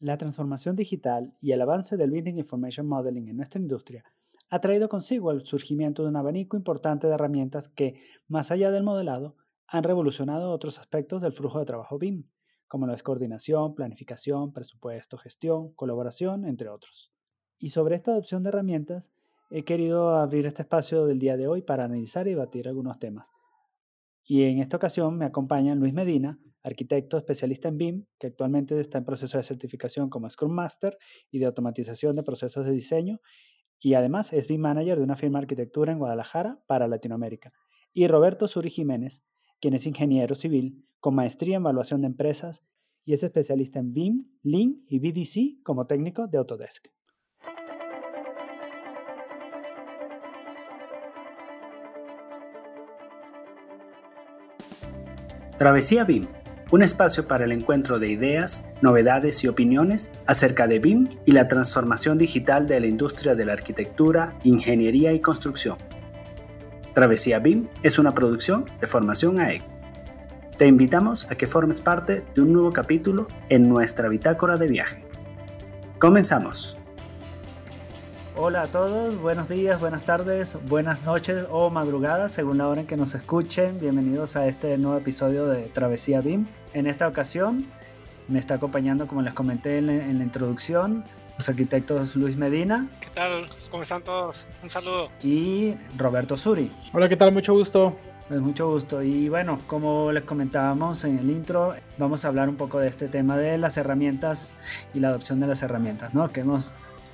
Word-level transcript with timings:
La 0.00 0.16
transformación 0.16 0.76
digital 0.76 1.34
y 1.40 1.50
el 1.50 1.60
avance 1.60 1.96
del 1.96 2.12
Building 2.12 2.38
Information 2.38 2.86
Modeling 2.86 3.26
en 3.28 3.36
nuestra 3.36 3.60
industria 3.60 4.04
ha 4.48 4.60
traído 4.60 4.88
consigo 4.88 5.32
el 5.32 5.44
surgimiento 5.44 6.04
de 6.04 6.10
un 6.10 6.16
abanico 6.16 6.56
importante 6.56 7.08
de 7.08 7.14
herramientas 7.14 7.68
que, 7.68 8.00
más 8.28 8.52
allá 8.52 8.70
del 8.70 8.84
modelado, 8.84 9.34
han 9.66 9.82
revolucionado 9.82 10.52
otros 10.52 10.78
aspectos 10.78 11.20
del 11.20 11.32
flujo 11.32 11.58
de 11.58 11.64
trabajo 11.64 11.98
BIM, 11.98 12.28
como 12.68 12.86
la 12.86 12.96
coordinación, 12.98 13.74
planificación, 13.74 14.52
presupuesto, 14.52 15.18
gestión, 15.18 15.72
colaboración, 15.72 16.44
entre 16.44 16.68
otros. 16.68 17.12
Y 17.58 17.70
sobre 17.70 17.96
esta 17.96 18.12
adopción 18.12 18.44
de 18.44 18.50
herramientas, 18.50 19.10
he 19.50 19.64
querido 19.64 20.14
abrir 20.14 20.46
este 20.46 20.62
espacio 20.62 21.06
del 21.06 21.18
día 21.18 21.36
de 21.36 21.48
hoy 21.48 21.62
para 21.62 21.84
analizar 21.84 22.28
y 22.28 22.30
debatir 22.30 22.68
algunos 22.68 23.00
temas. 23.00 23.26
Y 24.22 24.44
en 24.44 24.60
esta 24.60 24.76
ocasión 24.76 25.18
me 25.18 25.24
acompaña 25.24 25.74
Luis 25.74 25.92
Medina, 25.92 26.38
arquitecto 26.68 27.18
especialista 27.18 27.68
en 27.68 27.78
BIM, 27.78 28.04
que 28.18 28.28
actualmente 28.28 28.78
está 28.78 28.98
en 28.98 29.04
proceso 29.04 29.36
de 29.38 29.44
certificación 29.44 30.08
como 30.08 30.28
Scrum 30.30 30.52
Master 30.52 30.96
y 31.30 31.38
de 31.38 31.46
automatización 31.46 32.14
de 32.14 32.22
procesos 32.22 32.64
de 32.64 32.72
diseño, 32.72 33.20
y 33.80 33.94
además 33.94 34.32
es 34.32 34.48
BIM 34.48 34.60
Manager 34.60 34.98
de 34.98 35.04
una 35.04 35.16
firma 35.16 35.38
de 35.38 35.44
arquitectura 35.44 35.92
en 35.92 35.98
Guadalajara 35.98 36.60
para 36.66 36.88
Latinoamérica. 36.88 37.52
Y 37.92 38.06
Roberto 38.06 38.48
Suri 38.48 38.70
Jiménez, 38.70 39.24
quien 39.60 39.74
es 39.74 39.86
ingeniero 39.86 40.34
civil 40.34 40.84
con 41.00 41.14
maestría 41.14 41.56
en 41.56 41.62
evaluación 41.62 42.00
de 42.00 42.08
empresas 42.08 42.64
y 43.04 43.12
es 43.12 43.22
especialista 43.22 43.78
en 43.78 43.92
BIM, 43.92 44.24
Lean 44.42 44.82
y 44.86 44.98
BDC 44.98 45.62
como 45.62 45.86
técnico 45.86 46.26
de 46.26 46.38
Autodesk. 46.38 46.88
Travesía 55.58 56.04
BIM 56.04 56.28
un 56.70 56.82
espacio 56.82 57.26
para 57.26 57.44
el 57.44 57.52
encuentro 57.52 57.98
de 57.98 58.08
ideas, 58.08 58.64
novedades 58.82 59.42
y 59.42 59.48
opiniones 59.48 60.12
acerca 60.26 60.66
de 60.66 60.78
BIM 60.78 61.08
y 61.24 61.32
la 61.32 61.48
transformación 61.48 62.18
digital 62.18 62.66
de 62.66 62.80
la 62.80 62.86
industria 62.86 63.34
de 63.34 63.44
la 63.46 63.54
arquitectura, 63.54 64.36
ingeniería 64.44 65.12
y 65.12 65.20
construcción. 65.20 65.78
Travesía 66.92 67.38
BIM 67.38 67.68
es 67.82 67.98
una 67.98 68.12
producción 68.12 68.66
de 68.80 68.86
Formación 68.86 69.40
AEC. 69.40 69.62
Te 70.56 70.66
invitamos 70.66 71.30
a 71.30 71.36
que 71.36 71.46
formes 71.46 71.80
parte 71.80 72.24
de 72.34 72.42
un 72.42 72.52
nuevo 72.52 72.72
capítulo 72.72 73.28
en 73.48 73.68
nuestra 73.68 74.08
bitácora 74.08 74.56
de 74.56 74.66
viaje. 74.66 75.04
Comenzamos. 75.98 76.78
Hola 78.36 78.62
a 78.62 78.66
todos, 78.68 79.16
buenos 79.20 79.48
días, 79.48 79.80
buenas 79.80 80.04
tardes, 80.04 80.56
buenas 80.68 81.02
noches 81.04 81.44
o 81.50 81.70
madrugadas, 81.70 82.32
según 82.32 82.58
la 82.58 82.68
hora 82.68 82.82
en 82.82 82.86
que 82.86 82.96
nos 82.96 83.14
escuchen. 83.14 83.80
Bienvenidos 83.80 84.36
a 84.36 84.46
este 84.46 84.78
nuevo 84.78 84.96
episodio 84.96 85.46
de 85.46 85.62
Travesía 85.70 86.20
BIM. 86.20 86.46
En 86.78 86.86
esta 86.86 87.08
ocasión 87.08 87.66
me 88.28 88.38
está 88.38 88.54
acompañando, 88.54 89.08
como 89.08 89.20
les 89.22 89.34
comenté 89.34 89.78
en 89.78 89.88
la, 89.88 90.22
introducción, 90.24 91.04
los 91.36 91.48
arquitectos 91.48 92.14
Luis 92.14 92.36
Medina. 92.36 92.86
¿Qué 93.00 93.08
tal? 93.12 93.48
¿Cómo 93.68 93.82
están 93.82 94.04
todos? 94.04 94.46
Un 94.62 94.70
saludo. 94.70 95.08
Y 95.20 95.74
Roberto 95.96 96.36
Suri. 96.36 96.70
Hola, 96.92 97.08
¿qué 97.08 97.16
tal? 97.16 97.32
Mucho 97.32 97.52
gusto. 97.52 97.98
Pues 98.28 98.40
mucho 98.40 98.70
gusto. 98.70 99.02
Y 99.02 99.28
bueno, 99.28 99.58
como 99.66 100.12
les 100.12 100.22
comentábamos 100.22 101.02
en 101.02 101.18
el 101.18 101.30
intro, 101.30 101.74
vamos 101.96 102.24
a 102.24 102.28
hablar 102.28 102.48
un 102.48 102.54
poco 102.54 102.78
de 102.78 102.86
este 102.86 103.08
tema 103.08 103.36
de 103.36 103.58
las 103.58 103.76
herramientas 103.76 104.54
y 104.94 105.00
la 105.00 105.08
adopción 105.08 105.40
de 105.40 105.48
las 105.48 105.60
herramientas, 105.62 106.14
¿no? 106.14 106.30
Que 106.30 106.42
hemos 106.42 106.70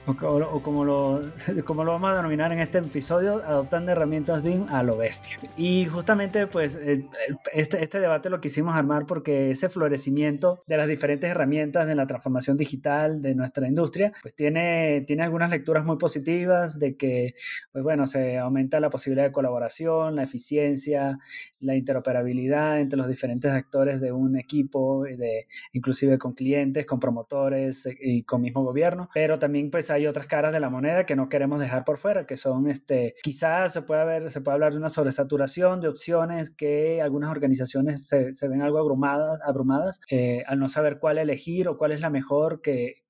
o, 0.07 0.63
como, 0.63 0.85
lo, 0.85 1.23
como 1.65 1.85
lo 1.85 1.93
vamos 1.93 2.11
a 2.13 2.17
denominar 2.17 2.53
en 2.53 2.61
este 2.61 2.79
episodio, 2.79 3.43
adoptando 3.45 3.93
herramientas 3.93 4.43
BIM 4.43 4.67
a 4.69 4.83
lo 4.83 4.97
bestia. 4.97 5.37
Y 5.57 5.87
justamente 5.87 6.47
pues 6.47 6.77
eh, 6.77 7.07
este, 7.53 7.83
este 7.83 8.01
debate 8.01 8.31
lo 8.31 8.41
quisimos 8.41 8.75
armar 8.75 9.07
porque 9.07 9.51
ese 9.51 9.69
florecimiento 9.69 10.63
de 10.67 10.77
las 10.77 10.89
diferentes 10.89 11.31
herramientas 11.31 11.87
de 11.87 11.95
la 11.95 12.07
transformación 12.07 12.57
digital 12.57 13.23
de 13.23 13.35
nuestra 13.35 13.67
industria, 13.67 14.13
pues 14.23 14.35
tiene, 14.35 15.05
tiene 15.07 15.23
algunas 15.23 15.51
lecturas 15.51 15.85
muy 15.85 15.97
positivas 15.97 16.79
de 16.79 16.97
que, 16.97 17.35
pues 17.73 17.83
bueno, 17.83 18.07
se 18.07 18.39
aumenta 18.39 18.81
la 18.81 18.91
posibilidad 18.91 19.27
de 19.27 19.33
colaboración, 19.33 20.17
la 20.17 20.25
eficiencia, 20.25 21.19
la 21.61 21.77
interoperabilidad 21.77 22.81
entre 22.81 22.99
los 22.99 23.09
diferentes 23.09 23.51
actores 23.51 24.01
de 24.01 24.13
un 24.13 24.37
equipo, 24.39 25.05
de, 25.05 25.47
inclusive 25.73 26.19
con 26.19 26.35
clientes, 26.35 26.87
con 26.87 27.01
promotores 27.01 27.87
eh, 27.87 27.97
y 28.01 28.23
con 28.23 28.43
mismo 28.43 28.63
gobierno, 28.63 29.09
pero 29.15 29.39
también 29.39 29.71
pues 29.71 29.91
hay 29.95 30.07
otras 30.07 30.27
caras 30.27 30.53
de 30.53 30.61
la 30.61 30.71
moneda 30.71 31.07
que 31.07 31.17
no 31.17 31.29
queremos 31.29 31.61
dejar 31.61 31.85
por 31.85 31.99
fuera, 31.99 32.27
que 32.27 32.37
son, 32.37 32.69
este, 32.69 33.15
quizás 33.23 33.73
se 33.73 33.83
puede, 33.83 34.05
ver, 34.05 34.31
se 34.31 34.41
puede 34.41 34.55
hablar 34.55 34.73
de 34.73 34.79
una 34.79 34.89
sobresaturación 34.89 35.81
de 35.81 35.89
opciones 35.89 36.51
que 36.51 37.01
algunas 37.03 37.31
organizaciones 37.31 38.07
se, 38.09 38.49
ven 38.49 38.63
algo 38.63 38.79
abrumadas, 38.79 39.41
abrumadas 39.45 40.01
eh, 40.11 40.43
al 40.47 40.59
no 40.59 40.69
saber 40.69 40.99
cuál 40.99 41.19
elegir 41.19 41.69
o 41.69 41.79
cuál 41.79 41.93
es 41.93 42.01
la 42.01 42.11
mejor 42.11 42.61
que 42.61 43.05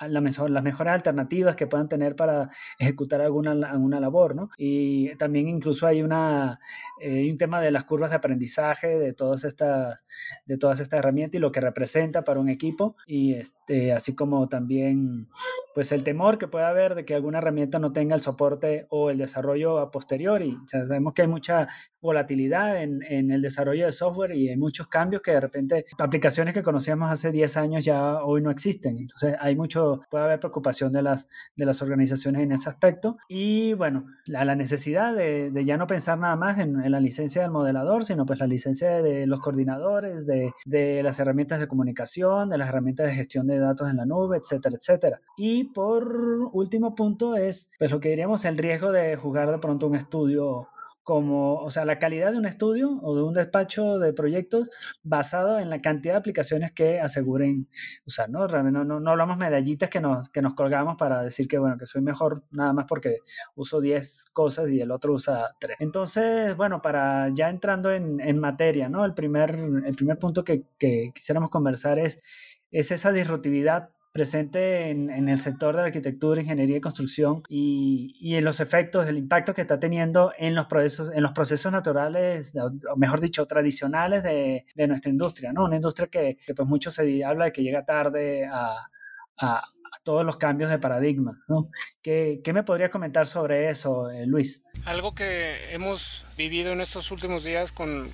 la 0.00 0.20
mejor, 0.20 0.50
las 0.50 0.62
mejores 0.62 0.92
alternativas 0.92 1.56
que 1.56 1.66
puedan 1.66 1.88
tener 1.88 2.16
para 2.16 2.50
ejecutar 2.78 3.20
alguna, 3.20 3.52
alguna 3.52 4.00
labor, 4.00 4.34
¿no? 4.34 4.50
Y 4.58 5.14
también 5.16 5.48
incluso 5.48 5.86
hay 5.86 6.02
una, 6.02 6.60
eh, 7.00 7.30
un 7.30 7.38
tema 7.38 7.60
de 7.60 7.70
las 7.70 7.84
curvas 7.84 8.10
de 8.10 8.16
aprendizaje 8.16 8.98
de 8.98 9.12
todas 9.12 9.44
estas, 9.44 10.04
de 10.46 10.58
todas 10.58 10.80
estas 10.80 10.98
herramientas 10.98 11.36
y 11.36 11.40
lo 11.40 11.52
que 11.52 11.60
representa 11.60 12.22
para 12.22 12.40
un 12.40 12.48
equipo 12.48 12.96
y 13.06 13.34
este, 13.34 13.92
así 13.92 14.14
como 14.14 14.48
también 14.48 15.28
pues 15.74 15.90
el 15.92 16.04
temor 16.04 16.38
que 16.38 16.48
pueda 16.48 16.68
haber 16.68 16.94
de 16.94 17.04
que 17.04 17.14
alguna 17.14 17.38
herramienta 17.38 17.78
no 17.78 17.92
tenga 17.92 18.14
el 18.14 18.20
soporte 18.20 18.86
o 18.90 19.10
el 19.10 19.18
desarrollo 19.18 19.78
a 19.78 19.90
posteriori. 19.90 20.56
sabemos 20.66 21.14
que 21.14 21.22
hay 21.22 21.28
mucha 21.28 21.68
volatilidad 22.00 22.82
en, 22.82 23.02
en, 23.02 23.30
el 23.32 23.42
desarrollo 23.42 23.86
de 23.86 23.92
software 23.92 24.32
y 24.32 24.50
hay 24.50 24.56
muchos 24.56 24.86
cambios 24.88 25.22
que 25.22 25.32
de 25.32 25.40
repente 25.40 25.84
aplicaciones 25.98 26.54
que 26.54 26.62
conocíamos 26.62 27.10
hace 27.10 27.32
10 27.32 27.56
años 27.56 27.84
ya 27.84 28.22
hoy 28.22 28.42
no 28.42 28.50
existen. 28.50 28.98
Entonces 28.98 29.34
hay 29.40 29.56
mucho, 29.56 29.83
puede 30.10 30.24
haber 30.24 30.40
preocupación 30.40 30.92
de 30.92 31.02
las, 31.02 31.28
de 31.56 31.64
las 31.64 31.82
organizaciones 31.82 32.42
en 32.42 32.52
ese 32.52 32.68
aspecto. 32.68 33.16
Y 33.28 33.74
bueno, 33.74 34.06
la, 34.26 34.44
la 34.44 34.54
necesidad 34.54 35.14
de, 35.14 35.50
de, 35.50 35.64
ya 35.64 35.76
no 35.76 35.86
pensar 35.86 36.18
nada 36.18 36.36
más 36.36 36.58
en, 36.58 36.80
en, 36.80 36.92
la 36.92 37.00
licencia 37.00 37.42
del 37.42 37.50
modelador, 37.50 38.04
sino 38.04 38.26
pues 38.26 38.38
la 38.38 38.46
licencia 38.46 39.02
de 39.02 39.26
los 39.26 39.40
coordinadores, 39.40 40.26
de, 40.26 40.52
de 40.64 41.02
las 41.02 41.18
herramientas 41.18 41.60
de 41.60 41.68
comunicación, 41.68 42.50
de 42.50 42.58
las 42.58 42.68
herramientas 42.68 43.06
de 43.06 43.14
gestión 43.14 43.46
de 43.46 43.58
datos 43.58 43.90
en 43.90 43.96
la 43.96 44.06
nube, 44.06 44.38
etcétera, 44.38 44.76
etcétera. 44.76 45.20
Y 45.36 45.64
por 45.64 46.04
último 46.52 46.94
punto 46.94 47.36
es, 47.36 47.70
pues 47.78 47.90
lo 47.90 48.00
que 48.00 48.10
diríamos, 48.10 48.44
el 48.44 48.58
riesgo 48.58 48.92
de 48.92 49.16
jugar 49.16 49.50
de 49.50 49.58
pronto 49.58 49.86
un 49.86 49.96
estudio 49.96 50.68
como, 51.04 51.56
o 51.56 51.70
sea, 51.70 51.84
la 51.84 51.98
calidad 51.98 52.32
de 52.32 52.38
un 52.38 52.46
estudio 52.46 52.98
o 53.02 53.14
de 53.14 53.22
un 53.22 53.34
despacho 53.34 53.98
de 53.98 54.12
proyectos 54.14 54.70
basado 55.02 55.58
en 55.58 55.70
la 55.70 55.82
cantidad 55.82 56.14
de 56.14 56.18
aplicaciones 56.18 56.72
que 56.72 56.98
aseguren 56.98 57.68
usar, 58.06 58.30
¿no? 58.30 58.46
No, 58.48 58.84
no, 58.84 59.00
no 59.00 59.10
hablamos 59.10 59.36
medallitas 59.36 59.90
que 59.90 60.00
nos, 60.00 60.30
que 60.30 60.40
nos 60.42 60.54
colgamos 60.54 60.96
para 60.96 61.22
decir 61.22 61.46
que, 61.46 61.58
bueno, 61.58 61.76
que 61.76 61.86
soy 61.86 62.00
mejor 62.00 62.42
nada 62.50 62.72
más 62.72 62.86
porque 62.88 63.18
uso 63.54 63.80
10 63.80 64.30
cosas 64.32 64.70
y 64.70 64.80
el 64.80 64.90
otro 64.90 65.12
usa 65.12 65.54
3. 65.60 65.76
Entonces, 65.80 66.56
bueno, 66.56 66.80
para 66.80 67.28
ya 67.32 67.50
entrando 67.50 67.92
en, 67.92 68.20
en 68.20 68.38
materia, 68.38 68.88
¿no? 68.88 69.04
El 69.04 69.14
primer, 69.14 69.50
el 69.84 69.94
primer 69.94 70.18
punto 70.18 70.42
que, 70.42 70.64
que 70.78 71.10
quisiéramos 71.14 71.50
conversar 71.50 71.98
es, 71.98 72.22
es 72.70 72.90
esa 72.90 73.12
disruptividad 73.12 73.90
presente 74.14 74.90
en, 74.90 75.28
el 75.28 75.38
sector 75.38 75.74
de 75.74 75.80
la 75.80 75.86
arquitectura, 75.88 76.40
ingeniería 76.40 76.76
y 76.76 76.80
construcción 76.80 77.42
y, 77.48 78.14
y, 78.20 78.36
en 78.36 78.44
los 78.44 78.60
efectos, 78.60 79.08
el 79.08 79.18
impacto 79.18 79.52
que 79.52 79.62
está 79.62 79.80
teniendo 79.80 80.32
en 80.38 80.54
los 80.54 80.66
procesos, 80.66 81.10
en 81.12 81.20
los 81.20 81.32
procesos 81.32 81.72
naturales, 81.72 82.54
o 82.56 82.96
mejor 82.96 83.20
dicho, 83.20 83.44
tradicionales 83.44 84.22
de, 84.22 84.66
de 84.72 84.86
nuestra 84.86 85.10
industria, 85.10 85.52
¿no? 85.52 85.64
Una 85.64 85.74
industria 85.74 86.06
que, 86.06 86.38
que, 86.46 86.54
pues 86.54 86.68
mucho 86.68 86.92
se 86.92 87.24
habla 87.24 87.46
de 87.46 87.52
que 87.52 87.64
llega 87.64 87.84
tarde 87.84 88.46
a, 88.46 88.88
a, 89.36 89.60
todos 90.04 90.24
los 90.24 90.36
cambios 90.36 90.70
de 90.70 90.78
paradigma. 90.78 91.42
¿no? 91.48 91.64
¿Qué, 92.00 92.40
¿Qué, 92.44 92.52
me 92.52 92.62
podría 92.62 92.90
comentar 92.90 93.26
sobre 93.26 93.68
eso, 93.68 94.10
eh, 94.10 94.26
Luis? 94.26 94.62
Algo 94.84 95.14
que 95.14 95.72
hemos 95.72 96.24
vivido 96.36 96.72
en 96.72 96.80
estos 96.80 97.10
últimos 97.10 97.42
días 97.42 97.72
con 97.72 98.12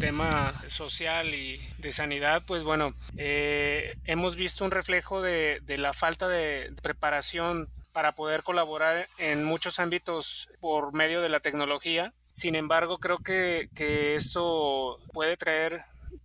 tema 0.00 0.52
social 0.66 1.34
y 1.34 1.60
de 1.78 1.92
sanidad, 1.92 2.42
pues 2.46 2.64
bueno, 2.64 2.94
eh, 3.18 3.96
hemos 4.04 4.34
visto 4.34 4.64
un 4.64 4.70
reflejo 4.70 5.20
de, 5.20 5.60
la 5.78 5.92
falta 5.92 6.26
de 6.26 6.72
preparación 6.82 7.68
para 7.92 8.12
poder 8.12 8.42
colaborar 8.42 9.06
en 9.18 9.44
muchos 9.44 9.78
ámbitos 9.78 10.48
por 10.60 10.94
medio 10.94 11.20
de 11.20 11.28
la 11.28 11.40
tecnología. 11.40 12.14
Sin 12.32 12.54
embargo, 12.54 12.98
creo 12.98 13.18
que, 13.18 13.68
que 13.74 14.14
esto 14.14 14.98
puede 15.12 15.36
traer 15.36 15.82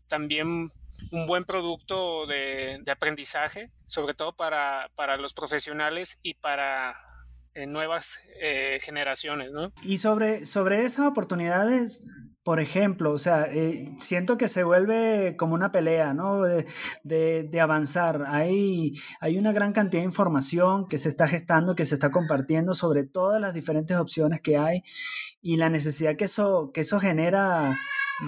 también 0.08 0.72
un 1.12 1.28
buen 1.28 1.44
producto 1.44 2.26
de, 2.28 2.80
de 2.82 2.92
aprendizaje, 2.92 3.72
sobre 3.86 4.14
todo 4.14 4.34
para, 4.34 4.90
para, 4.96 5.18
los 5.18 5.34
profesionales 5.34 6.18
y 6.24 6.36
para 6.36 6.96
eh, 7.56 7.68
nuevas 7.68 8.20
eh, 8.42 8.80
generaciones, 8.82 9.52
¿no? 9.52 9.72
Y 9.82 9.98
sobre, 9.98 10.46
sobre 10.46 10.84
esas 10.86 11.08
oportunidades, 11.08 12.02
por 12.46 12.60
ejemplo, 12.60 13.12
o 13.12 13.18
sea, 13.18 13.48
eh, 13.52 13.92
siento 13.98 14.38
que 14.38 14.48
se 14.48 14.64
vuelve 14.64 15.36
como 15.36 15.56
una 15.56 15.72
pelea, 15.72 16.14
¿no? 16.14 16.44
De, 16.44 16.68
de, 17.04 17.42
de, 17.44 17.60
avanzar. 17.60 18.26
Hay, 18.28 18.94
hay 19.20 19.40
una 19.40 19.52
gran 19.52 19.74
cantidad 19.74 20.04
de 20.04 20.06
información 20.06 20.88
que 20.88 21.00
se 21.00 21.10
está 21.10 21.28
gestando, 21.28 21.76
que 21.76 21.86
se 21.86 21.96
está 21.96 22.12
compartiendo 22.12 22.76
sobre 22.76 23.04
todas 23.04 23.42
las 23.42 23.56
diferentes 23.56 23.98
opciones 23.98 24.42
que 24.42 24.58
hay 24.58 24.84
y 25.42 25.58
la 25.58 25.70
necesidad 25.70 26.18
que 26.18 26.26
eso, 26.26 26.70
que 26.72 26.82
eso 26.82 27.00
genera 27.00 27.76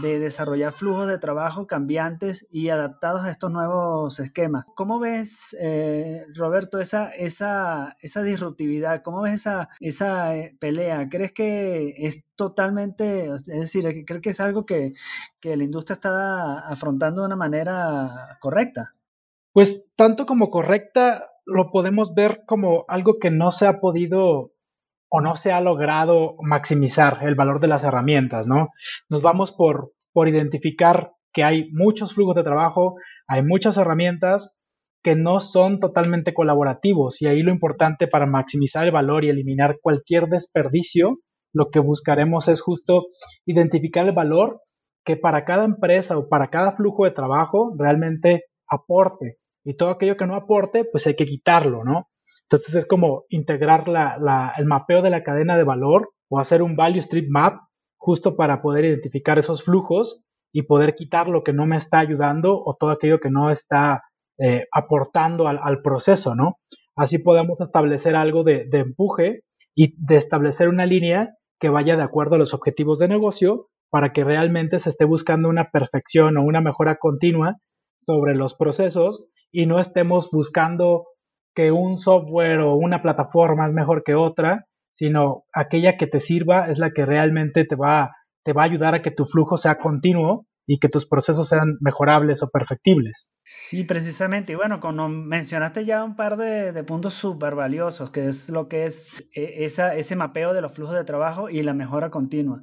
de 0.01 0.19
desarrollar 0.19 0.73
flujos 0.73 1.07
de 1.07 1.17
trabajo 1.17 1.67
cambiantes 1.67 2.45
y 2.51 2.69
adaptados 2.69 3.23
a 3.23 3.31
estos 3.31 3.51
nuevos 3.51 4.19
esquemas. 4.19 4.65
¿Cómo 4.75 4.99
ves, 4.99 5.55
eh, 5.59 6.25
Roberto, 6.35 6.79
esa, 6.79 7.09
esa, 7.09 7.97
esa 8.01 8.23
disruptividad? 8.23 9.01
¿Cómo 9.01 9.21
ves 9.21 9.35
esa, 9.35 9.69
esa 9.79 10.35
eh, 10.35 10.55
pelea? 10.59 11.07
¿Crees 11.09 11.31
que 11.31 11.95
es 11.97 12.23
totalmente, 12.35 13.33
es 13.33 13.45
decir, 13.45 14.05
crees 14.05 14.21
que 14.21 14.29
es 14.29 14.39
algo 14.39 14.65
que, 14.65 14.93
que 15.39 15.55
la 15.55 15.63
industria 15.63 15.93
está 15.95 16.59
afrontando 16.67 17.21
de 17.21 17.27
una 17.27 17.35
manera 17.35 18.37
correcta? 18.41 18.93
Pues 19.53 19.87
tanto 19.95 20.25
como 20.25 20.51
correcta, 20.51 21.31
lo 21.45 21.71
podemos 21.71 22.13
ver 22.13 22.43
como 22.45 22.85
algo 22.87 23.19
que 23.19 23.31
no 23.31 23.51
se 23.51 23.65
ha 23.65 23.79
podido 23.79 24.51
o 25.09 25.21
no 25.21 25.35
se 25.35 25.51
ha 25.51 25.61
logrado 25.61 26.35
maximizar 26.41 27.19
el 27.21 27.35
valor 27.35 27.59
de 27.59 27.67
las 27.67 27.83
herramientas, 27.83 28.47
¿no? 28.47 28.69
Nos 29.09 29.21
vamos 29.21 29.51
por, 29.51 29.93
por 30.13 30.27
identificar 30.27 31.13
que 31.33 31.43
hay 31.43 31.69
muchos 31.71 32.13
flujos 32.13 32.35
de 32.35 32.43
trabajo, 32.43 32.95
hay 33.27 33.43
muchas 33.43 33.77
herramientas 33.77 34.57
que 35.03 35.15
no 35.15 35.39
son 35.39 35.79
totalmente 35.79 36.33
colaborativos 36.33 37.21
y 37.21 37.27
ahí 37.27 37.41
lo 37.41 37.51
importante 37.51 38.07
para 38.07 38.25
maximizar 38.25 38.85
el 38.85 38.91
valor 38.91 39.23
y 39.23 39.29
eliminar 39.29 39.77
cualquier 39.81 40.27
desperdicio, 40.27 41.19
lo 41.53 41.69
que 41.69 41.79
buscaremos 41.79 42.47
es 42.47 42.61
justo 42.61 43.07
identificar 43.45 44.05
el 44.05 44.13
valor 44.13 44.61
que 45.05 45.15
para 45.15 45.45
cada 45.45 45.63
empresa 45.63 46.17
o 46.17 46.27
para 46.27 46.49
cada 46.49 46.75
flujo 46.75 47.05
de 47.05 47.11
trabajo 47.11 47.73
realmente 47.77 48.43
aporte 48.69 49.37
y 49.63 49.75
todo 49.75 49.91
aquello 49.91 50.17
que 50.17 50.27
no 50.27 50.35
aporte, 50.35 50.83
pues 50.83 51.07
hay 51.07 51.15
que 51.15 51.25
quitarlo, 51.25 51.83
¿no? 51.83 52.09
Entonces 52.49 52.75
es 52.75 52.85
como 52.87 53.25
integrar 53.29 53.85
el 54.57 54.65
mapeo 54.65 55.01
de 55.01 55.09
la 55.09 55.23
cadena 55.23 55.57
de 55.57 55.63
valor 55.63 56.11
o 56.29 56.39
hacer 56.39 56.61
un 56.61 56.75
value 56.75 57.01
stream 57.01 57.27
map 57.29 57.59
justo 57.97 58.35
para 58.35 58.61
poder 58.61 58.85
identificar 58.85 59.37
esos 59.37 59.63
flujos 59.63 60.23
y 60.53 60.63
poder 60.63 60.95
quitar 60.95 61.27
lo 61.27 61.43
que 61.43 61.51
no 61.51 61.65
me 61.65 61.75
está 61.75 61.99
ayudando 61.99 62.61
o 62.63 62.75
todo 62.79 62.91
aquello 62.91 63.19
que 63.19 63.29
no 63.29 63.49
está 63.49 64.03
eh, 64.39 64.65
aportando 64.71 65.47
al, 65.47 65.81
proceso, 65.81 66.35
¿no? 66.35 66.57
Así 66.95 67.17
podemos 67.19 67.59
establecer 67.59 68.15
algo 68.15 68.43
de 68.43 68.67
empuje 68.71 69.41
y 69.75 69.93
de 69.97 70.15
establecer 70.15 70.69
una 70.69 70.85
línea 70.85 71.35
que 71.59 71.69
vaya 71.69 71.97
de 71.97 72.03
acuerdo 72.03 72.35
a 72.35 72.39
los 72.39 72.53
objetivos 72.53 72.99
de 72.99 73.07
negocio 73.07 73.67
para 73.89 74.11
que 74.13 74.23
realmente 74.23 74.79
se 74.79 74.89
esté 74.89 75.05
buscando 75.05 75.49
una 75.49 75.69
perfección 75.69 76.37
o 76.37 76.43
una 76.43 76.61
mejora 76.61 76.97
continua 76.97 77.57
sobre 77.99 78.35
los 78.35 78.53
procesos 78.53 79.27
y 79.51 79.65
no 79.65 79.79
estemos 79.79 80.29
buscando 80.31 81.05
que 81.57 81.71
un 81.71 81.97
software 81.97 82.59
o 82.59 82.75
una 82.75 83.01
plataforma 83.01 83.65
es 83.65 83.73
mejor 83.73 84.03
que 84.03 84.13
otra, 84.13 84.67
sino 84.91 85.45
aquella 85.51 85.97
que 85.97 86.05
te 86.05 86.19
sirva 86.19 86.69
es 86.69 86.77
la 86.77 86.91
que 86.91 87.03
realmente 87.03 87.65
te 87.65 87.75
va, 87.75 88.11
te 88.43 88.53
va 88.53 88.61
a 88.61 88.65
ayudar 88.65 88.93
a 88.93 89.01
que 89.01 89.09
tu 89.09 89.25
flujo 89.25 89.57
sea 89.57 89.79
continuo 89.79 90.45
y 90.67 90.77
que 90.77 90.87
tus 90.87 91.07
procesos 91.07 91.47
sean 91.47 91.77
mejorables 91.79 92.43
o 92.43 92.49
perfectibles. 92.49 93.33
Sí, 93.43 93.85
precisamente. 93.85 94.53
Y 94.53 94.55
bueno, 94.55 94.79
como 94.79 95.09
mencionaste 95.09 95.83
ya 95.83 96.03
un 96.03 96.15
par 96.15 96.37
de, 96.37 96.83
puntos 96.83 97.15
súper 97.15 97.55
valiosos, 97.55 98.11
que 98.11 98.27
es 98.27 98.49
lo 98.49 98.67
que 98.67 98.85
es 98.85 99.27
e, 99.33 99.65
ese 99.65 100.15
mapeo 100.15 100.53
de 100.53 100.61
los 100.61 100.73
flujos 100.73 100.93
de 100.93 101.05
trabajo 101.05 101.49
y 101.49 101.63
la 101.63 101.73
mejora 101.73 102.11
continua. 102.11 102.61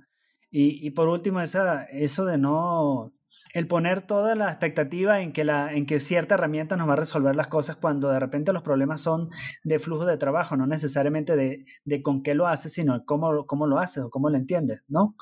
Y, 0.52 0.86
y 0.86 0.90
por 0.92 1.08
último, 1.08 1.40
esa, 1.40 1.82
eso 1.86 2.24
de 2.26 2.38
no 2.38 3.12
el 3.54 3.66
poner 3.66 4.02
toda 4.02 4.34
la 4.34 4.48
expectativa 4.48 5.20
en 5.20 5.32
que, 5.32 5.44
la, 5.44 5.72
en 5.72 5.86
que 5.86 6.00
cierta 6.00 6.34
herramienta 6.34 6.76
nos 6.76 6.88
va 6.88 6.94
a 6.94 6.96
resolver 6.96 7.36
las 7.36 7.46
cosas 7.46 7.76
cuando 7.76 8.10
de 8.10 8.18
repente 8.18 8.52
los 8.52 8.62
problemas 8.62 9.00
son 9.00 9.30
de 9.62 9.78
flujo 9.78 10.04
de 10.06 10.16
trabajo, 10.16 10.56
no 10.56 10.66
necesariamente 10.66 11.36
de, 11.36 11.64
de 11.84 12.02
con 12.02 12.22
qué 12.22 12.34
lo 12.34 12.46
haces, 12.46 12.72
sino 12.72 13.04
cómo, 13.04 13.46
cómo 13.46 13.66
lo 13.66 13.78
haces 13.78 14.02
o 14.04 14.10
cómo 14.10 14.28
lo 14.28 14.36
entiendes, 14.36 14.84
¿no? 14.88 15.14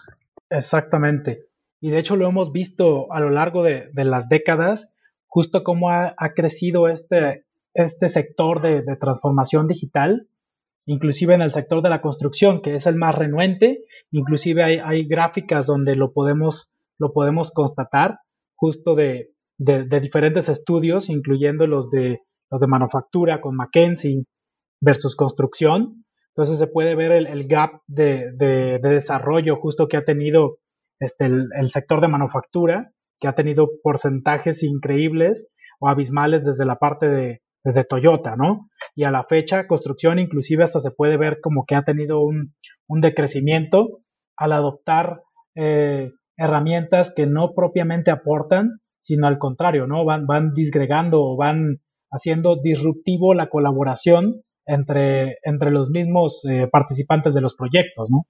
Exactamente. 0.49 1.47
Y 1.81 1.91
de 1.91 1.99
hecho 1.99 2.17
lo 2.17 2.29
hemos 2.29 2.53
visto 2.53 3.13
a 3.13 3.21
lo 3.21 3.31
largo 3.31 3.63
de, 3.63 3.91
de 3.93 4.05
las 4.05 4.29
décadas, 4.29 4.95
justo 5.27 5.65
cómo 5.65 5.91
ha, 5.91 6.15
ha 6.17 6.33
crecido 6.33 6.89
este, 6.89 7.45
este 7.75 8.09
sector 8.09 8.63
de, 8.63 8.83
de, 8.83 8.97
transformación 8.97 9.67
digital, 9.67 10.29
inclusive 10.87 11.35
en 11.35 11.43
el 11.43 11.51
sector 11.51 11.83
de 11.83 11.89
la 11.89 12.01
construcción, 12.01 12.61
que 12.61 12.75
es 12.75 12.87
el 12.87 12.97
más 12.97 13.15
renuente, 13.15 13.85
inclusive 14.11 14.63
hay, 14.63 14.79
hay 14.79 15.07
gráficas 15.07 15.67
donde 15.67 15.97
lo 15.97 16.13
podemos 16.13 16.73
lo 17.03 17.13
podemos 17.13 17.53
constatar 17.53 18.19
justo 18.55 18.95
de, 18.95 19.29
diferentes 19.59 20.49
estudios, 20.49 21.09
incluyendo 21.09 21.67
los 21.67 21.91
de, 21.91 22.21
los 22.51 22.61
de 22.61 22.67
manufactura 22.67 23.41
con 23.41 23.57
McKinsey 23.57 24.25
versus 24.81 25.17
construcción. 25.17 26.05
Entonces 26.35 26.59
se 26.59 26.67
puede 26.69 26.95
ver 26.95 27.13
el, 27.13 27.47
gap 27.49 27.83
de, 27.87 28.33
desarrollo 28.83 29.57
justo 29.57 29.89
que 29.89 29.97
ha 29.97 30.05
tenido 30.05 30.59
este, 31.01 31.27
el, 31.27 31.69
sector 31.69 32.01
de 32.01 32.09
manufactura, 32.09 32.93
que 33.21 33.29
ha 33.29 33.35
tenido 33.35 33.69
porcentajes 33.83 34.63
increíbles 34.63 35.53
o 35.81 35.89
abismales 35.89 36.45
desde 36.45 36.65
la 36.65 36.77
parte 36.77 37.09
de 37.09 37.43
desde 37.65 37.85
Toyota, 37.85 38.37
¿no? 38.37 38.69
Y 38.95 39.05
a 39.05 39.11
la 39.11 39.25
fecha, 39.25 39.67
construcción 39.67 40.19
inclusive 40.19 40.65
hasta 40.65 40.81
se 40.81 40.91
puede 40.91 41.17
ver 41.17 41.39
como 41.41 41.65
que 41.65 41.75
ha 41.75 41.85
tenido 41.85 42.21
un, 42.21 42.55
decrecimiento 42.89 44.01
al 44.37 44.53
adoptar 44.53 45.23
eh, 45.55 46.11
herramientas 46.37 47.13
que 47.15 47.27
no 47.27 47.53
propiamente 47.55 48.11
aportan, 48.11 48.81
sino 48.99 49.27
al 49.27 49.39
contrario, 49.39 49.87
¿no? 49.87 50.05
Van, 50.05 50.27
van 50.27 50.53
disgregando 50.55 51.23
o 51.23 51.37
van 51.37 51.81
haciendo 52.11 52.57
disruptivo 52.63 53.35
la 53.35 53.49
colaboración 53.49 54.43
entre, 54.67 55.39
entre 55.43 55.71
los 55.71 55.91
mismos 55.91 56.45
eh, 56.45 56.69
participantes 56.71 57.35
de 57.35 57.41
los 57.41 57.55
proyectos, 57.55 58.11
¿no? 58.11 58.27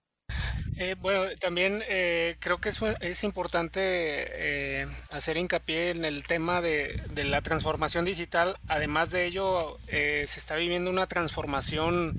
Eh, 0.79 0.97
bueno, 0.99 1.25
también 1.39 1.83
eh, 1.89 2.37
creo 2.39 2.59
que 2.59 2.71
es, 2.71 2.81
es 3.01 3.23
importante 3.25 4.87
hacer 5.11 5.37
hincapié 5.37 5.91
en 5.91 6.05
el 6.07 6.25
tema 6.25 6.63
de, 6.63 7.03
de, 7.13 7.25
la 7.25 7.43
transformación 7.43 8.07
digital. 8.07 8.57
Además 8.67 9.11
de 9.11 9.27
ello, 9.27 9.77
se 9.89 10.23
está 10.25 10.57
viviendo 10.57 10.91
una 10.91 11.07
transformación 11.07 12.19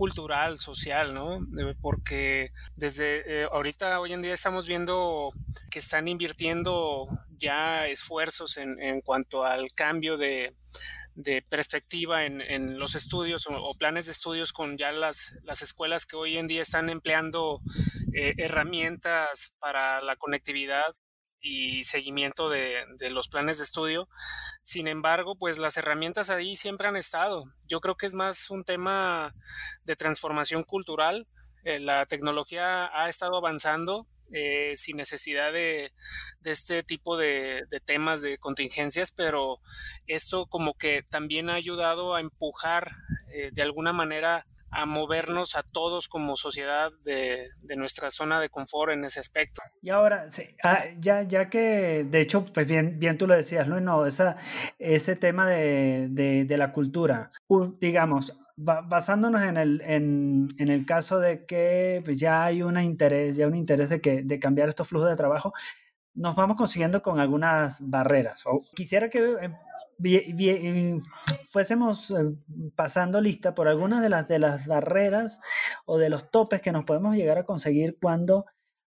cultural, 0.00 0.56
social, 0.56 1.12
¿no? 1.12 1.46
Porque 1.82 2.52
desde 2.74 3.42
eh, 3.42 3.48
ahorita, 3.52 4.00
hoy 4.00 4.14
en 4.14 4.22
día 4.22 4.32
estamos 4.32 4.66
viendo 4.66 5.30
que 5.70 5.78
están 5.78 6.08
invirtiendo 6.08 7.06
ya 7.36 7.86
esfuerzos 7.86 8.56
en, 8.56 8.80
en 8.80 9.02
cuanto 9.02 9.44
al 9.44 9.70
cambio 9.74 10.16
de, 10.16 10.54
de 11.16 11.42
perspectiva 11.42 12.24
en, 12.24 12.40
en, 12.40 12.78
los 12.78 12.94
estudios 12.94 13.46
o, 13.46 13.74
planes 13.74 14.06
de 14.06 14.12
estudios 14.12 14.54
con 14.54 14.78
ya 14.78 14.90
las, 14.90 15.36
las 15.44 15.60
escuelas 15.60 16.06
que 16.06 16.16
hoy 16.16 16.38
en 16.38 16.46
día 16.46 16.62
están 16.62 16.88
empleando 16.88 17.60
eh, 18.14 18.32
herramientas 18.38 19.52
para 19.58 20.00
la 20.00 20.16
conectividad 20.16 20.94
y 21.40 21.84
seguimiento 21.84 22.48
de, 22.48 22.84
los 23.10 23.28
planes 23.28 23.58
de 23.58 23.64
estudio. 23.64 24.08
Sin 24.62 24.88
embargo, 24.88 25.36
pues 25.36 25.58
las 25.58 25.76
herramientas 25.76 26.30
ahí 26.30 26.56
siempre 26.56 26.88
han 26.88 26.96
estado. 26.96 27.44
Yo 27.66 27.80
creo 27.80 27.96
que 27.96 28.06
es 28.06 28.14
más 28.14 28.50
un 28.50 28.64
tema 28.64 29.34
de 29.84 29.96
transformación 29.96 30.64
cultural. 30.64 31.26
Eh, 31.64 31.80
la 31.80 32.06
tecnología 32.06 32.90
ha 32.92 33.08
estado 33.08 33.36
avanzando 33.36 34.06
eh, 34.32 34.76
sin 34.76 34.96
necesidad 34.96 35.52
de, 35.52 35.92
este 36.44 36.84
tipo 36.84 37.16
de, 37.16 37.66
temas 37.84 38.22
de 38.22 38.38
contingencias, 38.38 39.10
pero 39.10 39.58
esto 40.06 40.46
como 40.46 40.74
que 40.74 41.02
también 41.02 41.50
ha 41.50 41.54
ayudado 41.54 42.14
a 42.14 42.20
empujar 42.20 42.92
eh, 43.32 43.50
de 43.52 43.62
alguna 43.62 43.92
manera 43.92 44.46
a 44.70 44.86
movernos 44.86 45.56
a 45.56 45.62
todos 45.62 46.08
como 46.08 46.36
sociedad 46.36 46.90
de, 47.02 47.48
nuestra 47.76 48.10
zona 48.10 48.40
de 48.40 48.48
confort 48.48 48.92
en 48.92 49.04
ese 49.04 49.20
aspecto. 49.20 49.62
Y 49.82 49.90
ahora, 49.90 50.28
ah, 50.62 50.84
ya, 50.98 51.22
ya 51.22 51.48
que 51.48 52.06
de 52.08 52.20
hecho, 52.20 52.44
pues 52.46 52.66
bien, 52.66 52.98
bien 52.98 53.18
tú 53.18 53.26
lo 53.26 53.34
decías, 53.34 53.66
¿no? 53.66 53.80
no 53.80 54.06
esa, 54.06 54.36
ese 54.78 55.16
tema 55.16 55.48
de, 55.48 56.08
de 56.46 56.58
la 56.58 56.72
cultura, 56.72 57.30
digamos, 57.80 58.36
basándonos 58.62 59.42
en 59.42 59.56
el, 59.56 59.80
en, 59.82 60.48
en 60.58 60.68
el 60.68 60.84
caso 60.84 61.18
de 61.18 61.46
que 61.46 62.02
pues, 62.04 62.18
ya 62.18 62.44
hay 62.44 62.62
un 62.62 62.78
interés, 62.78 63.36
ya 63.36 63.46
un 63.46 63.56
interés 63.56 63.88
de, 63.88 64.00
que, 64.00 64.22
de 64.22 64.38
cambiar 64.38 64.68
estos 64.68 64.88
flujos 64.88 65.08
de 65.08 65.16
trabajo, 65.16 65.52
nos 66.14 66.36
vamos 66.36 66.56
consiguiendo 66.56 67.02
con 67.02 67.20
algunas 67.20 67.80
barreras. 67.88 68.44
Quisiera 68.74 69.08
que 69.08 69.50
eh, 70.04 70.98
fuésemos 71.44 72.10
eh, 72.10 72.14
pasando 72.74 73.20
lista 73.20 73.54
por 73.54 73.68
algunas 73.68 74.02
de 74.02 74.08
las, 74.08 74.28
de 74.28 74.38
las 74.38 74.66
barreras 74.66 75.40
o 75.86 75.98
de 75.98 76.10
los 76.10 76.30
topes 76.30 76.62
que 76.62 76.72
nos 76.72 76.84
podemos 76.84 77.16
llegar 77.16 77.38
a 77.38 77.44
conseguir 77.44 77.98
cuando 78.00 78.46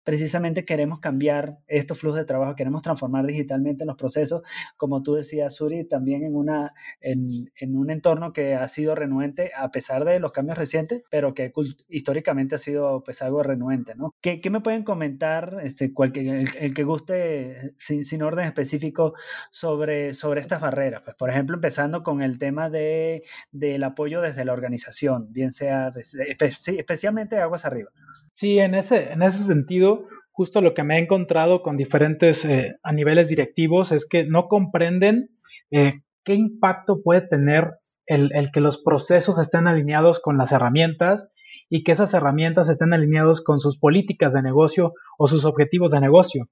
precisamente 0.05 0.63
queremos 0.63 0.99
cambiar 0.99 1.57
estos 1.67 1.99
flujos 1.99 2.19
de 2.19 2.25
trabajo, 2.25 2.55
queremos 2.55 2.83
transformar 2.83 3.25
digitalmente 3.25 3.85
los 3.85 3.97
procesos, 3.97 4.43
como 4.77 5.03
tú 5.03 5.15
decías, 5.15 5.55
Suri, 5.55 5.83
también 5.85 6.23
en, 6.23 6.35
una, 6.35 6.73
en, 7.01 7.51
en 7.59 7.75
un 7.75 7.89
entorno 7.89 8.31
que 8.31 8.53
ha 8.53 8.67
sido 8.67 8.95
renuente 8.95 9.51
a 9.57 9.71
pesar 9.71 10.05
de 10.05 10.19
los 10.19 10.31
cambios 10.31 10.57
recientes, 10.57 11.03
pero 11.09 11.33
que 11.33 11.51
históricamente 11.89 12.55
ha 12.55 12.59
sido 12.59 13.03
pues 13.03 13.21
algo 13.21 13.43
renuente, 13.43 13.95
¿no? 13.95 14.13
¿Qué, 14.21 14.39
qué 14.39 14.49
me 14.49 14.61
pueden 14.61 14.83
comentar, 14.83 15.57
este, 15.63 15.91
cualquier, 15.93 16.49
el, 16.59 16.73
que 16.73 16.83
guste, 16.83 17.73
sin, 17.77 18.03
sin, 18.03 18.21
orden 18.21 18.45
específico, 18.45 19.13
sobre, 19.49 20.13
sobre 20.13 20.41
estas 20.41 20.61
barreras? 20.61 21.01
Pues, 21.03 21.15
por 21.15 21.29
ejemplo, 21.31 21.55
empezando 21.55 22.03
con 22.03 22.21
el 22.21 22.37
tema 22.37 22.69
de, 22.69 23.23
del 23.51 23.83
apoyo 23.83 24.21
desde 24.21 24.45
la 24.45 24.53
organización, 24.53 25.31
bien 25.31 25.51
sea, 25.51 25.91
especialmente 25.97 27.37
aguas 27.37 27.65
arriba. 27.65 27.89
Sí, 28.33 28.59
en 28.59 28.75
ese, 28.75 29.11
en 29.11 29.21
ese 29.23 29.43
sentido, 29.43 29.94
justo 30.35 30.59
lo 30.59 30.73
que 30.73 30.83
me 30.83 30.97
he 30.97 30.99
encontrado 30.99 31.61
con 31.61 31.77
diferentes 31.77 32.43
eh, 32.43 32.75
a 32.83 32.91
niveles 32.91 33.29
directivos 33.29 33.93
es 33.93 34.05
que 34.05 34.25
no 34.25 34.49
comprenden 34.49 35.29
eh, 35.71 36.01
qué 36.25 36.35
impacto 36.35 37.01
puede 37.01 37.21
tener 37.21 37.71
el, 38.05 38.51
que 38.51 38.59
los 38.59 38.77
procesos 38.77 39.39
estén 39.39 39.65
alineados 39.65 40.19
con 40.19 40.37
las 40.37 40.51
herramientas 40.51 41.31
y 41.69 41.83
que 41.83 41.93
esas 41.93 42.13
herramientas 42.13 42.67
estén 42.67 42.93
alineados 42.93 43.41
con 43.41 43.59
sus 43.59 43.79
políticas 43.79 44.33
de 44.33 44.41
negocio 44.41 44.93
o 45.17 45.27
sus 45.27 45.45
objetivos 45.45 45.91
de 45.91 46.01
negocio. 46.01 46.49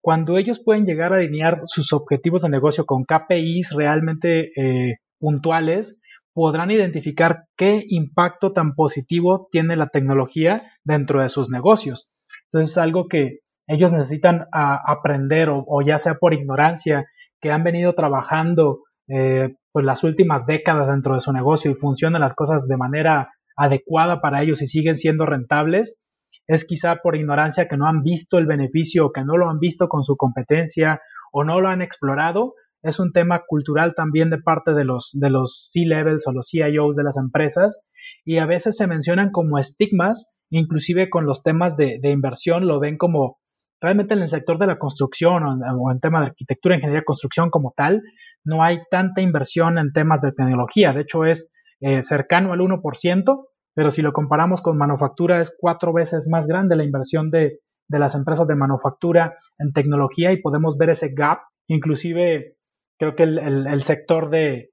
Cuando 0.00 0.38
ellos 0.38 0.58
pueden 0.64 0.86
llegar 0.86 1.12
a 1.12 1.16
alinear 1.16 1.60
sus 1.64 1.92
objetivos 1.92 2.42
de 2.42 2.48
negocio 2.48 2.86
con 2.86 3.04
KPIs 3.04 3.72
realmente 3.76 4.52
eh, 4.56 4.96
puntuales, 5.18 6.00
podrán 6.32 6.70
identificar 6.70 7.44
qué 7.56 7.84
impacto 7.88 8.52
tan 8.52 8.74
positivo 8.74 9.48
tiene 9.52 9.76
la 9.76 9.88
tecnología 9.88 10.62
dentro 10.82 11.20
de 11.20 11.28
sus 11.28 11.50
negocios. 11.50 12.10
Entonces 12.50 12.72
es 12.72 12.78
algo 12.78 13.08
que 13.08 13.40
ellos 13.66 13.92
necesitan 13.92 14.46
aprender 14.52 15.50
o, 15.50 15.82
ya 15.82 15.98
sea 15.98 16.14
por 16.14 16.32
ignorancia, 16.32 17.06
que 17.40 17.52
han 17.52 17.64
venido 17.64 17.94
trabajando 17.94 18.80
eh, 19.08 19.54
pues 19.72 19.84
las 19.84 20.04
últimas 20.04 20.46
décadas 20.46 20.88
dentro 20.88 21.14
de 21.14 21.20
su 21.20 21.32
negocio 21.32 21.70
y 21.70 21.74
funcionan 21.74 22.22
las 22.22 22.34
cosas 22.34 22.66
de 22.66 22.76
manera 22.76 23.30
adecuada 23.56 24.20
para 24.20 24.42
ellos 24.42 24.62
y 24.62 24.66
siguen 24.66 24.94
siendo 24.94 25.26
rentables, 25.26 25.98
es 26.46 26.64
quizá 26.64 26.96
por 26.96 27.14
ignorancia 27.14 27.68
que 27.68 27.76
no 27.76 27.86
han 27.86 28.02
visto 28.02 28.38
el 28.38 28.46
beneficio 28.46 29.06
o 29.06 29.12
que 29.12 29.24
no 29.24 29.36
lo 29.36 29.50
han 29.50 29.58
visto 29.58 29.88
con 29.88 30.02
su 30.02 30.16
competencia 30.16 31.00
o 31.30 31.44
no 31.44 31.60
lo 31.60 31.68
han 31.68 31.82
explorado. 31.82 32.54
Es 32.82 32.98
un 33.00 33.12
tema 33.12 33.42
cultural 33.46 33.94
también 33.94 34.30
de 34.30 34.38
parte 34.38 34.72
de 34.72 34.84
los, 34.84 35.10
de 35.12 35.28
los 35.28 35.68
C-levels 35.70 36.26
o 36.26 36.32
los 36.32 36.48
CIOs 36.48 36.96
de 36.96 37.04
las 37.04 37.18
empresas 37.18 37.86
y 38.24 38.38
a 38.38 38.46
veces 38.46 38.76
se 38.76 38.86
mencionan 38.86 39.30
como 39.30 39.58
estigmas, 39.58 40.32
inclusive 40.50 41.10
con 41.10 41.26
los 41.26 41.42
temas 41.42 41.76
de, 41.76 42.00
inversión 42.04 42.66
lo 42.66 42.80
ven 42.80 42.96
como 42.96 43.38
realmente 43.80 44.14
en 44.14 44.20
el 44.20 44.28
sector 44.28 44.58
de 44.58 44.66
la 44.66 44.78
construcción 44.78 45.44
o 45.44 45.92
en, 45.92 46.00
tema 46.00 46.20
de 46.20 46.26
arquitectura, 46.26 46.74
ingeniería, 46.74 47.04
construcción 47.04 47.50
como 47.50 47.72
tal, 47.76 48.02
no 48.44 48.62
hay 48.62 48.80
tanta 48.90 49.20
inversión 49.20 49.78
en 49.78 49.92
temas 49.92 50.20
de 50.20 50.32
tecnología. 50.32 50.92
De 50.92 51.02
hecho, 51.02 51.24
es 51.24 51.50
eh, 51.80 52.02
cercano 52.02 52.52
al 52.52 52.60
1%, 52.60 53.44
pero 53.74 53.90
si 53.90 54.02
lo 54.02 54.12
comparamos 54.12 54.60
con 54.60 54.76
manufactura, 54.76 55.40
es 55.40 55.56
cuatro 55.58 55.92
veces 55.92 56.28
más 56.30 56.46
grande 56.46 56.76
la 56.76 56.84
inversión 56.84 57.30
de, 57.30 57.60
las 57.88 58.14
empresas 58.14 58.46
de 58.48 58.56
manufactura 58.56 59.36
en 59.58 59.72
tecnología 59.72 60.32
y 60.32 60.40
podemos 60.42 60.76
ver 60.76 60.90
ese 60.90 61.12
gap. 61.14 61.38
Inclusive, 61.68 62.56
creo 62.98 63.14
que 63.14 63.22
el 63.22 63.82
sector 63.82 64.30
de, 64.30 64.70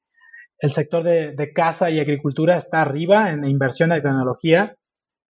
el 0.59 0.71
sector 0.71 1.03
de, 1.03 1.51
casa 1.53 1.89
y 1.89 1.99
agricultura 1.99 2.55
está 2.55 2.81
arriba 2.81 3.31
en 3.31 3.45
inversión 3.45 3.89
de 3.89 4.01
tecnología 4.01 4.75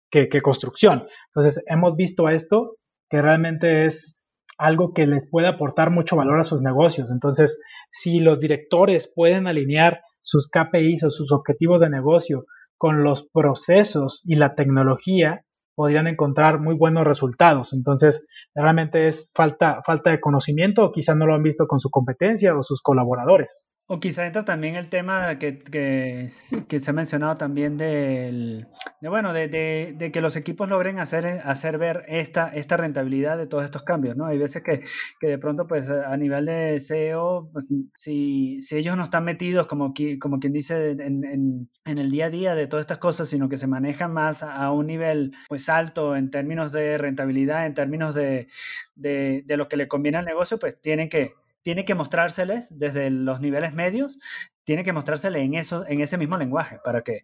que, 0.10 0.42
construcción. 0.42 1.08
Entonces, 1.28 1.64
hemos 1.68 1.96
visto 1.96 2.30
esto 2.30 2.78
que 3.10 3.22
realmente 3.22 3.86
es 3.86 4.22
algo 4.58 4.94
que 4.94 5.06
les 5.06 5.30
puede 5.30 5.48
aportar 5.48 5.92
mucho 5.92 6.16
valor 6.16 6.40
a 6.40 6.44
sus 6.44 6.62
negocios. 6.62 7.12
Entonces, 7.12 7.62
si 7.90 8.20
los 8.20 8.40
directores 8.40 9.12
pueden 9.14 9.48
alinear 9.48 10.02
sus 10.22 10.50
KPIs 10.50 11.04
o 11.04 11.10
sus 11.10 11.32
objetivos 11.32 11.82
de 11.82 11.90
negocio 11.90 12.46
con 12.78 13.04
los 13.04 13.30
procesos 13.30 14.24
y 14.26 14.36
la 14.36 14.56
tecnología, 14.56 15.44
podrían 15.76 16.08
encontrar 16.08 16.60
muy 16.60 16.76
buenos 16.76 17.04
resultados. 17.04 17.74
Entonces, 17.74 18.28
realmente 18.54 19.08
es 19.08 19.32
falta, 19.36 19.82
falta 19.86 20.12
de 20.12 20.22
conocimiento 20.22 20.86
o 20.86 20.92
quizás 20.92 21.18
no 21.18 21.28
lo 21.28 21.36
han 21.36 21.44
visto 21.44 21.68
con 21.68 21.80
su 21.80 21.90
competencia 21.90 22.58
o 22.58 22.64
sus 22.64 22.82
colaboradores. 22.82 23.68
O 23.88 24.00
quizá 24.00 24.26
entra 24.26 24.44
también 24.44 24.76
el 24.76 24.90
tema 24.90 25.38
que, 25.38 25.60
que, 25.60 26.28
se 26.30 26.90
ha 26.90 26.94
mencionado 26.94 27.36
también 27.36 27.78
del, 27.78 28.66
de, 29.00 29.10
bueno, 29.10 29.32
de, 29.32 29.48
de, 29.96 30.12
que 30.12 30.22
los 30.22 30.36
equipos 30.36 30.68
logren 30.70 30.98
hacer, 30.98 31.42
hacer 31.46 31.78
ver 31.78 32.04
esta, 32.08 32.48
esta 32.48 32.78
rentabilidad 32.78 33.38
de 33.38 33.46
todos 33.46 33.64
estos 33.64 33.84
cambios, 33.84 34.18
¿no? 34.18 34.26
Hay 34.26 34.40
veces 34.40 34.64
que, 34.64 34.84
que 35.20 35.28
de 35.28 35.38
pronto, 35.38 35.68
pues 35.68 35.88
a 35.92 36.18
nivel 36.18 36.48
de 36.48 36.80
CEO, 36.82 37.52
pues, 37.54 37.66
si, 37.94 38.60
si, 38.60 38.76
ellos 38.76 38.98
no 38.98 39.04
están 39.04 39.24
metidos, 39.24 39.68
como, 39.68 39.94
como 40.20 40.40
quien 40.40 40.54
dice, 40.54 40.90
en, 40.90 41.24
en, 41.24 41.70
en, 41.86 41.98
el 42.00 42.10
día 42.10 42.26
a 42.26 42.30
día 42.32 42.56
de 42.56 42.66
todas 42.66 42.86
estas 42.86 42.98
cosas, 42.98 43.30
sino 43.30 43.50
que 43.50 43.58
se 43.58 43.68
manejan 43.68 44.12
más 44.12 44.42
a 44.42 44.72
un 44.72 44.88
nivel, 44.88 45.36
pues 45.48 45.70
alto 45.70 46.16
en 46.16 46.32
términos 46.32 46.72
de 46.72 46.98
rentabilidad, 46.98 47.68
en 47.68 47.76
términos 47.76 48.16
de, 48.16 48.48
de, 48.96 49.44
de 49.46 49.58
lo 49.58 49.68
que 49.68 49.78
le 49.78 49.88
conviene 49.88 50.18
al 50.18 50.26
negocio, 50.26 50.58
pues 50.58 50.82
tienen 50.82 51.08
que 51.08 51.34
tiene 51.66 51.84
que 51.84 51.96
mostrárseles 51.96 52.78
desde 52.78 53.10
los 53.10 53.42
niveles 53.42 53.74
medios, 53.74 54.20
tiene 54.66 54.84
que 54.84 54.94
mostrárseles 54.94 55.44
en, 55.44 55.56
eso, 55.56 55.84
en 55.88 56.00
ese 56.00 56.16
mismo 56.16 56.38
lenguaje 56.38 56.78
para 56.86 57.02
que, 57.02 57.24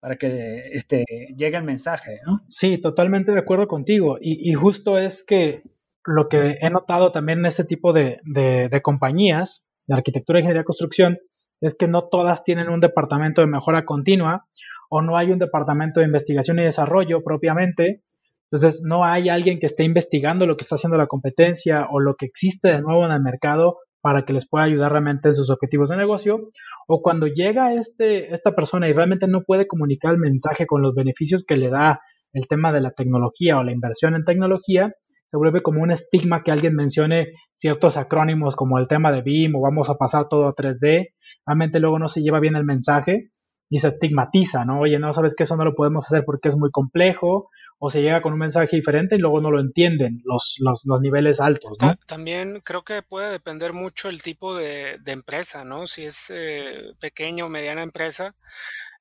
para 0.00 0.16
que 0.16 0.62
este, 0.72 1.04
llegue 1.36 1.58
el 1.58 1.64
mensaje. 1.64 2.20
¿no? 2.24 2.40
Sí, 2.48 2.78
totalmente 2.78 3.32
de 3.32 3.38
acuerdo 3.38 3.68
contigo. 3.68 4.16
Y, 4.18 4.54
justo 4.54 4.96
es 4.96 5.22
que 5.22 5.62
lo 6.06 6.30
que 6.30 6.56
he 6.62 6.70
notado 6.70 7.12
también 7.12 7.40
en 7.40 7.46
este 7.46 7.64
tipo 7.64 7.92
de, 7.92 8.20
de, 8.24 8.80
compañías 8.80 9.66
de 9.86 9.94
arquitectura, 9.94 10.38
ingeniería 10.38 10.64
construcción 10.64 11.18
es 11.60 11.74
que 11.74 11.86
no 11.86 12.08
todas 12.08 12.44
tienen 12.44 12.70
un 12.70 12.80
departamento 12.80 13.42
de 13.42 13.46
mejora 13.46 13.84
continua 13.84 14.46
o 14.88 15.02
no 15.02 15.18
hay 15.18 15.32
un 15.32 15.38
departamento 15.38 16.00
de 16.00 16.06
investigación 16.06 16.58
y 16.60 16.62
desarrollo 16.62 17.22
propiamente 17.22 18.02
entonces, 18.50 18.82
no 18.84 19.04
hay 19.04 19.28
alguien 19.28 19.60
que 19.60 19.66
esté 19.66 19.84
investigando 19.84 20.44
lo 20.44 20.56
que 20.56 20.62
está 20.62 20.74
haciendo 20.74 20.98
la 20.98 21.06
competencia 21.06 21.86
o 21.88 22.00
lo 22.00 22.16
que 22.16 22.26
existe 22.26 22.68
de 22.68 22.82
nuevo 22.82 23.06
en 23.06 23.12
el 23.12 23.20
mercado 23.20 23.76
para 24.00 24.24
que 24.24 24.32
les 24.32 24.48
pueda 24.48 24.64
ayudar 24.64 24.90
realmente 24.90 25.28
en 25.28 25.36
sus 25.36 25.50
objetivos 25.50 25.90
de 25.90 25.96
negocio. 25.96 26.50
O 26.88 27.00
cuando 27.00 27.28
llega 27.28 27.74
este, 27.74 28.34
esta 28.34 28.56
persona 28.56 28.88
y 28.88 28.92
realmente 28.92 29.28
no 29.28 29.42
puede 29.44 29.68
comunicar 29.68 30.14
el 30.14 30.18
mensaje 30.18 30.66
con 30.66 30.82
los 30.82 30.96
beneficios 30.96 31.44
que 31.46 31.56
le 31.56 31.68
da 31.68 32.00
el 32.32 32.48
tema 32.48 32.72
de 32.72 32.80
la 32.80 32.90
tecnología 32.90 33.56
o 33.56 33.62
la 33.62 33.72
inversión 33.72 34.16
en 34.16 34.24
tecnología, 34.24 34.94
se 35.26 35.36
vuelve 35.36 35.62
como 35.62 35.82
un 35.82 35.92
estigma 35.92 36.42
que 36.42 36.50
alguien 36.50 36.74
mencione 36.74 37.28
ciertos 37.52 37.96
acrónimos 37.96 38.56
como 38.56 38.80
el 38.80 38.88
tema 38.88 39.12
de 39.12 39.22
BIM 39.22 39.54
o 39.54 39.60
vamos 39.60 39.88
a 39.90 39.94
pasar 39.94 40.26
todo 40.28 40.48
a 40.48 40.56
3D. 40.56 41.10
Realmente 41.46 41.78
luego 41.78 42.00
no 42.00 42.08
se 42.08 42.20
lleva 42.20 42.40
bien 42.40 42.56
el 42.56 42.64
mensaje 42.64 43.30
y 43.70 43.78
se 43.78 43.88
estigmatiza, 43.88 44.64
¿no? 44.64 44.80
Oye, 44.80 44.98
no 44.98 45.12
sabes 45.12 45.34
que 45.34 45.44
eso 45.44 45.56
no 45.56 45.64
lo 45.64 45.74
podemos 45.74 46.04
hacer 46.04 46.24
porque 46.26 46.48
es 46.48 46.58
muy 46.58 46.70
complejo 46.70 47.48
o 47.78 47.88
se 47.88 48.02
llega 48.02 48.20
con 48.20 48.34
un 48.34 48.40
mensaje 48.40 48.76
diferente 48.76 49.14
y 49.14 49.18
luego 49.18 49.40
no 49.40 49.50
lo 49.50 49.58
entienden 49.58 50.20
los, 50.24 50.56
los, 50.58 50.84
niveles 51.00 51.40
altos, 51.40 51.78
¿no? 51.80 51.96
También 52.06 52.60
creo 52.62 52.82
que 52.82 53.00
puede 53.00 53.30
depender 53.30 53.72
mucho 53.72 54.10
el 54.10 54.20
tipo 54.22 54.54
de, 54.54 54.98
empresa, 55.06 55.64
¿no? 55.64 55.86
Si 55.86 56.04
es 56.04 56.26
eh, 56.28 56.92
pequeña 57.00 57.46
o 57.46 57.48
mediana 57.48 57.82
empresa, 57.82 58.34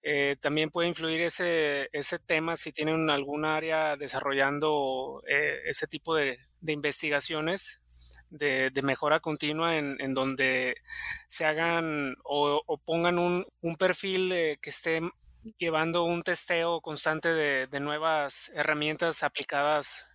eh, 0.01 0.37
también 0.39 0.69
puede 0.69 0.87
influir 0.87 1.21
ese, 1.21 1.89
ese 1.91 2.19
tema 2.19 2.55
si 2.55 2.71
tienen 2.71 3.09
algún 3.09 3.43
área 3.43 3.97
desarrollando 3.97 5.21
eh, 5.27 5.57
ese 5.65 5.87
tipo 5.87 6.15
de, 6.15 6.37
investigaciones 6.65 7.81
de, 8.29 8.71
mejora 8.83 9.19
continua 9.19 9.77
en, 9.77 10.13
donde 10.13 10.75
se 11.27 11.45
hagan 11.45 12.15
o, 12.23 12.81
pongan 12.85 13.19
un, 13.19 13.45
perfil 13.77 14.29
que 14.61 14.69
esté 14.69 15.01
llevando 15.57 16.03
un 16.03 16.23
testeo 16.23 16.81
constante 16.81 17.29
de, 17.29 17.79
nuevas 17.79 18.51
herramientas 18.55 19.23
aplicadas 19.23 20.07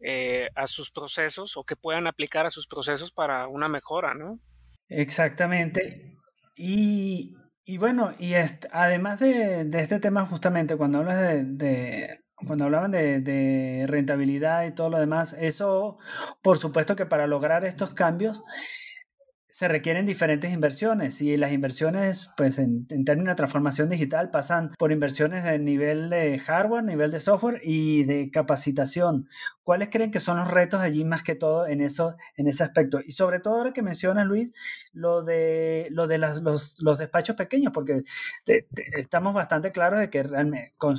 eh, 0.00 0.48
a 0.54 0.66
sus 0.66 0.90
procesos 0.90 1.56
o 1.56 1.64
que 1.64 1.76
puedan 1.76 2.06
aplicar 2.06 2.46
a 2.46 2.50
sus 2.50 2.66
procesos 2.66 3.12
para 3.12 3.48
una 3.48 3.68
mejora, 3.68 4.14
¿no? 4.14 4.40
Exactamente. 4.88 6.16
Y, 6.54 7.34
bueno, 7.78 8.14
y 8.18 8.34
además 8.72 9.20
de, 9.20 9.68
este 9.72 10.00
tema, 10.00 10.26
justamente 10.26 10.76
cuando 10.76 10.98
hablas 10.98 11.18
de, 11.58 12.20
cuando 12.44 12.64
hablaban 12.64 12.90
de, 12.90 13.84
rentabilidad 13.86 14.66
y 14.66 14.72
todo 14.72 14.90
lo 14.90 14.98
demás, 14.98 15.34
eso, 15.38 15.98
por 16.42 16.58
supuesto 16.58 16.96
que 16.96 17.06
para 17.06 17.26
lograr 17.26 17.64
estos 17.64 17.94
cambios, 17.94 18.42
se 19.48 19.68
requieren 19.68 20.04
diferentes 20.04 20.52
inversiones 20.52 21.22
y 21.22 21.34
las 21.38 21.50
inversiones, 21.50 22.28
pues 22.36 22.58
en, 22.58 22.86
términos 23.06 23.32
de 23.32 23.36
transformación 23.36 23.88
digital, 23.88 24.30
pasan 24.30 24.72
por 24.78 24.92
inversiones 24.92 25.44
de 25.44 25.58
nivel 25.58 26.10
de 26.10 26.38
hardware, 26.38 26.84
nivel 26.84 27.10
de 27.10 27.20
software 27.20 27.62
y 27.64 28.04
de 28.04 28.30
capacitación. 28.30 29.30
¿Cuáles 29.62 29.88
creen 29.88 30.10
que 30.10 30.20
son 30.20 30.36
los 30.36 30.50
retos 30.50 30.82
allí 30.82 31.06
más 31.06 31.22
que 31.22 31.36
todo 31.36 31.66
en, 31.66 31.80
eso, 31.80 32.16
en 32.36 32.48
ese 32.48 32.64
aspecto? 32.64 33.00
Y 33.02 33.12
sobre 33.12 33.40
todo 33.40 33.54
ahora 33.54 33.72
que 33.72 33.80
mencionas, 33.80 34.26
Luis, 34.26 34.52
lo 34.92 35.22
de, 35.22 35.88
lo 35.90 36.06
de 36.06 36.18
los, 36.18 36.42
los, 36.42 36.98
despachos 36.98 37.34
pequeños, 37.34 37.72
porque 37.72 38.02
estamos 38.98 39.32
bastante 39.32 39.72
claros 39.72 40.00
de 40.00 40.10
que 40.10 40.22
realmente... 40.22 40.74
Con, 40.76 40.98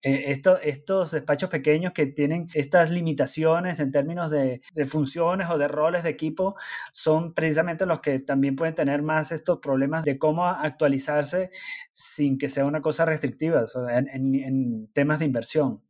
eh, 0.00 0.40
estos 0.62 1.10
despachos 1.10 1.50
pequeños 1.50 1.92
que 1.92 2.06
tienen 2.06 2.46
estas 2.54 2.90
limitaciones 2.90 3.80
en 3.80 3.90
términos 3.90 4.30
de, 4.30 4.60
funciones 4.86 5.50
o 5.50 5.58
de 5.58 5.66
roles 5.66 6.04
de 6.04 6.10
equipo 6.10 6.54
son 6.92 7.34
precisamente 7.34 7.84
los 7.84 7.98
que 7.98 8.20
también 8.20 8.54
pueden 8.54 8.76
tener 8.76 9.02
más 9.02 9.32
estos 9.32 9.58
problemas 9.58 10.04
de 10.04 10.16
cómo 10.16 10.46
actualizarse 10.46 11.50
sin 11.90 12.38
que 12.38 12.48
sea 12.48 12.64
una 12.64 12.80
cosa 12.80 13.06
restrictiva 13.06 13.64
en, 13.90 14.88
temas 14.92 15.18
de 15.18 15.24
inversión. 15.24 15.82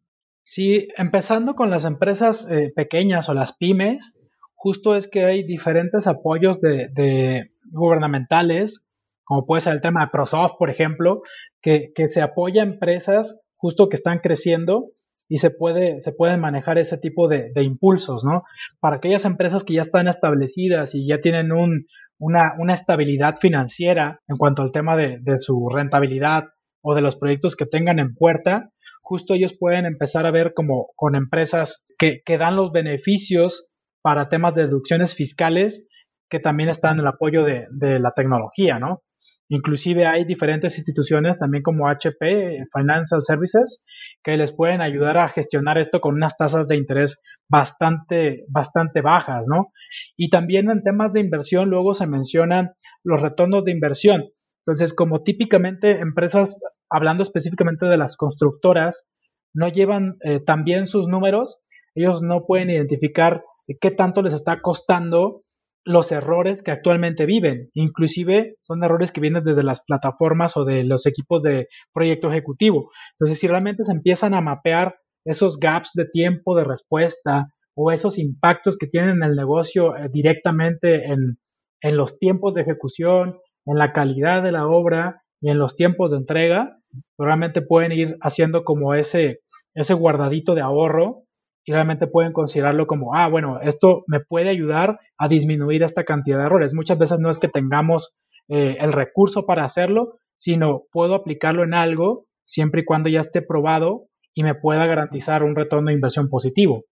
Sí, 0.42 0.88
empezando 0.96 1.54
con 1.54 1.68
las 1.68 1.84
empresas 1.84 2.50
eh, 2.50 2.72
pequeñas 2.74 3.28
o 3.28 3.34
las 3.34 3.54
pymes, 3.54 4.18
justo 4.54 4.96
es 4.96 5.06
que 5.06 5.26
hay 5.26 5.42
diferentes 5.42 6.06
apoyos 6.06 6.62
de, 6.62 7.50
gubernamentales, 7.70 8.86
como 9.24 9.44
puede 9.44 9.60
ser 9.60 9.74
el 9.74 9.82
tema 9.82 10.00
de 10.00 10.10
ProSoft, 10.10 10.54
por 10.58 10.70
ejemplo, 10.70 11.20
que, 11.60 11.92
que 11.94 12.06
se 12.06 12.22
apoya 12.22 12.62
a 12.62 12.66
empresas 12.66 13.42
justo 13.58 13.88
que 13.88 13.96
están 13.96 14.20
creciendo 14.20 14.92
y 15.28 15.36
se 15.36 15.50
puede, 15.50 16.00
se 16.00 16.12
pueden 16.12 16.40
manejar 16.40 16.78
ese 16.78 16.96
tipo 16.96 17.28
de, 17.28 17.52
impulsos, 17.56 18.24
¿no? 18.24 18.44
Para 18.80 18.96
aquellas 18.96 19.26
empresas 19.26 19.62
que 19.62 19.74
ya 19.74 19.82
están 19.82 20.08
establecidas 20.08 20.94
y 20.94 21.06
ya 21.06 21.20
tienen 21.20 21.52
un, 21.52 21.86
una, 22.18 22.54
una, 22.58 22.72
estabilidad 22.72 23.36
financiera 23.36 24.20
en 24.26 24.36
cuanto 24.36 24.62
al 24.62 24.72
tema 24.72 24.96
de, 24.96 25.18
de, 25.20 25.36
su 25.36 25.68
rentabilidad 25.68 26.44
o 26.80 26.94
de 26.94 27.02
los 27.02 27.16
proyectos 27.16 27.56
que 27.56 27.66
tengan 27.66 27.98
en 27.98 28.14
puerta, 28.14 28.70
justo 29.02 29.34
ellos 29.34 29.54
pueden 29.58 29.84
empezar 29.84 30.24
a 30.24 30.30
ver 30.30 30.54
como 30.54 30.88
con 30.96 31.14
empresas 31.14 31.86
que, 31.98 32.22
que 32.24 32.38
dan 32.38 32.56
los 32.56 32.72
beneficios 32.72 33.68
para 34.02 34.28
temas 34.30 34.54
de 34.54 34.62
deducciones 34.62 35.14
fiscales 35.14 35.88
que 36.30 36.40
también 36.40 36.68
están 36.68 36.94
en 36.94 37.00
el 37.00 37.06
apoyo 37.08 37.44
de, 37.44 37.66
de 37.70 37.98
la 37.98 38.12
tecnología, 38.12 38.78
¿no? 38.78 39.02
Inclusive 39.48 40.06
hay 40.06 40.24
diferentes 40.24 40.76
instituciones, 40.76 41.38
también 41.38 41.62
como 41.62 41.88
HP, 41.88 42.64
Financial 42.72 43.22
Services, 43.22 43.86
que 44.22 44.36
les 44.36 44.52
pueden 44.52 44.82
ayudar 44.82 45.16
a 45.18 45.28
gestionar 45.28 45.78
esto 45.78 46.00
con 46.00 46.14
unas 46.16 46.36
tasas 46.36 46.68
de 46.68 46.76
interés 46.76 47.22
bastante, 47.48 48.44
bastante 48.48 49.00
bajas, 49.00 49.46
¿no? 49.48 49.72
Y 50.16 50.28
también 50.28 50.70
en 50.70 50.82
temas 50.82 51.14
de 51.14 51.20
inversión, 51.20 51.70
luego 51.70 51.94
se 51.94 52.06
mencionan 52.06 52.72
los 53.02 53.22
retornos 53.22 53.64
de 53.64 53.72
inversión. 53.72 54.24
Entonces, 54.66 54.92
como 54.92 55.22
típicamente 55.22 56.00
empresas, 56.00 56.60
hablando 56.90 57.22
específicamente 57.22 57.86
de 57.86 57.96
las 57.96 58.18
constructoras, 58.18 59.12
no 59.54 59.68
llevan 59.68 60.16
eh, 60.24 60.40
también 60.40 60.84
sus 60.84 61.08
números, 61.08 61.62
ellos 61.94 62.22
no 62.22 62.44
pueden 62.44 62.68
identificar 62.68 63.42
qué 63.80 63.90
tanto 63.90 64.20
les 64.20 64.34
está 64.34 64.60
costando 64.60 65.42
los 65.88 66.12
errores 66.12 66.62
que 66.62 66.70
actualmente 66.70 67.24
viven. 67.24 67.70
Inclusive 67.72 68.56
son 68.60 68.84
errores 68.84 69.10
que 69.10 69.22
vienen 69.22 69.42
desde 69.42 69.62
las 69.62 69.82
plataformas 69.82 70.54
o 70.58 70.66
de 70.66 70.84
los 70.84 71.06
equipos 71.06 71.42
de 71.42 71.68
proyecto 71.94 72.28
ejecutivo. 72.28 72.90
Entonces, 73.12 73.38
si 73.38 73.46
realmente 73.46 73.84
se 73.84 73.92
empiezan 73.92 74.34
a 74.34 74.42
mapear 74.42 74.96
esos 75.24 75.58
gaps 75.58 75.92
de 75.94 76.04
tiempo 76.04 76.54
de 76.54 76.64
respuesta 76.64 77.46
o 77.74 77.90
esos 77.90 78.18
impactos 78.18 78.76
que 78.76 78.86
tienen 78.86 79.16
en 79.16 79.22
el 79.22 79.34
negocio 79.34 79.96
eh, 79.96 80.10
directamente 80.12 81.06
en, 81.06 81.38
en 81.80 81.96
los 81.96 82.18
tiempos 82.18 82.52
de 82.52 82.62
ejecución, 82.62 83.38
en 83.64 83.78
la 83.78 83.94
calidad 83.94 84.42
de 84.42 84.52
la 84.52 84.66
obra 84.66 85.22
y 85.40 85.48
en 85.48 85.58
los 85.58 85.74
tiempos 85.74 86.10
de 86.10 86.18
entrega, 86.18 86.76
realmente 87.16 87.62
pueden 87.62 87.92
ir 87.92 88.18
haciendo 88.20 88.62
como 88.62 88.92
ese, 88.92 89.40
ese 89.74 89.94
guardadito 89.94 90.54
de 90.54 90.60
ahorro 90.60 91.22
y 91.68 91.72
realmente 91.72 92.06
pueden 92.06 92.32
considerarlo 92.32 92.86
como, 92.86 93.14
ah, 93.14 93.28
bueno, 93.28 93.60
esto 93.60 94.02
me 94.06 94.20
puede 94.20 94.48
ayudar 94.48 95.00
a 95.18 95.28
disminuir 95.28 95.82
esta 95.82 96.04
cantidad 96.04 96.38
de 96.38 96.46
errores. 96.46 96.72
Muchas 96.72 96.98
veces 96.98 97.20
no 97.20 97.28
es 97.28 97.36
que 97.36 97.48
tengamos 97.48 98.16
eh, 98.48 98.78
el 98.80 98.90
recurso 98.90 99.44
para 99.44 99.66
hacerlo, 99.66 100.18
sino 100.34 100.84
puedo 100.90 101.14
aplicarlo 101.14 101.64
en 101.64 101.74
algo 101.74 102.24
siempre 102.46 102.80
y 102.80 102.84
cuando 102.86 103.10
ya 103.10 103.20
esté 103.20 103.42
probado 103.42 104.06
y 104.32 104.44
me 104.44 104.54
pueda 104.54 104.86
garantizar 104.86 105.42
un 105.42 105.54
retorno 105.54 105.88
de 105.88 105.96
inversión 105.96 106.30
positivo. 106.30 106.86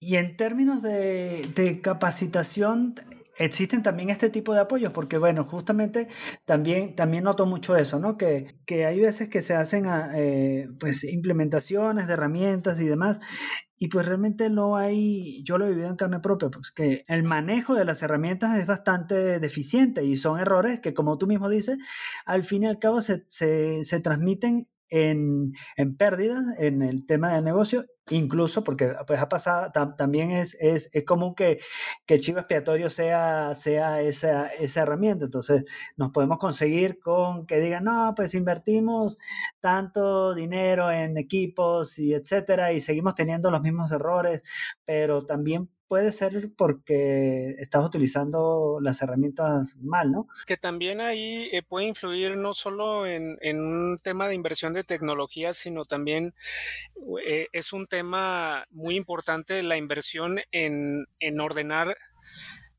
Y 0.00 0.16
en 0.16 0.36
términos 0.36 0.82
de, 0.82 1.48
de 1.54 1.80
capacitación, 1.80 2.96
existen 3.40 3.82
también 3.82 4.10
este 4.10 4.30
tipo 4.30 4.54
de 4.54 4.60
apoyos, 4.60 4.92
porque 4.92 5.18
bueno, 5.18 5.44
justamente 5.44 6.08
también, 6.44 6.94
también 6.94 7.24
noto 7.24 7.46
mucho 7.46 7.74
eso, 7.76 7.98
¿no? 7.98 8.16
Que, 8.18 8.58
que 8.66 8.84
hay 8.86 9.00
veces 9.00 9.28
que 9.28 9.42
se 9.42 9.54
hacen 9.54 9.86
eh, 10.14 10.68
pues 10.78 11.04
implementaciones 11.04 12.06
de 12.06 12.12
herramientas 12.12 12.80
y 12.80 12.86
demás, 12.86 13.18
y 13.78 13.88
pues 13.88 14.06
realmente 14.06 14.50
no 14.50 14.76
hay, 14.76 15.42
yo 15.44 15.56
lo 15.56 15.66
he 15.66 15.70
vivido 15.70 15.88
en 15.88 15.96
carne 15.96 16.20
propia, 16.20 16.50
pues 16.50 16.70
que 16.70 17.04
el 17.08 17.22
manejo 17.22 17.74
de 17.74 17.86
las 17.86 18.02
herramientas 18.02 18.58
es 18.58 18.66
bastante 18.66 19.40
deficiente 19.40 20.04
y 20.04 20.16
son 20.16 20.38
errores 20.38 20.80
que, 20.80 20.92
como 20.92 21.16
tú 21.16 21.26
mismo 21.26 21.48
dices, 21.48 21.78
al 22.26 22.42
fin 22.44 22.64
y 22.64 22.66
al 22.66 22.78
cabo 22.78 23.00
se, 23.00 23.24
se, 23.28 23.82
se 23.84 24.00
transmiten 24.00 24.68
en, 24.90 25.52
en 25.76 25.96
pérdidas 25.96 26.44
en 26.58 26.82
el 26.82 27.06
tema 27.06 27.32
del 27.32 27.44
negocio, 27.44 27.86
incluso 28.08 28.64
porque 28.64 28.94
pues 29.06 29.20
ha 29.20 29.28
pasado, 29.28 29.70
también 29.96 30.30
es, 30.30 30.56
es, 30.60 30.90
es, 30.92 31.04
común 31.04 31.34
que, 31.34 31.60
que 32.06 32.14
el 32.14 32.20
chivo 32.20 32.38
expiatorio 32.38 32.90
sea, 32.90 33.54
sea 33.54 34.00
esa, 34.00 34.48
esa 34.48 34.82
herramienta. 34.82 35.24
Entonces 35.26 35.64
nos 35.96 36.10
podemos 36.10 36.38
conseguir 36.38 36.98
con 37.00 37.46
que 37.46 37.60
digan, 37.60 37.84
no, 37.84 38.12
pues 38.16 38.34
invertimos 38.34 39.18
tanto 39.60 40.34
dinero 40.34 40.90
en 40.90 41.18
equipos 41.18 41.98
y 41.98 42.14
etcétera 42.14 42.72
y 42.72 42.80
seguimos 42.80 43.14
teniendo 43.14 43.50
los 43.50 43.62
mismos 43.62 43.92
errores, 43.92 44.42
pero 44.84 45.24
también 45.24 45.68
puede 45.90 46.12
ser 46.12 46.52
porque 46.56 47.56
estás 47.58 47.84
utilizando 47.84 48.78
las 48.80 49.02
herramientas 49.02 49.76
mal, 49.78 50.12
¿no? 50.12 50.28
Que 50.46 50.56
también 50.56 51.00
ahí 51.00 51.48
eh, 51.50 51.64
puede 51.64 51.86
influir 51.86 52.36
no 52.36 52.54
solo 52.54 53.08
en, 53.08 53.36
un 53.60 53.98
tema 54.00 54.28
de 54.28 54.36
inversión 54.36 54.72
de 54.72 54.84
tecnología, 54.84 55.52
sino 55.52 55.84
también 55.84 56.32
eh, 57.26 57.48
es 57.52 57.72
un 57.72 57.88
tema 57.90 58.64
muy 58.70 58.96
importante 58.96 59.62
la 59.62 59.76
inversión 59.76 60.40
en, 60.52 61.06
en 61.18 61.40
ordenar 61.40 61.98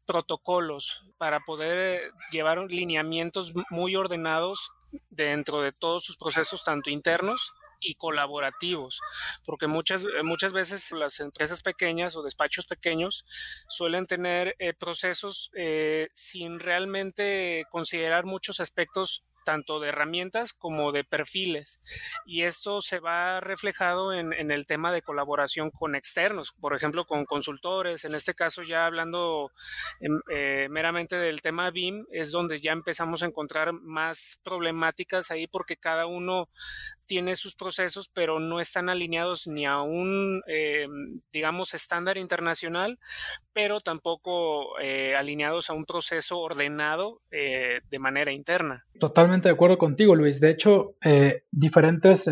protocolos 0.08 1.06
para 1.20 1.42
poder 1.42 2.12
llevar 2.32 2.58
lineamientos 2.70 3.54
muy 3.70 3.96
ordenados 3.96 4.72
dentro 5.10 5.62
de 5.62 5.72
todos 5.72 6.04
sus 6.04 6.18
procesos, 6.18 6.64
tanto 6.64 6.90
internos 6.90 7.54
y 7.80 7.96
colaborativos, 7.96 9.00
porque 9.46 9.68
muchas, 9.68 10.06
muchas 10.24 10.54
veces 10.54 10.92
las 10.92 11.20
empresas 11.20 11.62
pequeñas 11.62 12.16
o 12.16 12.24
despachos 12.24 12.68
pequeños 12.68 13.26
suelen 13.68 14.06
tener 14.06 14.56
eh, 14.60 14.74
procesos 14.74 15.50
eh, 15.56 16.10
sin 16.14 16.60
realmente 16.60 17.64
considerar 17.72 18.26
muchos 18.26 18.60
aspectos 18.60 19.24
tanto 19.44 19.80
de 19.80 19.90
herramientas 19.90 20.54
como 20.54 20.92
de 20.92 21.04
perfiles. 21.04 21.80
Y 22.26 22.44
esto 22.44 22.82
se 22.82 23.00
va 23.00 23.40
reflejado 23.40 24.14
en, 24.14 24.32
el 24.52 24.66
tema 24.66 24.92
de 24.92 25.02
colaboración 25.02 25.72
con 25.72 25.96
externos, 25.96 26.54
por 26.60 26.76
ejemplo, 26.76 27.06
con 27.06 27.26
consultores. 27.26 28.06
En 28.06 28.16
este 28.16 28.34
caso, 28.34 28.64
ya 28.64 28.86
hablando 28.86 29.52
em, 30.00 30.20
eh, 30.32 30.68
meramente 30.70 31.16
del 31.16 31.42
tema 31.42 31.72
BIM, 31.72 32.06
es 32.12 32.32
donde 32.32 32.60
ya 32.60 32.72
empezamos 32.72 33.24
a 33.24 33.28
encontrar 33.28 33.74
más 33.74 34.40
problemáticas 34.44 35.32
ahí 35.32 35.48
porque 35.48 35.78
cada 35.78 36.06
uno 36.06 36.50
tiene 37.12 37.36
sus 37.36 37.56
procesos, 37.56 38.08
pero 38.08 38.40
no 38.40 38.62
están 38.62 38.88
alineados 38.88 39.46
ni 39.46 39.66
a 39.66 39.82
un, 39.82 40.42
eh, 40.48 40.88
digamos, 41.34 41.74
estándar 41.74 42.18
internacional, 42.18 43.00
pero 43.52 43.82
tampoco 43.82 44.80
eh, 44.80 45.14
alineados 45.18 45.70
a 45.70 45.74
un 45.74 45.84
proceso 45.84 46.40
ordenado 46.40 47.22
eh, 47.30 47.82
de 47.90 48.00
manera 48.00 48.32
interna. 48.32 48.86
Totalmente 48.98 49.31
de 49.40 49.50
acuerdo 49.50 49.78
contigo, 49.78 50.16
Luis. 50.16 50.42
De 50.42 50.50
hecho, 50.50 50.96
diferentes 51.52 52.30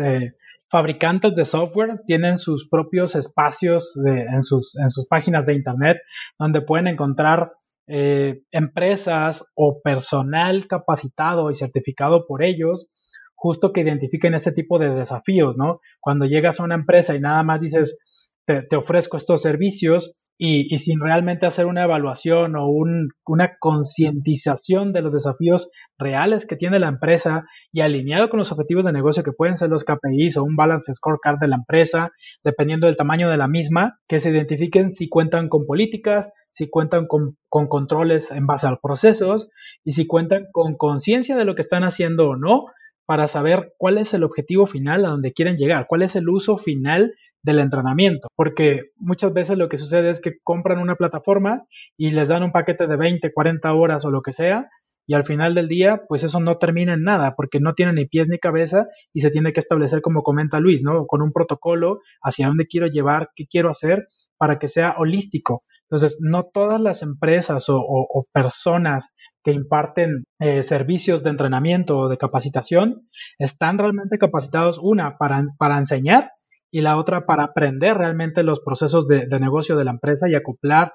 fabricantes 0.68 1.34
de 1.34 1.44
software 1.44 2.00
tienen 2.06 2.36
sus 2.36 2.68
propios 2.68 3.14
espacios 3.14 3.98
en, 4.04 4.42
sus, 4.42 4.78
en 4.78 4.88
sus 4.88 5.06
páginas 5.06 5.46
de 5.46 5.54
Internet 5.54 5.98
donde 6.38 6.60
pueden 6.60 6.86
encontrar 6.86 7.52
empresas 7.86 9.44
o 9.54 9.80
personal 9.82 10.66
capacitado 10.68 11.50
y 11.50 11.54
certificado 11.54 12.26
por 12.26 12.42
ellos 12.42 12.92
justo 13.40 13.72
que 13.72 13.80
identifiquen 13.80 14.34
este 14.34 14.52
tipo 14.52 14.78
de 14.78 14.90
desafíos, 14.90 15.56
¿no? 15.56 15.80
Cuando 15.98 16.26
llegas 16.26 16.60
a 16.60 16.62
una 16.62 16.74
empresa 16.74 17.14
y 17.14 17.20
nada 17.20 17.42
más 17.42 17.58
dices, 17.58 17.98
te, 18.44 18.76
ofrezco 18.76 19.16
estos 19.16 19.40
servicios 19.40 20.14
y, 20.42 20.78
sin 20.78 21.00
realmente 21.00 21.44
hacer 21.44 21.66
una 21.66 21.84
evaluación 21.84 22.56
o 22.56 22.66
una 22.66 23.56
concientización 23.58 24.94
de 24.94 25.02
los 25.02 25.12
desafíos 25.12 25.70
reales 25.98 26.46
que 26.46 26.56
tiene 26.56 26.78
la 26.78 26.88
empresa 26.88 27.44
y 27.72 27.82
alineado 27.82 28.30
con 28.30 28.38
los 28.38 28.50
objetivos 28.50 28.86
de 28.86 28.94
negocio 28.94 29.22
que 29.22 29.32
pueden 29.32 29.54
ser 29.54 29.68
los 29.68 29.84
KPIs 29.84 30.38
o 30.38 30.44
un 30.44 30.56
balance 30.56 30.94
scorecard 30.94 31.38
de 31.40 31.48
la 31.48 31.56
empresa, 31.56 32.12
dependiendo 32.42 32.86
del 32.86 32.96
tamaño 32.96 33.28
de 33.28 33.36
la 33.36 33.48
misma, 33.48 34.00
que 34.08 34.18
se 34.18 34.30
identifiquen 34.30 34.90
si 34.90 35.10
cuentan 35.10 35.50
con 35.50 35.66
políticas, 35.66 36.32
si 36.48 36.70
cuentan 36.70 37.06
con, 37.06 37.36
con 37.50 37.68
controles 37.68 38.30
en 38.30 38.46
base 38.46 38.66
a 38.66 38.76
procesos 38.82 39.50
y 39.84 39.90
si 39.90 40.06
cuentan 40.06 40.46
con 40.52 40.74
conciencia 40.74 41.36
de 41.36 41.44
lo 41.44 41.54
que 41.54 41.60
están 41.60 41.84
haciendo 41.84 42.30
o 42.30 42.36
no 42.36 42.64
para 43.04 43.26
saber 43.26 43.74
cuál 43.76 43.98
es 43.98 44.14
el 44.14 44.24
objetivo 44.24 44.66
final 44.66 45.04
a 45.04 45.10
donde 45.10 45.34
quieren 45.34 45.56
llegar, 45.56 45.86
cuál 45.86 46.00
es 46.00 46.16
el 46.16 46.30
uso 46.30 46.56
final 46.56 47.12
del 47.42 47.58
entrenamiento, 47.58 48.28
porque 48.36 48.90
muchas 48.96 49.32
veces 49.32 49.56
lo 49.56 49.68
que 49.68 49.76
sucede 49.76 50.10
es 50.10 50.20
que 50.20 50.38
compran 50.42 50.78
una 50.78 50.96
plataforma 50.96 51.64
y 51.96 52.10
les 52.10 52.28
dan 52.28 52.42
un 52.42 52.52
paquete 52.52 52.86
de 52.86 52.96
20, 52.96 53.32
40 53.32 53.72
horas 53.74 54.04
o 54.04 54.10
lo 54.10 54.22
que 54.22 54.32
sea, 54.32 54.68
y 55.10 55.14
al 55.14 55.24
final 55.24 55.56
del 55.56 55.66
día, 55.66 56.02
pues 56.06 56.22
eso 56.22 56.38
no 56.38 56.58
termina 56.58 56.94
en 56.94 57.02
nada, 57.02 57.34
porque 57.34 57.58
no 57.58 57.74
tiene 57.74 57.92
ni 57.92 58.06
pies 58.06 58.28
ni 58.28 58.38
cabeza 58.38 58.86
y 59.12 59.22
se 59.22 59.30
tiene 59.30 59.52
que 59.52 59.58
establecer, 59.58 60.02
como 60.02 60.22
comenta 60.22 60.60
Luis, 60.60 60.84
¿no? 60.84 61.06
Con 61.06 61.20
un 61.20 61.32
protocolo 61.32 61.98
hacia 62.22 62.46
dónde 62.46 62.68
quiero 62.68 62.86
llevar, 62.86 63.30
qué 63.34 63.46
quiero 63.46 63.70
hacer 63.70 64.06
para 64.38 64.60
que 64.60 64.68
sea 64.68 64.94
holístico. 64.98 65.64
Entonces, 65.90 66.18
no 66.20 66.44
todas 66.44 66.80
las 66.80 67.02
empresas 67.02 67.66
o, 67.68 68.28
personas 68.32 69.16
que 69.42 69.50
imparten 69.50 70.22
eh, 70.38 70.62
servicios 70.62 71.24
de 71.24 71.30
entrenamiento 71.30 71.98
o 71.98 72.08
de 72.08 72.16
capacitación 72.16 73.08
están 73.38 73.78
realmente 73.78 74.16
capacitados, 74.16 74.78
una, 74.80 75.18
para, 75.18 75.42
para 75.58 75.78
enseñar 75.78 76.30
y 76.70 76.80
la 76.80 76.96
otra 76.96 77.26
para 77.26 77.44
aprender 77.44 77.96
realmente 77.96 78.42
los 78.42 78.60
procesos 78.60 79.06
de, 79.06 79.26
negocio 79.40 79.76
de 79.76 79.84
la 79.84 79.90
empresa 79.92 80.28
y 80.28 80.34
acoplar 80.34 80.92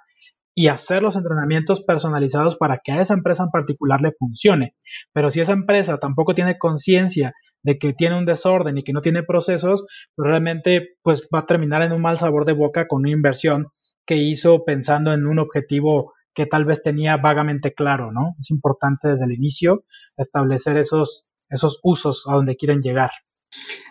y 0.58 0.68
hacer 0.68 1.04
los 1.04 1.18
entrenamientos 1.18 1.84
personalizados 1.84 2.56
para 2.56 2.80
que 2.82 2.94
a 2.94 3.02
esa 3.02 3.14
empresa 3.14 3.44
en 3.44 3.50
particular 3.50 4.00
le 4.02 4.14
funcione. 4.18 4.74
Pero 5.14 5.30
si 5.30 5.42
esa 5.42 5.52
empresa 5.52 5.98
tampoco 5.98 6.34
tiene 6.34 6.58
conciencia 6.58 7.34
de 7.62 7.78
que 7.78 7.94
tiene 7.94 8.18
un 8.18 8.26
desorden 8.26 8.78
y 8.78 8.84
que 8.84 8.94
no 8.94 9.02
tiene 9.02 9.24
procesos, 9.24 9.86
pues 10.16 10.30
realmente 10.30 10.96
pues 11.04 11.28
va 11.34 11.40
a 11.40 11.46
terminar 11.46 11.82
en 11.82 11.92
un 11.92 12.02
mal 12.02 12.18
sabor 12.18 12.46
de 12.46 12.54
boca 12.54 12.88
con 12.88 13.02
una 13.02 13.12
inversión 13.12 13.68
que 14.06 14.16
hizo 14.16 14.64
pensando 14.64 15.12
en 15.14 15.26
un 15.26 15.40
objetivo 15.40 16.14
que 16.34 16.46
tal 16.46 16.66
vez 16.66 16.84
tenía 16.84 17.18
vagamente 17.18 17.74
claro, 17.74 18.12
¿no? 18.12 18.36
Es 18.40 18.52
importante 18.52 19.08
desde 19.08 19.26
el 19.26 19.32
inicio 19.32 19.84
establecer 20.16 20.78
esos, 20.78 21.26
esos 21.50 21.80
usos 21.84 22.28
a 22.30 22.36
donde 22.36 22.56
quieren 22.56 22.82
llegar. 22.82 23.12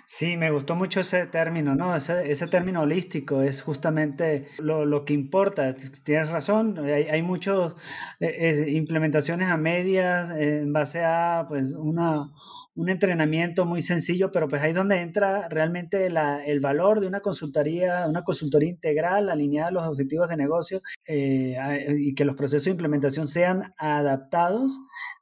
Sí, 0.07 0.37
me 0.37 0.51
gustó 0.51 0.75
mucho 0.75 1.01
ese 1.01 1.27
término, 1.27 1.75
¿no? 1.75 1.97
Ese, 1.97 2.47
término 2.49 2.83
holístico 2.83 3.40
es 3.40 3.62
justamente 3.62 4.49
lo, 4.59 4.85
lo, 4.85 5.05
que 5.05 5.14
importa. 5.14 5.75
Tienes 6.05 6.29
razón, 6.29 6.79
hay, 6.79 7.05
hay 7.05 7.23
muchas 7.23 7.75
eh, 8.21 8.67
implementaciones 8.69 9.49
a 9.49 9.57
medias 9.57 10.31
en 10.31 10.73
base 10.75 11.03
a 11.03 11.47
pues 11.49 11.73
una, 11.73 12.31
un 12.75 12.88
entrenamiento 12.90 13.64
muy 13.64 13.81
sencillo, 13.81 14.31
pero 14.31 14.47
pues 14.49 14.62
ahí 14.62 14.71
es 14.71 14.77
donde 14.77 15.01
entra 15.01 15.49
realmente 15.49 16.11
la, 16.11 16.45
el 16.45 16.61
valor 16.61 17.01
de 17.01 17.07
una 17.07 17.21
consultoría, 17.21 18.07
una 18.07 18.25
consultoría 18.25 18.71
integral 18.71 19.31
alineada 19.31 19.69
a 19.69 19.73
los 19.73 19.87
objetivos 19.87 20.29
de 20.29 20.37
negocio 20.37 20.83
eh, 21.07 21.57
y 21.99 22.14
que 22.14 22.25
los 22.25 22.37
procesos 22.37 22.64
de 22.64 22.73
implementación 22.73 23.27
sean 23.27 23.73
adaptados 23.79 24.79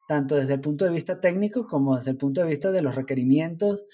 tanto 0.09 0.35
desde 0.37 0.55
el 0.55 0.61
punto 0.61 0.85
de 0.85 0.91
vista 0.91 1.21
técnico 1.21 1.67
como 1.67 1.97
desde 1.97 2.11
el 2.11 2.17
punto 2.17 2.41
de 2.41 2.49
vista 2.49 2.71
de 2.73 2.83
los 2.83 2.97
requerimientos 2.97 3.85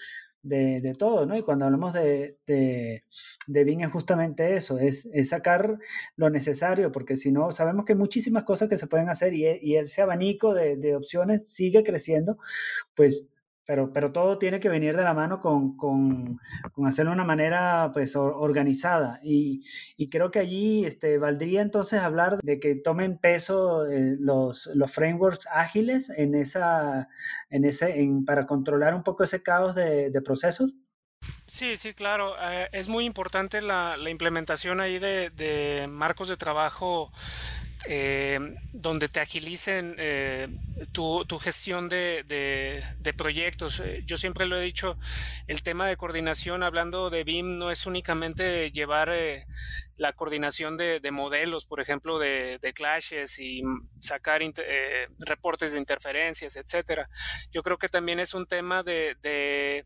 de, 0.48 0.92
todo, 0.98 1.26
¿no? 1.26 1.36
Y 1.36 1.42
cuando 1.42 1.66
hablamos 1.66 1.94
de, 1.94 2.38
de, 2.46 3.02
BIM 3.64 3.82
es 3.82 3.92
justamente 3.92 4.56
eso, 4.56 4.78
es, 4.78 5.08
sacar 5.28 5.78
lo 6.16 6.30
necesario, 6.30 6.90
porque 6.92 7.16
si 7.16 7.32
no, 7.32 7.50
sabemos 7.50 7.84
que 7.84 7.92
hay 7.92 7.98
muchísimas 7.98 8.44
cosas 8.44 8.68
que 8.68 8.76
se 8.76 8.86
pueden 8.86 9.08
hacer 9.08 9.34
y, 9.34 9.46
y 9.62 9.76
ese 9.76 10.02
abanico 10.02 10.54
de, 10.54 10.76
de, 10.76 10.96
opciones 10.96 11.48
sigue 11.52 11.82
creciendo, 11.82 12.38
pues 12.94 13.28
pero, 13.68 13.92
pero 13.92 14.12
todo 14.12 14.38
tiene 14.38 14.60
que 14.60 14.70
venir 14.70 14.96
de 14.96 15.02
la 15.02 15.12
mano 15.12 15.42
con, 15.42 15.76
con, 15.76 16.40
con 16.72 16.86
hacerlo 16.86 17.10
de 17.10 17.16
una 17.16 17.24
manera 17.24 17.90
pues, 17.92 18.16
organizada. 18.16 19.20
Y, 19.22 19.62
y, 19.98 20.08
creo 20.08 20.30
que 20.30 20.38
allí 20.38 20.86
este, 20.86 21.18
valdría 21.18 21.60
entonces 21.60 22.00
hablar 22.00 22.38
de 22.42 22.60
que 22.60 22.76
tomen 22.76 23.18
peso 23.18 23.86
eh, 23.86 24.16
los, 24.18 24.70
los, 24.72 24.90
frameworks 24.90 25.46
ágiles 25.52 26.08
en 26.08 26.34
esa, 26.34 27.10
en 27.50 27.66
ese, 27.66 28.00
en, 28.00 28.24
para 28.24 28.46
controlar 28.46 28.94
un 28.94 29.02
poco 29.02 29.24
ese 29.24 29.42
caos 29.42 29.74
de, 29.74 30.08
de 30.08 30.22
procesos. 30.22 30.74
Sí, 31.44 31.76
sí, 31.76 31.92
claro. 31.92 32.36
Eh, 32.40 32.70
es 32.72 32.88
muy 32.88 33.04
importante 33.04 33.60
la, 33.60 33.98
la 33.98 34.08
implementación 34.08 34.80
ahí 34.80 34.98
de, 34.98 35.28
de 35.28 35.86
marcos 35.88 36.28
de 36.28 36.38
trabajo 36.38 37.12
eh, 37.86 38.56
donde 38.72 39.08
te 39.08 39.20
agilicen 39.20 39.94
eh, 39.98 40.48
tu, 40.92 41.24
gestión 41.38 41.88
de, 41.88 42.84
proyectos. 43.16 43.80
Eh, 43.80 44.02
yo 44.04 44.16
siempre 44.16 44.46
lo 44.46 44.58
he 44.58 44.64
dicho, 44.64 44.98
el 45.46 45.62
tema 45.62 45.86
de 45.86 45.96
coordinación, 45.96 46.62
hablando 46.62 47.10
de 47.10 47.24
BIM, 47.24 47.58
no 47.58 47.70
es 47.70 47.86
únicamente 47.86 48.70
llevar 48.70 49.12
la 49.96 50.12
coordinación 50.12 50.76
de, 50.76 51.10
modelos, 51.10 51.64
por 51.64 51.80
ejemplo, 51.80 52.18
de, 52.18 52.72
clashes 52.74 53.38
y 53.38 53.62
sacar 54.00 54.40
reportes 55.18 55.72
de 55.72 55.78
interferencias, 55.78 56.56
etcétera. 56.56 57.08
Yo 57.52 57.62
creo 57.62 57.78
que 57.78 57.88
también 57.88 58.20
es 58.20 58.34
un 58.34 58.46
tema 58.46 58.82
de 58.82 59.84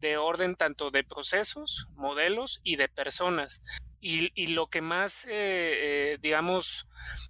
de 0.00 0.16
orden 0.16 0.54
tanto 0.54 0.90
de 0.90 1.04
procesos, 1.04 1.88
modelos 1.94 2.60
y 2.62 2.76
de 2.76 2.88
personas. 2.88 3.62
Y, 4.00 4.46
lo 4.48 4.68
que 4.68 4.80
más, 4.80 5.24
eh, 5.24 5.30
eh, 5.32 6.18
digamos, 6.22 6.86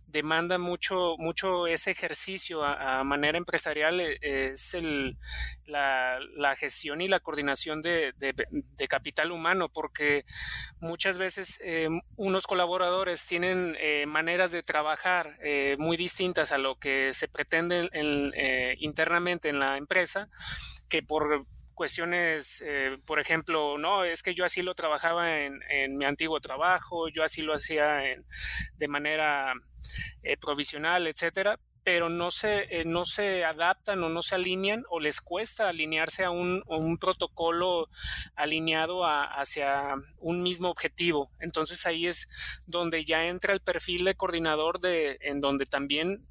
demanda 0.07 0.59
mucho, 0.59 1.17
mucho 1.17 1.67
ese 1.67 1.91
ejercicio 1.93 2.63
a, 2.63 3.03
manera 3.05 3.39
empresarial 3.39 4.01
eh, 4.01 4.19
es 4.21 4.75
el, 4.75 5.17
la, 5.65 6.19
gestión 6.57 7.01
y 7.01 7.09
la 7.09 7.21
coordinación 7.21 7.81
de, 7.81 8.13
capital 8.87 9.33
humano, 9.33 9.71
porque 9.71 10.27
muchas 10.79 11.17
veces 11.17 11.59
unos 12.17 12.47
colaboradores 12.47 13.27
tienen 13.27 13.77
maneras 14.07 14.53
de 14.53 14.63
trabajar 14.63 15.39
muy 15.79 15.97
distintas 15.97 16.53
a 16.53 16.59
lo 16.59 16.79
que 16.79 17.15
se 17.15 17.29
pretende 17.29 17.89
internamente 18.79 19.49
en 19.49 19.59
la 19.59 19.79
empresa, 19.79 20.29
que 20.91 21.03
por 21.03 21.47
cuestiones, 21.79 22.61
eh, 22.67 22.99
por 23.07 23.21
ejemplo, 23.21 23.79
no, 23.79 24.03
es 24.03 24.25
que 24.25 24.35
yo 24.35 24.45
así 24.45 24.63
lo 24.63 24.75
trabajaba 24.75 25.39
en, 25.39 25.97
mi 25.97 26.05
antiguo 26.05 26.41
trabajo, 26.41 27.09
yo 27.09 27.23
así 27.23 27.41
lo 27.41 27.55
hacía 27.55 28.03
de 28.77 28.89
manera 28.89 29.55
eh, 30.25 30.37
provisional, 30.37 31.07
etcétera, 31.07 31.61
pero 31.85 32.09
no 32.09 32.33
se, 32.33 32.81
eh, 32.81 32.85
no 32.85 33.05
se 33.05 33.45
adaptan 33.45 34.03
o 34.03 34.09
no 34.09 34.23
se 34.23 34.35
alinean 34.35 34.85
o 34.91 34.99
les 34.99 35.21
cuesta 35.21 35.69
alinearse 35.69 36.25
a 36.25 36.31
un, 36.31 36.65
protocolo 36.99 37.89
alineado 38.35 39.07
hacia 39.07 39.95
un 40.19 40.43
mismo 40.43 40.71
objetivo. 40.71 41.31
Entonces 41.39 41.87
ahí 41.87 42.09
es 42.09 42.29
donde 42.67 43.05
ya 43.05 43.27
entra 43.27 43.55
el 43.55 43.61
perfil 43.61 44.05
de 44.05 44.17
coordinador 44.17 44.81
de, 44.81 45.19
en 45.21 45.41
donde 45.41 45.65
también 45.65 46.27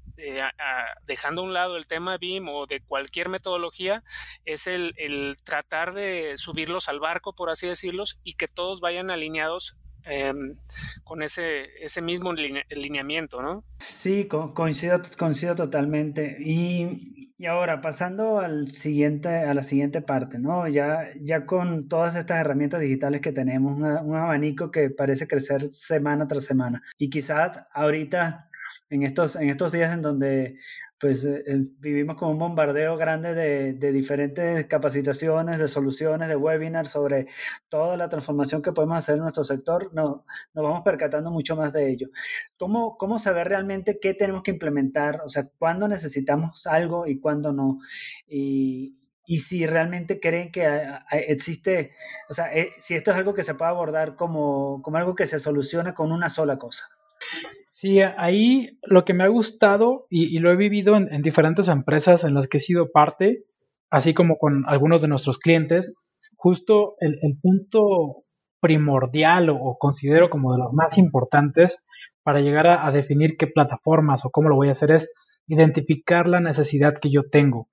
dejando 1.06 1.42
a 1.42 1.44
un 1.44 1.52
lado 1.52 1.76
el 1.76 1.86
tema 1.86 2.18
BIM 2.18 2.48
o 2.48 2.66
de 2.66 2.80
cualquier 2.80 3.28
metodología, 3.28 4.02
es 4.44 4.66
el, 4.66 4.94
el, 4.96 5.36
tratar 5.44 5.94
de 5.94 6.34
subirlos 6.36 6.88
al 6.88 7.00
barco, 7.00 7.34
por 7.34 7.50
así 7.50 7.66
decirlos, 7.66 8.18
y 8.24 8.34
que 8.34 8.48
todos 8.48 8.80
vayan 8.80 9.10
alineados 9.10 9.76
Em, 10.10 10.54
con 11.04 11.22
ese, 11.22 11.66
ese 11.82 12.00
mismo 12.00 12.32
lineamiento, 12.32 13.42
¿no? 13.42 13.64
Sí, 13.78 14.26
coincido, 14.26 15.02
coincido 15.18 15.54
totalmente. 15.54 16.38
Y, 16.40 17.34
y, 17.36 17.46
ahora, 17.46 17.82
pasando 17.82 18.40
al 18.40 18.70
siguiente, 18.70 19.28
a 19.28 19.52
la 19.52 19.62
siguiente 19.62 20.00
parte, 20.00 20.38
¿no? 20.38 20.66
Ya, 20.66 21.08
ya 21.20 21.44
con 21.44 21.88
todas 21.88 22.16
estas 22.16 22.40
herramientas 22.40 22.80
digitales 22.80 23.20
que 23.20 23.32
tenemos, 23.32 23.76
un 23.76 24.16
abanico 24.16 24.70
que 24.70 24.88
parece 24.88 25.28
crecer 25.28 25.62
semana 25.72 26.26
tras 26.26 26.44
semana. 26.44 26.82
Y 26.96 27.10
quizás 27.10 27.60
ahorita, 27.72 28.47
en 28.90 29.02
estos, 29.02 29.36
en 29.36 29.50
estos 29.50 29.72
días 29.72 29.92
en 29.92 30.02
donde 30.02 30.58
pues 31.00 31.24
eh, 31.24 31.44
vivimos 31.78 32.16
con 32.16 32.30
un 32.30 32.38
bombardeo 32.38 32.96
grande 32.96 33.32
de, 33.34 33.72
de, 33.74 33.92
diferentes 33.92 34.66
capacitaciones, 34.66 35.60
de 35.60 35.68
soluciones, 35.68 36.28
de 36.28 36.36
webinars 36.36 36.90
sobre 36.90 37.28
toda 37.68 37.96
la 37.96 38.08
transformación 38.08 38.62
que 38.62 38.72
podemos 38.72 38.98
hacer 38.98 39.14
en 39.14 39.22
nuestro 39.22 39.44
sector, 39.44 39.90
no, 39.94 40.24
nos 40.54 40.64
vamos 40.64 40.82
percatando 40.84 41.30
mucho 41.30 41.54
más 41.56 41.72
de 41.72 41.90
ello. 41.90 42.08
¿Cómo, 42.58 42.96
¿Cómo 42.96 43.18
saber 43.18 43.48
realmente 43.48 44.00
qué 44.00 44.14
tenemos 44.14 44.42
que 44.42 44.50
implementar? 44.50 45.20
O 45.24 45.28
sea, 45.28 45.48
cuándo 45.58 45.86
necesitamos 45.86 46.66
algo 46.66 47.06
y 47.06 47.20
cuándo 47.20 47.52
no. 47.52 47.78
Y, 48.26 48.96
y 49.24 49.38
si 49.38 49.66
realmente 49.66 50.20
creen 50.20 50.50
que 50.50 50.66
existe, 51.12 51.92
o 52.28 52.34
sea, 52.34 52.52
eh, 52.52 52.72
si 52.78 52.94
esto 52.94 53.10
es 53.10 53.16
algo 53.18 53.34
que 53.34 53.42
se 53.44 53.54
puede 53.54 53.70
abordar 53.70 54.16
como, 54.16 54.80
como 54.82 54.96
algo 54.96 55.14
que 55.14 55.26
se 55.26 55.38
soluciona 55.38 55.94
con 55.94 56.12
una 56.12 56.28
sola 56.28 56.58
cosa. 56.58 56.84
Sí, 57.80 58.00
ahí 58.00 58.76
lo 58.82 59.04
que 59.04 59.14
me 59.14 59.22
ha 59.22 59.28
gustado 59.28 60.08
y, 60.10 60.40
lo 60.40 60.50
he 60.50 60.56
vivido 60.56 60.96
en, 60.96 61.22
diferentes 61.22 61.68
empresas 61.68 62.24
en 62.24 62.34
las 62.34 62.48
que 62.48 62.56
he 62.56 62.60
sido 62.60 62.90
parte, 62.90 63.44
así 63.88 64.14
como 64.14 64.36
con 64.36 64.64
algunos 64.66 65.00
de 65.00 65.06
nuestros 65.06 65.38
clientes, 65.38 65.94
justo 66.34 66.96
el, 66.98 67.38
punto 67.40 68.24
primordial 68.58 69.50
o, 69.50 69.76
considero 69.78 70.28
como 70.28 70.54
de 70.54 70.58
los 70.58 70.72
más 70.72 70.98
importantes 70.98 71.86
para 72.24 72.40
llegar 72.40 72.66
a, 72.66 72.90
definir 72.90 73.36
qué 73.38 73.46
plataformas 73.46 74.24
o 74.24 74.30
cómo 74.30 74.48
lo 74.48 74.56
voy 74.56 74.66
a 74.66 74.72
hacer 74.72 74.90
es 74.90 75.14
identificar 75.46 76.26
la 76.26 76.40
necesidad 76.40 76.94
que 77.00 77.12
yo 77.12 77.30
tengo. 77.30 77.68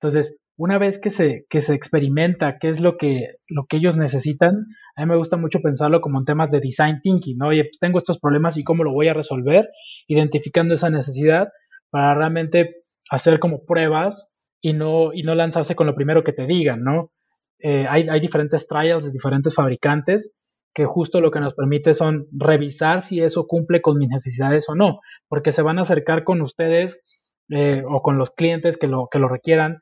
Entonces, 0.00 0.40
una 0.56 0.78
vez 0.78 0.98
que 0.98 1.10
se, 1.10 1.46
que 1.50 1.60
se 1.60 1.74
experimenta 1.74 2.58
qué 2.58 2.70
es 2.70 2.80
lo 2.80 2.96
que, 2.96 3.36
lo 3.48 3.66
que 3.66 3.76
ellos 3.76 3.96
necesitan, 3.96 4.66
a 4.96 5.02
mí 5.02 5.08
me 5.08 5.16
gusta 5.16 5.36
mucho 5.36 5.60
pensarlo 5.60 6.00
como 6.00 6.18
en 6.18 6.24
temas 6.24 6.50
de 6.50 6.60
design 6.60 7.00
thinking, 7.02 7.36
¿no? 7.36 7.48
Oye, 7.48 7.64
pues 7.64 7.78
tengo 7.78 7.98
estos 7.98 8.18
problemas 8.18 8.56
y 8.56 8.64
cómo 8.64 8.82
lo 8.82 8.92
voy 8.92 9.08
a 9.08 9.14
resolver, 9.14 9.68
identificando 10.06 10.74
esa 10.74 10.88
necesidad 10.88 11.48
para 11.90 12.14
realmente 12.14 12.76
hacer 13.10 13.38
como 13.38 13.64
pruebas 13.64 14.34
y 14.62 14.72
no, 14.72 15.12
y 15.12 15.22
no 15.22 15.34
lanzarse 15.34 15.74
con 15.74 15.86
lo 15.86 15.94
primero 15.94 16.24
que 16.24 16.32
te 16.32 16.46
digan, 16.46 16.82
¿no? 16.82 17.12
Eh, 17.58 17.86
hay, 17.88 18.08
hay 18.08 18.20
diferentes 18.20 18.66
trials 18.66 19.04
de 19.04 19.12
diferentes 19.12 19.54
fabricantes 19.54 20.34
que 20.74 20.84
justo 20.84 21.20
lo 21.20 21.30
que 21.30 21.40
nos 21.40 21.54
permite 21.54 21.94
son 21.94 22.26
revisar 22.32 23.00
si 23.00 23.20
eso 23.20 23.46
cumple 23.46 23.80
con 23.80 23.96
mis 23.98 24.08
necesidades 24.08 24.68
o 24.68 24.74
no, 24.74 25.00
porque 25.28 25.52
se 25.52 25.62
van 25.62 25.78
a 25.78 25.82
acercar 25.82 26.24
con 26.24 26.42
ustedes 26.42 27.02
eh, 27.48 27.82
o 27.88 28.02
con 28.02 28.18
los 28.18 28.30
clientes 28.30 28.76
que 28.76 28.86
lo, 28.86 29.08
que 29.10 29.18
lo 29.18 29.28
requieran 29.28 29.80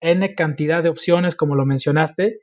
N 0.00 0.34
cantidad 0.34 0.82
de 0.82 0.88
opciones, 0.88 1.36
como 1.36 1.54
lo 1.54 1.66
mencionaste, 1.66 2.40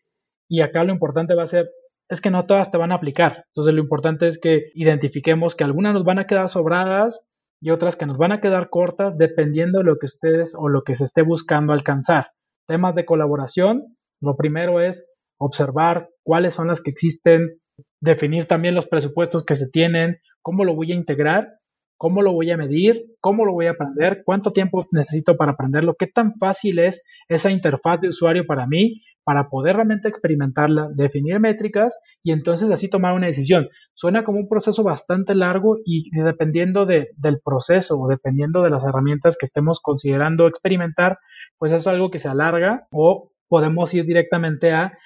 y 0.49 0.61
acá 0.61 0.83
lo 0.83 0.91
importante 0.91 1.35
va 1.35 1.43
a 1.43 1.47
ser, 1.47 1.69
es 2.09 2.21
que 2.21 2.29
no 2.29 2.45
todas 2.45 2.71
te 2.71 2.77
van 2.77 2.91
a 2.91 2.95
aplicar. 2.95 3.45
Entonces 3.47 3.73
lo 3.73 3.81
importante 3.81 4.27
es 4.27 4.39
que 4.39 4.71
identifiquemos 4.73 5.55
que 5.55 5.63
algunas 5.63 5.93
nos 5.93 6.03
van 6.03 6.19
a 6.19 6.27
quedar 6.27 6.49
sobradas 6.49 7.25
y 7.61 7.69
otras 7.69 7.95
que 7.95 8.05
nos 8.05 8.17
van 8.17 8.31
a 8.31 8.41
quedar 8.41 8.69
cortas 8.69 9.17
dependiendo 9.17 9.79
de 9.79 9.85
lo 9.85 9.97
que 9.97 10.07
ustedes 10.07 10.55
o 10.57 10.67
lo 10.67 10.83
que 10.83 10.95
se 10.95 11.05
esté 11.05 11.21
buscando 11.21 11.71
alcanzar. 11.71 12.31
Temas 12.67 12.95
de 12.95 13.05
colaboración, 13.05 13.95
lo 14.19 14.35
primero 14.35 14.81
es 14.81 15.09
observar 15.37 16.09
cuáles 16.23 16.53
son 16.53 16.67
las 16.67 16.81
que 16.81 16.91
existen, 16.91 17.61
definir 18.01 18.45
también 18.45 18.75
los 18.75 18.87
presupuestos 18.87 19.45
que 19.45 19.55
se 19.55 19.69
tienen, 19.69 20.19
cómo 20.41 20.65
lo 20.65 20.75
voy 20.75 20.91
a 20.91 20.95
integrar 20.95 21.60
cómo 22.01 22.23
lo 22.23 22.33
voy 22.33 22.49
a 22.49 22.57
medir, 22.57 23.15
cómo 23.19 23.45
lo 23.45 23.53
voy 23.53 23.67
a 23.67 23.73
aprender, 23.73 24.23
cuánto 24.25 24.49
tiempo 24.49 24.87
necesito 24.89 25.37
para 25.37 25.51
aprenderlo, 25.51 25.93
qué 25.93 26.07
tan 26.07 26.33
fácil 26.39 26.79
es 26.79 27.03
esa 27.29 27.51
interfaz 27.51 27.99
de 27.99 28.07
usuario 28.07 28.47
para 28.47 28.65
mí, 28.65 29.03
para 29.23 29.49
poder 29.49 29.75
realmente 29.75 30.07
experimentarla, 30.07 30.89
definir 30.95 31.39
métricas 31.39 31.95
y 32.23 32.31
entonces 32.31 32.71
así 32.71 32.89
tomar 32.89 33.13
una 33.13 33.27
decisión. 33.27 33.69
Suena 33.93 34.23
como 34.23 34.39
un 34.39 34.49
proceso 34.49 34.81
bastante 34.81 35.35
largo 35.35 35.77
y 35.85 36.09
dependiendo 36.19 36.87
del 36.87 37.39
proceso 37.45 37.99
o 37.99 38.07
dependiendo 38.07 38.63
de 38.63 38.71
las 38.71 38.83
herramientas 38.83 39.37
que 39.37 39.45
estemos 39.45 39.79
considerando 39.79 40.47
experimentar, 40.47 41.19
pues 41.59 41.71
es 41.71 41.85
algo 41.85 42.09
que 42.09 42.17
se 42.17 42.29
alarga 42.29 42.87
o 42.91 43.31
podemos 43.47 43.93
ir 43.93 44.05
directamente 44.05 44.71
a 44.71 44.97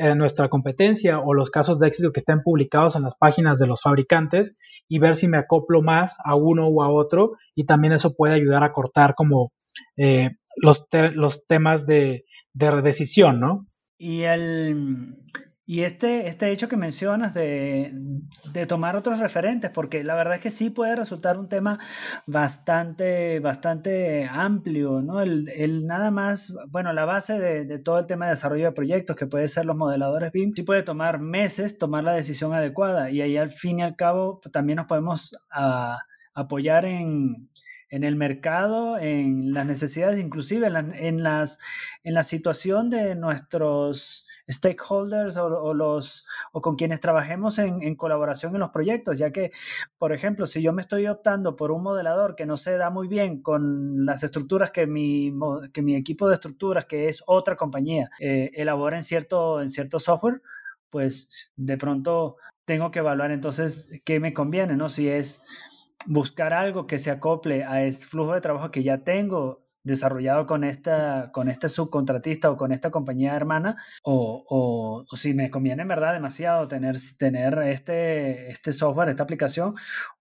eh, 0.00 0.14
nuestra 0.14 0.48
competencia 0.48 1.18
o 1.18 1.34
los 1.34 1.50
casos 1.50 1.80
de 1.80 1.88
éxito 1.88 2.12
que 2.12 2.20
estén 2.20 2.42
publicados 2.42 2.94
en 2.94 3.02
las 3.02 3.16
páginas 3.16 3.58
de 3.58 3.66
los 3.66 3.82
fabricantes 3.82 4.56
y 4.88 5.00
ver 5.00 5.16
si 5.16 5.26
me 5.26 5.38
acoplo 5.38 5.82
más 5.82 6.18
a 6.24 6.36
uno 6.36 6.68
o 6.68 6.84
a 6.84 6.88
otro 6.88 7.32
y 7.56 7.66
también 7.66 7.92
eso 7.92 8.14
puede 8.14 8.34
ayudar 8.34 8.62
a 8.62 8.72
cortar 8.72 9.16
como 9.16 9.50
eh, 9.96 10.30
los, 10.56 10.86
los 11.14 11.46
temas 11.48 11.84
de, 11.84 12.26
de 12.54 12.80
decisión, 12.80 13.40
¿no? 13.40 13.66
Y 13.98 14.22
el, 14.22 15.16
y 15.70 15.82
este, 15.82 16.28
este 16.28 16.50
hecho 16.50 16.66
que 16.66 16.78
mencionas 16.78 17.34
de, 17.34 17.92
de, 18.54 18.64
tomar 18.64 18.96
otros 18.96 19.18
referentes, 19.18 19.70
porque 19.70 20.02
la 20.02 20.14
verdad 20.14 20.36
es 20.36 20.40
que 20.40 20.48
sí 20.48 20.70
puede 20.70 20.96
resultar 20.96 21.38
un 21.38 21.50
tema 21.50 21.78
bastante, 22.24 23.38
bastante 23.40 24.26
amplio, 24.30 25.02
¿no? 25.02 25.20
El, 25.20 25.46
el 25.50 25.86
nada 25.86 26.10
más, 26.10 26.54
bueno, 26.70 26.94
la 26.94 27.04
base 27.04 27.38
de, 27.38 27.66
de, 27.66 27.78
todo 27.78 27.98
el 27.98 28.06
tema 28.06 28.24
de 28.24 28.30
desarrollo 28.30 28.64
de 28.64 28.72
proyectos, 28.72 29.14
que 29.14 29.26
puede 29.26 29.46
ser 29.46 29.66
los 29.66 29.76
modeladores 29.76 30.32
BIM, 30.32 30.54
sí 30.56 30.62
puede 30.62 30.82
tomar 30.82 31.20
meses 31.20 31.76
tomar 31.76 32.02
la 32.02 32.12
decisión 32.12 32.54
adecuada 32.54 33.10
y 33.10 33.20
ahí 33.20 33.36
al 33.36 33.50
fin 33.50 33.80
y 33.80 33.82
al 33.82 33.94
cabo 33.94 34.40
también 34.50 34.76
nos 34.76 34.86
podemos 34.86 35.36
a, 35.50 35.98
apoyar 36.32 36.86
en, 36.86 37.50
en 37.90 38.04
el 38.04 38.16
mercado, 38.16 38.96
en 38.98 39.52
las 39.52 39.66
necesidades, 39.66 40.18
inclusive 40.18 40.68
en 40.68 40.72
la, 40.72 40.80
en 40.80 41.22
las, 41.22 41.58
en 42.04 42.14
la 42.14 42.22
situación 42.22 42.88
de 42.88 43.14
nuestros 43.16 44.27
stakeholders 44.48 45.36
o, 45.36 45.74
los, 45.74 46.26
o 46.52 46.60
con 46.60 46.76
quienes 46.76 47.00
trabajemos 47.00 47.58
en, 47.58 47.94
colaboración 47.96 48.54
en 48.54 48.60
los 48.60 48.70
proyectos, 48.70 49.18
ya 49.18 49.30
que, 49.30 49.52
por 49.98 50.12
ejemplo, 50.12 50.46
si 50.46 50.62
yo 50.62 50.72
me 50.72 50.82
estoy 50.82 51.06
optando 51.06 51.56
por 51.56 51.70
un 51.70 51.82
modelador 51.82 52.34
que 52.34 52.46
no 52.46 52.56
se 52.56 52.76
da 52.76 52.90
muy 52.90 53.08
bien 53.08 53.42
con 53.42 54.06
las 54.06 54.22
estructuras 54.22 54.70
que 54.70 54.86
mi, 54.86 55.32
que 55.72 55.82
mi 55.82 55.94
equipo 55.96 56.28
de 56.28 56.34
estructuras, 56.34 56.86
que 56.86 57.08
es 57.08 57.22
otra 57.26 57.56
compañía, 57.56 58.10
eh, 58.20 58.50
elabora 58.54 58.96
en 58.96 59.02
cierto, 59.02 59.60
en 59.60 59.68
cierto 59.68 59.98
software, 59.98 60.42
pues 60.90 61.50
de 61.56 61.76
pronto 61.76 62.36
tengo 62.64 62.90
que 62.90 63.00
evaluar 63.00 63.30
entonces 63.30 63.90
qué 64.04 64.20
me 64.20 64.32
conviene, 64.32 64.76
¿no? 64.76 64.88
Si 64.88 65.08
es 65.08 65.42
buscar 66.06 66.54
algo 66.54 66.86
que 66.86 66.98
se 66.98 67.10
acople 67.10 67.64
a 67.64 67.84
ese 67.84 68.06
flujo 68.06 68.34
de 68.34 68.40
trabajo 68.40 68.70
que 68.70 68.82
ya 68.82 68.98
tengo 69.04 69.64
desarrollado 69.82 70.46
con, 70.46 70.64
esta, 70.64 71.30
con 71.32 71.48
este 71.48 71.68
subcontratista 71.68 72.50
o 72.50 72.56
con 72.56 72.72
esta 72.72 72.90
compañía 72.90 73.34
hermana, 73.34 73.76
o, 74.02 74.44
o, 75.08 75.16
si 75.16 75.34
me 75.34 75.50
conviene 75.50 75.82
en 75.82 75.88
verdad 75.88 76.12
demasiado 76.12 76.68
tener, 76.68 76.96
tener 77.18 77.58
este, 77.60 78.50
este 78.50 78.72
software, 78.72 79.08
esta 79.08 79.22
aplicación, 79.22 79.74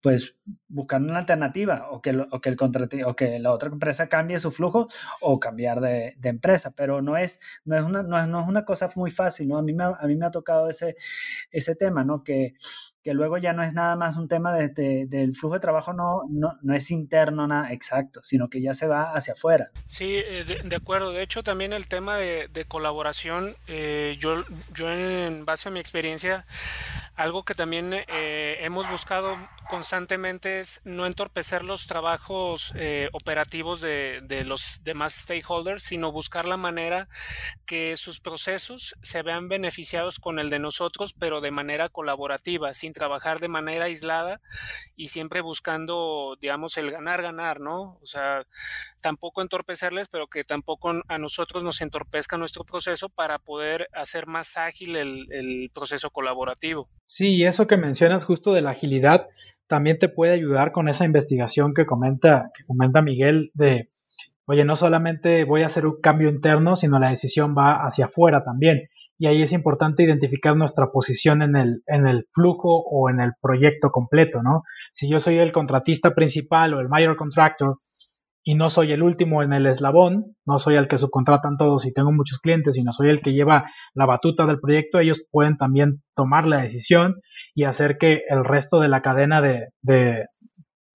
pues 0.01 0.35
buscar 0.67 1.01
una 1.01 1.17
alternativa 1.19 1.87
o 1.89 2.01
que, 2.01 2.11
o 2.31 2.41
que, 2.41 2.49
el 2.49 2.57
o 3.05 3.15
que 3.15 3.39
la 3.39 3.51
otra 3.51 3.69
empresa 3.69 4.07
cambie 4.07 4.37
su 4.37 4.51
flujo 4.51 4.87
o 5.21 5.39
cambiar 5.39 5.81
de, 5.81 6.15
de 6.17 6.29
empresa, 6.29 6.71
pero 6.75 7.01
no 7.01 7.17
es, 7.17 7.39
no, 7.63 7.77
es 7.77 7.83
una, 7.83 8.03
no, 8.03 8.19
es, 8.19 8.27
no 8.27 8.41
es 8.41 8.47
una 8.47 8.65
cosa 8.65 8.89
muy 8.95 9.09
fácil, 9.11 9.47
¿no? 9.47 9.57
A 9.57 9.61
mí 9.63 9.73
me, 9.73 9.83
a 9.85 9.99
mí 10.05 10.15
me 10.15 10.25
ha 10.25 10.31
tocado 10.31 10.69
ese, 10.69 10.95
ese 11.51 11.75
tema, 11.75 12.03
¿no? 12.03 12.23
Que, 12.23 12.53
que 13.05 13.13
luego 13.13 13.37
ya 13.37 13.53
no 13.53 13.61
es 13.61 13.73
nada 13.73 13.95
más 13.95 14.17
un 14.17 14.27
tema 14.27 14.51
de, 14.51 15.05
del 15.05 15.35
flujo 15.35 15.53
de 15.53 15.59
trabajo, 15.59 15.93
no, 15.93 16.23
no, 16.27 16.57
no, 16.63 16.73
es 16.73 16.89
interno 16.89 17.45
nada 17.45 17.71
exacto, 17.71 18.21
sino 18.23 18.49
que 18.49 18.61
ya 18.61 18.73
se 18.73 18.87
va 18.87 19.11
hacia 19.11 19.33
afuera. 19.33 19.69
Sí, 19.85 20.15
eh, 20.15 20.43
de, 20.63 20.75
acuerdo. 20.75 21.11
De 21.11 21.21
hecho, 21.21 21.43
también 21.43 21.71
el 21.71 21.87
tema 21.87 22.17
de, 22.17 22.49
de 22.51 22.65
colaboración, 22.65 23.55
eh, 23.67 24.15
yo, 24.17 24.43
yo 24.73 24.89
en 24.89 25.45
base 25.45 25.69
a 25.69 25.71
mi 25.71 25.79
experiencia, 25.79 26.47
algo 27.15 27.43
que 27.43 27.53
también 27.53 27.93
eh, 27.93 28.57
hemos 28.61 28.89
buscado 28.89 29.37
constantemente 29.69 30.59
es 30.59 30.81
no 30.83 31.05
entorpecer 31.05 31.63
los 31.63 31.87
trabajos 31.87 32.73
eh, 32.75 33.09
operativos 33.13 33.81
de, 33.81 34.21
de, 34.23 34.43
los 34.43 34.83
demás 34.83 35.13
stakeholders, 35.13 35.83
sino 35.83 36.11
buscar 36.11 36.45
la 36.45 36.57
manera 36.57 37.07
que 37.65 37.97
sus 37.97 38.19
procesos 38.19 38.95
se 39.01 39.21
vean 39.23 39.47
beneficiados 39.47 40.19
con 40.19 40.39
el 40.39 40.49
de 40.49 40.59
nosotros, 40.59 41.13
pero 41.13 41.41
de 41.41 41.51
manera 41.51 41.89
colaborativa, 41.89 42.73
sin 42.73 42.93
trabajar 42.93 43.39
de 43.39 43.47
manera 43.47 43.85
aislada 43.85 44.41
y 44.95 45.07
siempre 45.07 45.41
buscando, 45.41 46.37
digamos, 46.39 46.77
el 46.77 46.91
ganar-ganar, 46.91 47.59
¿no? 47.59 47.97
O 48.01 48.05
sea, 48.05 48.45
tampoco 49.01 49.41
entorpecerles, 49.41 50.07
pero 50.07 50.27
que 50.27 50.43
tampoco 50.43 50.93
a 51.07 51.17
nosotros 51.17 51.63
nos 51.63 51.81
entorpezca 51.81 52.37
nuestro 52.37 52.63
proceso 52.63 53.09
para 53.09 53.39
poder 53.39 53.89
hacer 53.93 54.27
más 54.27 54.57
ágil 54.57 54.95
el, 54.95 55.27
el 55.31 55.71
proceso 55.73 56.09
colaborativo. 56.09 56.89
Sí, 57.05 57.43
eso 57.43 57.67
que 57.67 57.77
mencionas 57.77 58.25
justo 58.25 58.53
de 58.53 58.61
la 58.61 58.71
agilidad 58.71 59.27
también 59.67 59.99
te 59.99 60.09
puede 60.09 60.33
ayudar 60.33 60.71
con 60.71 60.87
esa 60.87 61.05
investigación 61.05 61.73
que 61.73 61.85
comenta, 61.85 62.51
que 62.55 62.65
comenta 62.65 63.01
Miguel 63.01 63.51
de, 63.53 63.89
oye, 64.45 64.65
no 64.65 64.75
solamente 64.75 65.43
voy 65.43 65.63
a 65.63 65.67
hacer 65.67 65.85
un 65.85 65.99
cambio 66.01 66.29
interno, 66.29 66.75
sino 66.75 66.99
la 66.99 67.09
decisión 67.09 67.55
va 67.57 67.85
hacia 67.85 68.05
afuera 68.05 68.43
también. 68.43 68.89
Y 69.17 69.27
ahí 69.27 69.41
es 69.41 69.53
importante 69.53 70.03
identificar 70.03 70.57
nuestra 70.57 70.91
posición 70.91 71.41
en 71.41 71.55
el, 71.55 71.83
en 71.87 72.05
el 72.05 72.27
flujo 72.33 72.83
o 72.83 73.09
en 73.09 73.21
el 73.21 73.31
proyecto 73.41 73.89
completo, 73.89 74.43
¿no? 74.43 74.63
Si 74.93 75.09
yo 75.09 75.19
soy 75.19 75.37
el 75.37 75.53
contratista 75.53 76.13
principal 76.13 76.73
o 76.73 76.81
el 76.81 76.89
mayor 76.89 77.15
contractor 77.15 77.79
y 78.47 78.53
no 78.53 78.69
soy 78.69 78.93
el 78.93 79.01
último 79.01 79.41
en 79.41 79.53
el 79.53 79.65
eslabón, 79.65 80.35
no 80.45 80.59
soy 80.59 80.75
el 80.75 80.87
que 80.87 80.99
subcontratan 80.99 81.57
todos 81.57 81.87
y 81.87 81.91
tengo 81.91 82.11
muchos 82.11 82.37
clientes, 82.37 82.75
sino 82.75 82.91
soy 82.91 83.09
el 83.09 83.21
que 83.21 83.33
lleva 83.33 83.71
la 83.95 84.05
batuta 84.05 84.45
del 84.45 84.59
proyecto, 84.59 84.99
ellos 84.99 85.25
pueden 85.31 85.57
también 85.57 86.03
tomar 86.15 86.47
la 86.47 86.61
decisión 86.61 87.21
y 87.55 87.63
hacer 87.63 87.97
que 87.97 88.21
el 88.29 88.45
resto 88.45 88.79
de 88.79 88.87
la 88.87 89.01
cadena 89.01 89.41
de, 89.41 89.69
de, 89.81 90.27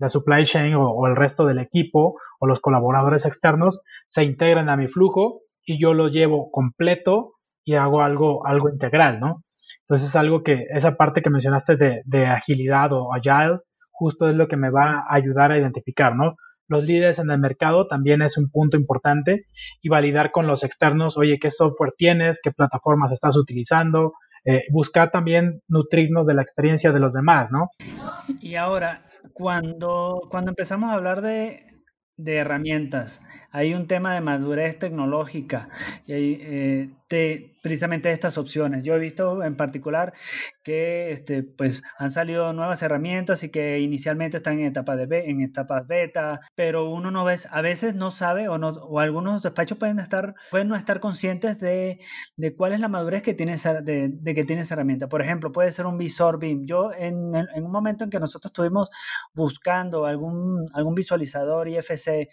supply 0.07 0.45
chain 0.45 0.77
o, 0.77 1.05
el 1.09 1.17
resto 1.17 1.45
del 1.45 1.59
equipo 1.59 2.15
o 2.39 2.47
los 2.47 2.61
colaboradores 2.61 3.27
externos 3.27 3.83
se 4.07 4.23
integren 4.23 4.69
a 4.69 4.77
mi 4.77 4.87
flujo 4.87 5.41
y 5.67 5.81
yo 5.81 5.93
lo 5.93 6.07
llevo 6.07 6.53
completo 6.53 7.33
y 7.65 7.75
hago 7.75 8.03
algo, 8.03 8.47
algo 8.47 8.71
integral, 8.71 9.19
¿no? 9.19 9.43
Entonces 9.89 10.07
es 10.07 10.17
algo 10.17 10.45
que, 10.45 10.67
esa 10.71 10.97
parte 10.97 11.21
que 11.21 11.31
mencionaste 11.31 11.77
de, 11.77 12.03
de 12.05 12.27
agilidad 12.27 12.93
o 12.93 13.13
agile, 13.13 13.59
justo 13.91 14.29
es 14.29 14.37
lo 14.37 14.47
que 14.47 14.57
me 14.57 14.71
va 14.71 15.01
a 15.01 15.17
ayudar 15.17 15.51
a 15.51 15.59
identificar, 15.59 16.15
¿no? 16.15 16.37
Los 16.71 16.85
líderes 16.85 17.19
en 17.19 17.31
el 17.31 17.39
mercado 17.39 17.89
también 17.89 18.23
es 18.23 18.39
un 18.39 18.49
punto 18.49 18.77
importante 18.77 19.47
y 19.83 19.89
validar 19.89 20.31
con 20.31 20.47
los 20.47 20.63
externos, 20.63 21.19
oye, 21.19 21.41
¿qué 21.41 21.51
software 21.51 21.95
tienes? 21.99 22.41
¿Qué 22.41 22.53
plataformas 22.53 23.11
estás 23.11 23.37
utilizando? 23.37 24.15
Eh, 24.45 24.63
buscar 24.71 25.11
también 25.11 25.63
nutrirnos 25.67 26.29
de 26.29 26.35
la 26.35 26.43
experiencia 26.43 26.93
de 26.93 27.01
los 27.01 27.13
demás, 27.13 27.51
¿no? 27.51 27.71
Y 28.41 28.55
ahora, 28.55 29.05
cuando, 29.35 30.23
cuando 30.31 30.53
empezamos 30.53 30.91
a 30.91 30.95
hablar 30.95 31.23
de, 31.23 31.67
de 32.17 32.37
herramientas, 32.37 33.27
hay 33.53 33.75
un 33.75 33.87
tema 33.87 34.15
de 34.15 34.21
madurez 34.21 34.79
tecnológica 34.79 35.69
y 36.07 36.39
eh, 36.41 36.91
de 37.09 37.57
precisamente 37.63 38.11
estas 38.11 38.39
opciones. 38.39 38.85
Yo 38.85 38.95
he 38.95 38.99
visto 38.99 39.43
en 39.43 39.57
particular 39.57 40.15
que 40.63 41.11
este, 41.13 41.43
pues, 41.43 41.83
han 41.99 42.11
salido 42.11 42.53
nuevas 42.53 42.83
herramientas 42.83 43.43
y 43.43 43.51
que 43.51 43.81
inicialmente 43.81 44.37
están 44.39 44.61
en 44.61 44.67
etapas 44.67 44.97
de 44.97 45.21
en 45.29 45.41
etapas 45.43 45.87
beta, 45.87 46.41
pero 46.55 46.89
uno 46.91 47.11
no 47.11 47.25
ve, 47.25 47.37
a 47.51 47.61
veces 47.61 47.95
no 47.95 48.11
sabe 48.11 48.49
o, 48.49 48.59
no, 48.59 48.69
o 48.69 49.01
algunos 49.01 49.43
despachos 49.43 49.77
pueden, 49.79 49.99
estar, 49.99 50.35
pueden 50.51 50.69
no 50.69 50.77
estar 50.77 51.01
conscientes 51.01 51.61
de, 51.61 51.99
de 52.37 52.55
cuál 52.55 52.73
es 52.73 52.81
la 52.81 52.89
madurez 52.89 53.23
que 53.23 53.35
tiene 53.35 53.57
de, 53.83 54.35
que 54.35 54.45
tiene 54.45 54.63
esa 54.63 54.75
herramienta. 54.75 55.09
Por 55.09 55.21
ejemplo, 55.21 55.53
puede 55.53 55.71
ser 55.73 55.87
un 55.87 55.99
visor 55.99 56.39
BIM. 56.39 56.67
Yo 56.67 56.93
en, 56.93 57.35
en 57.35 57.65
un 57.65 57.73
momento 57.73 58.05
en 58.05 58.11
que 58.11 58.21
nosotros 58.21 58.51
estuvimos 58.51 58.89
buscando 59.35 60.07
algún, 60.07 60.67
algún 60.73 60.95
visualizador 60.95 61.69
IFC 61.69 62.29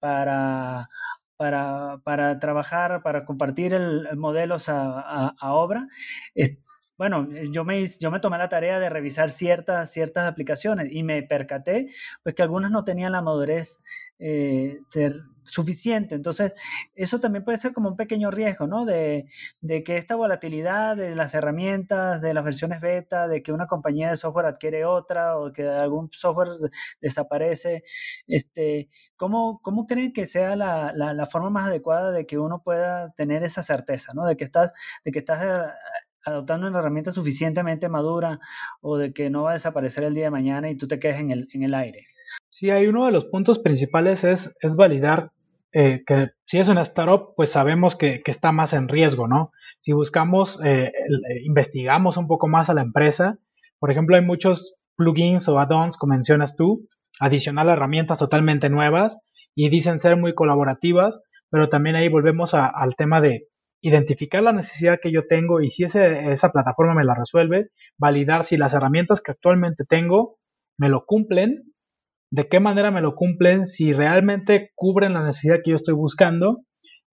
para, 0.00 0.88
para, 1.36 2.00
para 2.04 2.38
trabajar, 2.38 3.02
para 3.02 3.24
compartir 3.24 3.74
el, 3.74 4.16
modelos 4.16 4.68
a, 4.68 5.28
a, 5.38 5.52
obra. 5.54 5.88
Bueno, 6.98 7.28
yo 7.52 7.64
me, 7.64 7.86
yo 7.86 8.10
me 8.10 8.20
tomé 8.20 8.38
la 8.38 8.48
tarea 8.48 8.80
de 8.80 8.90
revisar 8.90 9.30
ciertas, 9.30 9.90
ciertas 9.92 10.28
aplicaciones 10.28 10.88
y 10.90 11.04
me 11.04 11.22
percaté 11.22 11.88
pues, 12.24 12.34
que 12.34 12.42
algunas 12.42 12.72
no 12.72 12.84
tenían 12.84 13.12
la 13.12 13.22
madurez 13.22 13.82
eh, 14.18 14.80
suficiente. 15.44 16.16
Entonces, 16.16 16.52
eso 16.94 17.20
también 17.20 17.44
puede 17.44 17.56
ser 17.58 17.72
como 17.72 17.88
un 17.90 17.96
pequeño 17.96 18.30
riesgo, 18.32 18.66
¿no? 18.66 18.84
De, 18.84 19.26
de, 19.60 19.84
que 19.84 19.96
esta 19.96 20.16
volatilidad 20.16 20.96
de 20.96 21.14
las 21.14 21.34
herramientas, 21.34 22.20
de 22.20 22.34
las 22.34 22.44
versiones 22.44 22.80
beta, 22.80 23.28
de 23.28 23.42
que 23.42 23.52
una 23.52 23.66
compañía 23.66 24.10
de 24.10 24.16
software 24.16 24.46
adquiere 24.46 24.84
otra 24.84 25.38
o 25.38 25.52
que 25.52 25.68
algún 25.68 26.10
software 26.12 26.48
desaparece, 27.00 27.84
este, 28.26 28.88
¿cómo, 29.16 29.60
cómo 29.62 29.86
creen 29.86 30.12
que 30.12 30.26
sea 30.26 30.56
la, 30.56 30.92
la, 30.94 31.26
forma 31.26 31.50
más 31.50 31.68
adecuada 31.68 32.10
de 32.10 32.26
que 32.26 32.38
uno 32.38 32.62
pueda 32.62 33.12
tener 33.12 33.44
esa 33.44 33.62
certeza, 33.62 34.12
¿no? 34.14 34.26
De 34.26 34.36
que 34.36 34.44
estás, 34.44 34.72
de 35.04 35.12
que 35.12 35.18
estás 35.20 35.72
adoptando 36.28 36.66
una 36.66 36.78
herramienta 36.78 37.10
suficientemente 37.10 37.88
madura 37.88 38.40
o 38.80 38.96
de 38.96 39.12
que 39.12 39.30
no 39.30 39.44
va 39.44 39.50
a 39.50 39.54
desaparecer 39.54 40.04
el 40.04 40.14
día 40.14 40.24
de 40.24 40.30
mañana 40.30 40.70
y 40.70 40.76
tú 40.76 40.88
te 40.88 40.98
quedes 40.98 41.18
en 41.18 41.30
el, 41.30 41.48
en 41.52 41.62
el 41.62 41.74
aire. 41.74 42.06
Sí, 42.50 42.70
hay 42.70 42.86
uno 42.86 43.06
de 43.06 43.12
los 43.12 43.24
puntos 43.24 43.58
principales 43.58 44.24
es, 44.24 44.56
es 44.60 44.76
validar 44.76 45.32
eh, 45.72 46.02
que 46.06 46.30
si 46.46 46.58
es 46.58 46.68
una 46.68 46.80
startup, 46.80 47.34
pues 47.36 47.50
sabemos 47.50 47.94
que, 47.96 48.22
está 48.24 48.52
más 48.52 48.72
en 48.72 48.88
riesgo, 48.88 49.28
¿no? 49.28 49.52
Si 49.80 49.92
buscamos, 49.92 50.60
eh, 50.64 50.92
investigamos 51.44 52.16
un 52.16 52.26
poco 52.26 52.48
más 52.48 52.70
a 52.70 52.74
la 52.74 52.82
empresa, 52.82 53.38
por 53.78 53.90
ejemplo, 53.90 54.16
hay 54.16 54.24
muchos 54.24 54.78
plugins 54.96 55.48
o 55.48 55.58
add-ons, 55.60 55.96
como 55.96 56.14
mencionas 56.14 56.56
tú, 56.56 56.88
adicional 57.20 57.68
a 57.68 57.74
herramientas 57.74 58.18
totalmente 58.18 58.70
nuevas 58.70 59.20
y 59.54 59.68
dicen 59.68 59.98
ser 59.98 60.16
muy 60.16 60.34
colaborativas, 60.34 61.22
pero 61.50 61.68
también 61.68 61.96
ahí 61.96 62.08
volvemos 62.08 62.54
al 62.54 62.96
tema 62.96 63.20
de 63.20 63.48
identificar 63.80 64.42
la 64.42 64.52
necesidad 64.52 64.98
que 65.00 65.12
yo 65.12 65.26
tengo 65.26 65.60
y 65.60 65.70
si 65.70 65.84
esa 65.84 66.52
plataforma 66.52 66.94
me 66.94 67.04
la 67.04 67.14
resuelve, 67.14 67.70
validar 67.96 68.44
si 68.44 68.56
las 68.56 68.74
herramientas 68.74 69.20
que 69.20 69.32
actualmente 69.32 69.84
tengo 69.84 70.38
me 70.78 70.88
lo 70.88 71.04
cumplen, 71.06 71.72
de 72.30 72.48
qué 72.48 72.60
manera 72.60 72.90
me 72.90 73.00
lo 73.00 73.14
cumplen, 73.14 73.64
si 73.64 73.92
realmente 73.92 74.70
cubren 74.74 75.14
la 75.14 75.24
necesidad 75.24 75.60
que 75.62 75.70
yo 75.70 75.76
estoy 75.76 75.94
buscando 75.94 76.62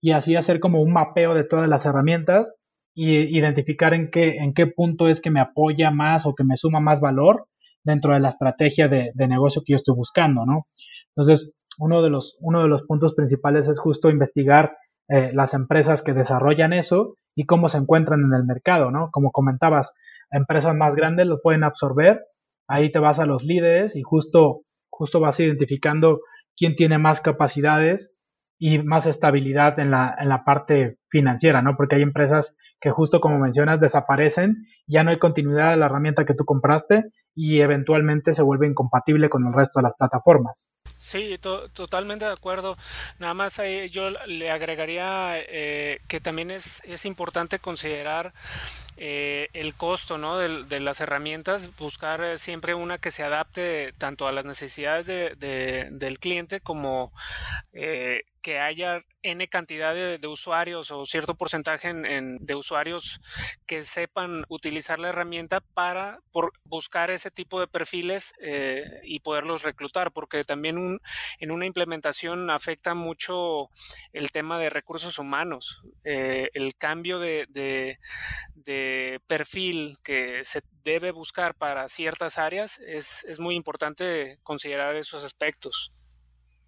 y 0.02 0.12
así 0.12 0.36
hacer 0.36 0.60
como 0.60 0.82
un 0.82 0.92
mapeo 0.92 1.34
de 1.34 1.44
todas 1.44 1.70
las 1.70 1.86
herramientas 1.86 2.54
y 2.96 3.16
identificar 3.38 3.94
en 3.94 4.10
qué, 4.10 4.38
en 4.38 4.54
qué 4.54 4.68
punto 4.68 5.08
es 5.08 5.22
que 5.22 5.32
me 5.32 5.40
apoya 5.40 5.92
más 5.92 6.26
o 6.26 6.34
que 6.34 6.44
me 6.44 6.56
suma 6.56 6.80
más 6.80 7.02
valor 7.02 7.48
dentro 7.84 8.14
de 8.14 8.20
la 8.20 8.30
estrategia 8.30 8.88
de, 8.88 9.12
negocio 9.16 9.62
que 9.64 9.74
yo 9.74 9.76
estoy 9.76 9.96
buscando, 9.96 10.46
¿no? 10.46 10.68
Entonces, 11.16 11.54
uno 11.78 12.02
de 12.02 12.10
los, 12.10 12.38
uno 12.42 12.62
de 12.64 12.68
los 12.68 12.84
puntos 12.84 13.14
principales 13.14 13.68
es 13.68 13.80
justo 13.80 14.10
investigar 14.10 14.76
eh, 15.08 15.32
las 15.34 15.54
empresas 15.54 16.02
que 16.02 16.14
desarrollan 16.14 16.74
eso 16.74 17.16
y 17.36 17.46
cómo 17.46 17.68
se 17.68 17.78
encuentran 17.78 18.22
en 18.22 18.34
el 18.34 18.46
mercado, 18.46 18.92
¿no? 18.92 19.10
Como 19.12 19.32
comentabas, 19.32 19.96
empresas 20.32 20.76
más 20.76 20.96
grandes 20.96 21.28
lo 21.28 21.42
pueden 21.42 21.64
absorber, 21.64 22.26
ahí 22.68 22.92
te 22.92 23.00
vas 23.00 23.20
a 23.20 23.26
los 23.26 23.44
líderes 23.44 23.96
y 23.96 24.02
justo, 24.02 24.62
justo 24.90 25.20
vas 25.20 25.40
identificando 25.40 26.22
quién 26.58 26.76
tiene 26.76 26.98
más 26.98 27.22
capacidades 27.22 28.18
y 28.58 28.80
más 28.80 29.06
estabilidad 29.06 29.80
en 29.80 29.92
la, 29.92 30.16
en 30.18 30.30
la 30.30 30.44
parte 30.44 30.98
financiera, 31.10 31.62
¿no? 31.62 31.76
Porque 31.76 31.96
hay 31.96 32.02
empresas 32.02 32.58
que 32.80 32.90
justo 32.90 33.20
como 33.20 33.38
mencionas 33.38 33.80
desaparecen, 33.80 34.66
ya 34.88 35.04
no 35.04 35.12
hay 35.12 35.20
continuidad 35.20 35.72
de 35.72 35.78
la 35.78 35.88
herramienta 35.88 36.26
que 36.26 36.34
tú 36.34 36.46
compraste 36.46 37.06
y 37.36 37.60
eventualmente 37.60 38.34
se 38.34 38.42
vuelve 38.42 38.66
incompatible 38.66 39.30
con 39.30 39.46
el 39.46 39.54
resto 39.54 39.80
de 39.80 39.84
las 39.84 39.96
plataformas. 39.96 40.72
Sí, 40.98 41.38
totalmente 41.38 42.24
de 42.24 42.32
acuerdo. 42.32 42.78
Nada 43.20 43.34
más 43.34 43.60
ahí 43.60 43.90
yo 43.90 44.10
le 44.10 44.50
agregaría 44.50 45.34
eh, 45.38 46.00
que 46.08 46.22
también 46.22 46.50
es, 46.50 46.82
es 46.86 47.06
importante 47.06 47.60
considerar 47.60 48.34
eh, 48.96 49.50
el 49.52 49.76
costo 49.76 50.18
¿no? 50.18 50.38
de, 50.38 50.80
las 50.80 51.02
herramientas, 51.02 51.76
buscar 51.78 52.24
eh, 52.24 52.38
siempre 52.38 52.74
una 52.74 52.98
que 52.98 53.12
se 53.12 53.24
adapte 53.24 53.92
tanto 53.98 54.28
a 54.28 54.32
las 54.32 54.46
necesidades 54.46 55.06
de, 55.06 55.36
de, 55.36 55.90
del 55.92 56.20
cliente 56.20 56.62
como 56.62 57.12
que 57.74 58.60
haya 58.60 59.02
n 59.26 59.48
cantidad 59.48 59.96
de, 59.96 60.28
usuarios 60.28 60.92
o 60.92 61.06
cierto 61.06 61.36
porcentaje 61.36 61.90
en, 61.90 62.38
de 62.40 62.56
usuarios 62.56 63.22
que 63.66 63.82
sepan 63.82 64.44
utilizar 64.50 65.00
la 65.00 65.10
herramienta 65.10 65.62
para 65.62 66.20
buscar 66.64 67.10
ese 67.10 67.32
tipo 67.32 67.60
de 67.60 67.68
perfiles 67.68 68.34
eh, 68.40 69.02
y 69.04 69.20
poderlos 69.22 69.64
reclutar, 69.64 70.12
porque 70.12 70.44
también 70.44 71.00
en 71.40 71.52
una 71.52 71.66
implementación 71.66 72.50
afecta 72.50 72.94
mucho 72.94 73.70
el 74.14 74.32
tema 74.32 74.60
de 74.60 74.70
recursos 74.70 75.18
humanos, 75.18 75.82
eh, 76.04 76.50
el 76.54 76.76
cambio 76.76 77.20
de, 77.20 77.48
de, 77.50 78.00
de, 78.54 79.22
perfil 79.28 79.98
que 80.04 80.44
se 80.44 80.62
debe 80.84 81.12
buscar 81.12 81.56
para 81.56 81.88
ciertas 81.88 82.38
áreas 82.38 82.80
es, 82.80 83.24
es 83.26 83.40
muy 83.40 83.56
importante 83.56 84.38
considerar 84.44 84.96
esos 84.96 85.24
aspectos. 85.24 85.92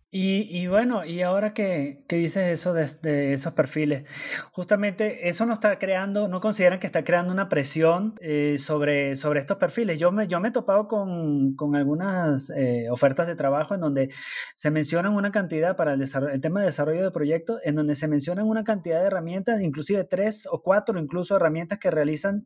Y, 0.10 0.68
bueno, 0.68 1.04
y 1.06 1.22
ahora 1.22 1.54
que, 1.54 2.06
que 2.08 2.16
dices 2.16 2.48
eso 2.48 2.74
de, 2.74 3.34
esos 3.34 3.52
perfiles, 3.54 4.08
justamente 4.54 5.28
eso 5.28 5.46
no 5.46 5.54
está 5.54 5.78
creando, 5.80 6.30
no 6.30 6.40
consideran 6.40 6.80
que 6.80 6.88
está 6.88 7.04
creando 7.04 7.34
una 7.34 7.50
presión 7.50 8.16
eh, 8.22 8.58
sobre, 8.58 9.16
sobre 9.16 9.42
estos 9.42 9.58
perfiles. 9.58 10.00
Yo 10.00 10.14
me, 10.14 10.30
yo 10.30 10.40
me 10.40 10.48
he 10.48 10.52
topado 10.52 10.88
con, 10.88 11.56
con 11.56 11.76
algunas 11.76 12.50
eh, 12.52 12.88
ofertas 12.90 13.28
de 13.28 13.36
trabajo 13.36 13.76
en 13.76 13.82
donde 13.82 14.10
se 14.56 14.72
mencionan 14.72 15.14
una 15.14 15.32
cantidad 15.32 15.76
para 15.76 15.94
el, 15.94 16.02
el 16.02 16.42
tema 16.42 16.62
de 16.62 16.68
desarrollo 16.68 17.04
de 17.04 17.12
proyectos, 17.12 17.60
en 17.66 17.76
donde 17.76 17.94
se 17.94 18.08
mencionan 18.08 18.48
una 18.48 18.64
cantidad 18.64 19.02
de 19.02 19.08
herramientas, 19.08 19.60
inclusive 19.60 20.06
tres 20.06 20.48
o 20.50 20.62
cuatro 20.62 20.98
incluso 21.00 21.36
herramientas 21.36 21.80
que 21.80 21.92
realizan 21.92 22.46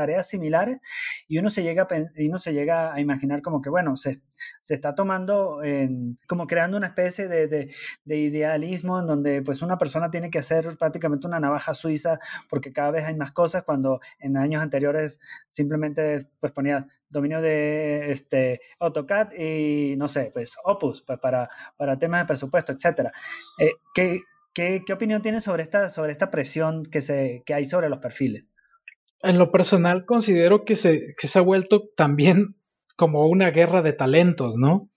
tareas 0.00 0.26
similares 0.26 0.78
y 1.28 1.36
uno 1.36 1.50
se 1.50 1.62
llega 1.62 1.82
a, 1.82 1.88
y 2.16 2.28
uno 2.28 2.38
se 2.38 2.54
llega 2.54 2.94
a 2.94 3.00
imaginar 3.00 3.42
como 3.42 3.60
que, 3.60 3.68
bueno, 3.68 3.98
se, 3.98 4.22
se 4.62 4.72
está 4.72 4.94
tomando, 4.94 5.62
en, 5.62 6.18
como 6.26 6.46
creando 6.46 6.78
una 6.78 6.86
especie 6.86 7.28
de, 7.28 7.48
de, 7.48 8.16
idealismo 8.16 8.98
en 8.98 9.06
donde 9.06 9.42
pues 9.42 9.60
una 9.60 9.76
persona 9.76 10.10
tiene 10.10 10.30
que 10.30 10.38
hacer 10.38 10.78
prácticamente 10.78 11.26
una 11.26 11.38
navaja 11.38 11.74
suiza 11.74 12.18
porque 12.48 12.72
cada 12.72 12.92
vez 12.92 13.04
hay 13.04 13.14
más 13.14 13.30
cosas 13.32 13.62
cuando 13.62 14.00
en 14.18 14.38
años 14.38 14.62
anteriores 14.62 15.20
simplemente 15.50 16.26
pues 16.40 16.52
ponías 16.52 16.86
dominio 17.10 17.42
de 17.42 18.10
este 18.10 18.62
AutoCAD 18.78 19.32
y 19.32 19.96
no 19.96 20.08
sé, 20.08 20.30
pues 20.32 20.56
Opus 20.64 21.02
pues, 21.02 21.18
para, 21.18 21.50
para 21.76 21.98
temas 21.98 22.22
de 22.22 22.26
presupuesto, 22.26 22.72
etcétera. 22.72 23.12
Eh, 23.58 23.72
¿qué, 23.94 24.22
qué, 24.54 24.82
qué, 24.86 24.92
opinión 24.94 25.20
tienes 25.20 25.42
sobre 25.42 25.62
esta, 25.62 25.90
sobre 25.90 26.12
esta 26.12 26.30
presión 26.30 26.84
que, 26.84 27.02
se, 27.02 27.42
que 27.44 27.52
hay 27.52 27.66
sobre 27.66 27.90
los 27.90 27.98
perfiles? 27.98 28.52
En 29.22 29.38
lo 29.38 29.50
personal 29.52 30.04
considero 30.06 30.64
que 30.64 30.74
se, 30.74 31.14
que 31.18 31.26
se 31.26 31.38
ha 31.38 31.42
vuelto 31.42 31.82
también 31.96 32.56
como 32.96 33.26
una 33.26 33.50
guerra 33.50 33.82
de 33.82 33.92
talentos, 33.92 34.56
¿no? 34.56 34.90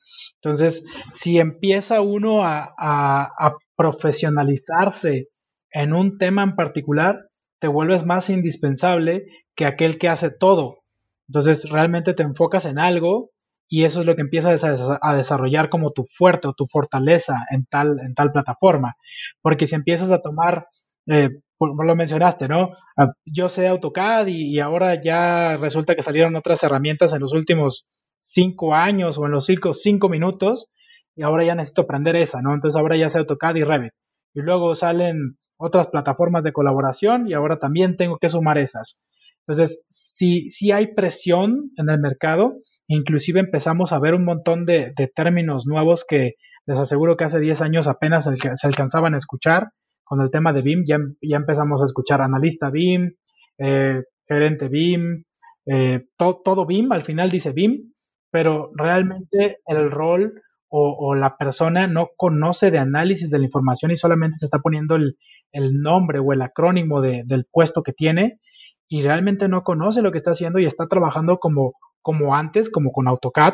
Entonces, 0.44 0.86
si 1.14 1.40
empieza 1.40 2.02
uno 2.02 2.42
a, 2.44 3.56
profesionalizarse 3.76 5.30
en 5.72 5.94
un 5.94 6.18
tema 6.18 6.44
en 6.44 6.56
particular, 6.56 7.30
te 7.60 7.68
vuelves 7.68 8.06
más 8.06 8.30
indispensable 8.30 9.26
que 9.56 9.66
aquel 9.66 9.98
que 9.98 10.10
hace 10.10 10.30
todo. 10.30 10.84
Entonces, 11.28 11.70
realmente 11.70 12.14
te 12.14 12.24
enfocas 12.24 12.66
en 12.66 12.78
algo 12.78 13.32
y 13.70 13.86
eso 13.86 14.02
es 14.02 14.06
lo 14.06 14.16
que 14.16 14.22
empiezas 14.22 14.64
a, 14.66 15.16
desarrollar 15.16 15.70
como 15.70 15.92
tu 15.92 16.04
fuerte 16.04 16.48
o 16.50 16.54
tu 16.54 16.66
fortaleza 16.68 17.38
en 17.50 17.66
tal, 17.66 18.00
en 18.02 18.14
tal 18.14 18.32
plataforma. 18.32 18.96
Porque 19.42 19.66
si 19.66 19.76
empiezas 19.76 20.12
a 20.12 20.22
tomar, 20.22 20.68
eh, 21.08 21.30
lo 21.68 21.96
mencionaste, 21.96 22.48
¿no? 22.48 22.72
Ah, 22.98 23.14
yo 23.26 23.48
sé 23.48 23.68
AutoCAD 23.68 24.28
y, 24.28 24.60
ahora 24.60 25.02
ya 25.02 25.58
resulta 25.58 25.96
que 25.96 26.04
salieron 26.04 26.36
otras 26.36 26.64
herramientas 26.64 27.14
en 27.14 27.22
los 27.22 27.34
últimos 27.34 27.86
cinco 28.18 28.74
años 28.74 29.18
o 29.18 29.26
en 29.26 29.32
los 29.32 29.46
cinco, 29.46 29.74
cinco 29.74 30.10
minutos 30.10 30.70
y 31.16 31.24
ahora 31.24 31.44
ya 31.44 31.56
necesito 31.56 31.84
aprender 31.84 32.16
esa, 32.16 32.42
¿no? 32.42 32.54
Entonces 32.54 32.80
ahora 32.80 32.98
ya 32.98 33.10
sé 33.10 33.20
AutoCAD 33.20 33.56
y 33.56 33.64
Revit. 33.64 33.94
Y 34.34 34.42
luego 34.42 34.74
salen 34.76 35.38
otras 35.58 35.88
plataformas 35.88 36.44
de 36.44 36.54
colaboración 36.54 37.28
y 37.28 37.34
ahora 37.34 37.60
también 37.60 37.98
tengo 37.98 38.18
que 38.18 38.30
sumar 38.30 38.58
esas. 38.58 39.04
Entonces, 39.46 39.86
si, 39.90 40.50
si 40.50 40.72
hay 40.72 40.94
presión 40.94 41.72
en 41.78 41.90
el 41.90 42.00
mercado, 42.00 42.56
inclusive 42.88 43.40
empezamos 43.40 43.92
a 43.92 44.00
ver 44.00 44.14
un 44.14 44.26
montón 44.26 44.66
de, 44.66 44.94
términos 45.16 45.66
nuevos 45.66 46.06
que 46.08 46.36
les 46.66 46.80
aseguro 46.80 47.18
que 47.18 47.26
hace 47.26 47.40
10 47.40 47.62
años 47.62 47.88
apenas 47.88 48.30
se 48.54 48.68
alcanzaban 48.68 49.14
a 49.14 49.18
escuchar. 49.18 49.70
Con 50.04 50.22
el 50.22 50.32
tema 50.32 50.54
de 50.54 50.62
BIM 50.62 50.84
ya, 50.86 50.98
empezamos 51.38 51.82
a 51.82 51.86
escuchar 51.86 52.22
analista 52.22 52.70
BIM, 52.70 53.16
eh, 53.58 54.04
gerente 54.28 54.68
BIM, 54.70 55.24
eh, 55.66 56.06
todo 56.18 56.66
BIM, 56.66 56.92
al 56.92 57.04
final 57.04 57.30
dice 57.30 57.52
BIM, 57.52 57.94
pero 58.32 58.72
realmente 58.76 59.60
el 59.66 59.90
rol 59.92 60.42
o, 60.76 61.14
la 61.14 61.38
persona 61.38 61.86
no 61.86 62.10
conoce 62.18 62.72
de 62.72 62.80
análisis 62.80 63.30
de 63.30 63.38
la 63.38 63.46
información 63.46 63.92
y 63.92 63.96
solamente 63.96 64.40
se 64.40 64.46
está 64.48 64.58
poniendo 64.58 64.96
el, 64.96 65.16
nombre 65.54 66.18
o 66.18 66.34
el 66.34 66.42
acrónimo 66.42 67.00
del 67.00 67.46
puesto 67.52 67.84
que 67.84 67.94
tiene 67.94 68.40
y 68.88 69.04
realmente 69.04 69.48
no 69.48 69.64
conoce 69.64 70.02
lo 70.02 70.12
que 70.12 70.18
está 70.18 70.32
haciendo 70.32 70.58
y 70.58 70.66
está 70.66 70.88
trabajando 70.88 71.38
como, 71.38 71.74
como 72.02 72.36
antes, 72.36 72.72
como 72.72 72.92
con 72.92 73.08
AutoCAD 73.08 73.54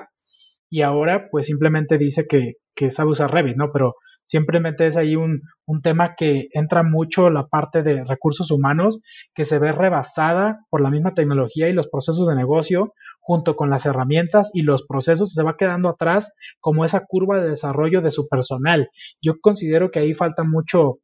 y 0.70 0.82
ahora 0.82 1.28
pues 1.30 1.48
simplemente 1.48 1.98
dice 1.98 2.26
que, 2.26 2.54
que 2.74 2.90
sabe 2.90 3.10
usar 3.10 3.34
Revit, 3.34 3.58
¿no? 3.58 3.72
Pero 3.74 3.96
simplemente 4.30 4.86
es 4.86 4.96
ahí 4.96 5.16
un, 5.16 5.42
un, 5.66 5.82
tema 5.82 6.14
que 6.16 6.50
entra 6.52 6.84
mucho 6.84 7.32
la 7.32 7.48
parte 7.48 7.82
de 7.82 8.04
recursos 8.04 8.52
humanos 8.52 9.00
que 9.34 9.44
se 9.44 9.58
ve 9.58 9.72
rebasada 9.72 10.60
por 10.70 10.82
la 10.82 10.92
misma 10.92 11.16
tecnología 11.16 11.68
y 11.68 11.74
los 11.74 11.88
procesos 11.88 12.28
de 12.28 12.36
negocio 12.36 12.94
junto 13.20 13.56
con 13.56 13.72
las 13.72 13.88
herramientas 13.88 14.52
y 14.54 14.62
los 14.62 14.86
procesos, 14.86 15.34
se 15.34 15.44
va 15.44 15.58
quedando 15.58 15.90
atrás 15.90 16.36
como 16.60 16.86
esa 16.86 17.06
curva 17.06 17.40
de 17.40 17.50
desarrollo 17.50 18.02
de 18.02 18.12
su 18.12 18.28
personal. 18.28 18.90
Yo 19.20 19.40
considero 19.42 19.90
que 19.90 20.00
ahí 20.00 20.14
falta 20.14 20.44
mucho, 20.44 21.00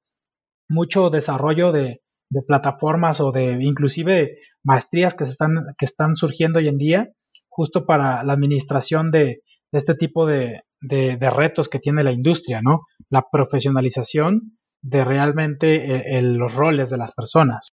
mucho 0.69 1.09
desarrollo 1.09 1.71
de, 1.71 2.01
plataformas 2.47 3.21
o 3.21 3.31
de 3.31 3.63
inclusive 3.63 4.39
maestrías 4.63 5.13
que, 5.13 5.25
se 5.25 5.31
están, 5.31 5.53
que 5.77 5.85
están 5.85 6.15
surgiendo 6.15 6.59
hoy 6.59 6.67
en 6.67 6.77
día 6.77 7.09
justo 7.47 7.85
para 7.85 8.23
la 8.23 8.33
administración 8.33 9.09
de, 9.09 9.41
este 9.71 9.95
tipo 9.95 10.25
de, 10.25 10.63
retos 10.81 11.69
que 11.69 11.79
tiene 11.79 12.03
la 12.03 12.11
industria, 12.11 12.61
¿no? 12.61 12.81
La 13.09 13.29
profesionalización 13.31 14.57
de 14.85 15.03
realmente 15.03 16.17
eh, 16.17 16.21
los 16.21 16.53
roles 16.53 16.89
de 16.91 16.97
las 16.97 17.11
personas. 17.11 17.69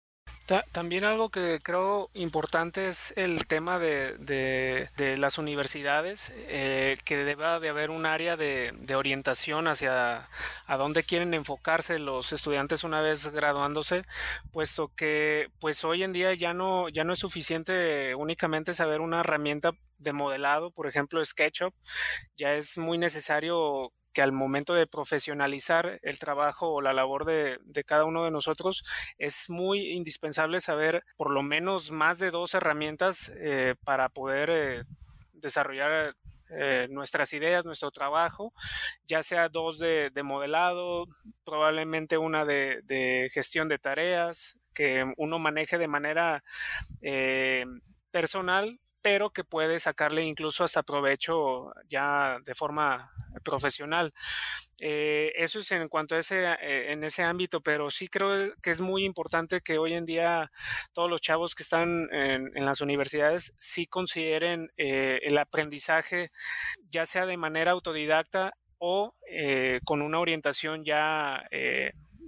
también 0.72 1.04
algo 1.04 1.30
que 1.30 1.60
creo 1.62 2.10
importante 2.14 2.88
es 2.88 3.14
el 3.18 3.48
tema 3.48 3.80
de, 3.80 4.18
de, 4.18 5.18
las 5.18 5.38
universidades, 5.38 6.32
eh, 6.36 6.96
que 7.04 7.18
deba 7.18 7.60
de 7.60 7.70
haber 7.70 7.90
un 7.90 8.06
área 8.06 8.38
de, 8.38 8.74
de, 8.80 8.96
orientación 8.96 9.68
hacia 9.68 10.30
a 10.66 10.78
dónde 10.78 11.04
quieren 11.04 11.34
enfocarse 11.34 12.00
los 12.00 12.32
estudiantes 12.32 12.84
una 12.86 13.02
vez 13.02 13.28
graduándose, 13.28 14.04
puesto 14.52 14.90
que 14.96 15.50
pues 15.60 15.84
hoy 15.84 16.04
en 16.04 16.14
día 16.14 16.34
ya 16.34 16.54
no, 16.54 16.88
ya 16.90 17.04
no 17.04 17.14
es 17.14 17.20
suficiente 17.20 18.16
únicamente 18.16 18.74
saber 18.74 19.02
una 19.02 19.20
herramienta 19.20 19.72
de 19.98 20.14
modelado, 20.14 20.72
por 20.72 20.88
ejemplo 20.88 21.24
SketchUp, 21.24 21.74
ya 22.36 22.54
es 22.54 22.78
muy 22.78 22.98
necesario 22.98 23.94
que 24.14 24.22
al 24.22 24.32
momento 24.32 24.74
de 24.74 24.88
profesionalizar 24.88 26.00
el 26.02 26.20
trabajo 26.20 26.70
o 26.70 26.82
la 26.82 26.94
labor 26.94 27.26
de, 27.26 27.60
cada 27.86 28.06
uno 28.06 28.24
de 28.24 28.32
nosotros, 28.32 28.84
es 29.18 29.50
muy 29.50 29.92
indispensable 29.92 30.62
saber 30.62 31.04
por 31.18 31.32
lo 31.32 31.44
menos 31.44 31.92
más 31.92 32.20
de 32.20 32.32
dos 32.32 32.54
herramientas 32.54 33.32
eh, 33.36 33.76
para 33.84 34.10
poder 34.10 34.50
eh, 34.50 34.84
desarrollar 35.34 36.16
eh, 36.50 36.88
nuestras 36.90 37.32
ideas, 37.34 37.66
nuestro 37.66 37.92
trabajo, 37.92 38.54
ya 39.08 39.24
sea 39.24 39.50
dos 39.50 39.80
de, 39.80 40.12
modelado, 40.24 41.06
probablemente 41.46 42.18
una 42.18 42.46
de, 42.46 43.30
gestión 43.34 43.70
de 43.70 43.80
tareas, 43.80 44.58
que 44.74 45.06
uno 45.18 45.40
maneje 45.40 45.78
de 45.78 45.88
manera 45.88 46.44
personal 48.12 48.80
pero 49.02 49.32
que 49.32 49.44
puede 49.44 49.80
sacarle 49.80 50.24
incluso 50.24 50.64
hasta 50.64 50.84
provecho 50.84 51.74
ya 51.90 52.40
de 52.46 52.56
forma 52.56 53.12
profesional. 53.44 54.14
Eh, 54.80 55.32
eso 55.36 55.60
es 55.60 55.72
en 55.72 55.88
cuanto 55.90 56.16
a 56.16 56.20
ese, 56.20 56.44
eh, 56.54 56.92
en 56.92 57.04
ese 57.04 57.24
ámbito, 57.24 57.62
pero 57.62 57.92
sí 57.92 58.08
creo 58.08 58.54
que 58.62 58.72
es 58.72 58.82
muy 58.82 59.06
importante 59.06 59.62
que 59.62 59.78
hoy 59.78 59.94
en 59.94 60.06
día 60.06 60.52
todos 60.94 61.10
los 61.10 61.22
chavos 61.22 61.56
que 61.56 61.64
están 61.64 62.08
en, 62.12 62.66
las 62.66 62.82
universidades 62.82 63.54
sí 63.58 63.86
consideren 63.86 64.72
eh, 64.78 65.20
el 65.24 65.38
aprendizaje, 65.38 66.32
ya 66.90 67.06
sea 67.06 67.26
de 67.26 67.38
manera 67.38 67.72
autodidacta 67.72 68.54
o 68.80 69.14
con 69.86 70.02
una 70.02 70.20
orientación 70.20 70.84
ya 70.84 71.44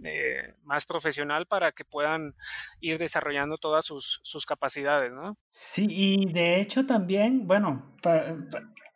eh, 0.06 0.56
más 0.64 0.86
profesional 0.86 1.46
para 1.46 1.72
que 1.72 1.86
puedan 1.86 2.36
ir 2.80 2.98
desarrollando 2.98 3.58
todas 3.58 3.86
sus, 3.86 4.20
sus 4.24 4.46
capacidades, 4.46 5.12
¿no? 5.12 5.38
Sí, 5.50 5.88
y 5.90 6.32
de 6.32 6.60
hecho 6.60 6.86
también, 6.86 7.48
bueno, 7.48 7.96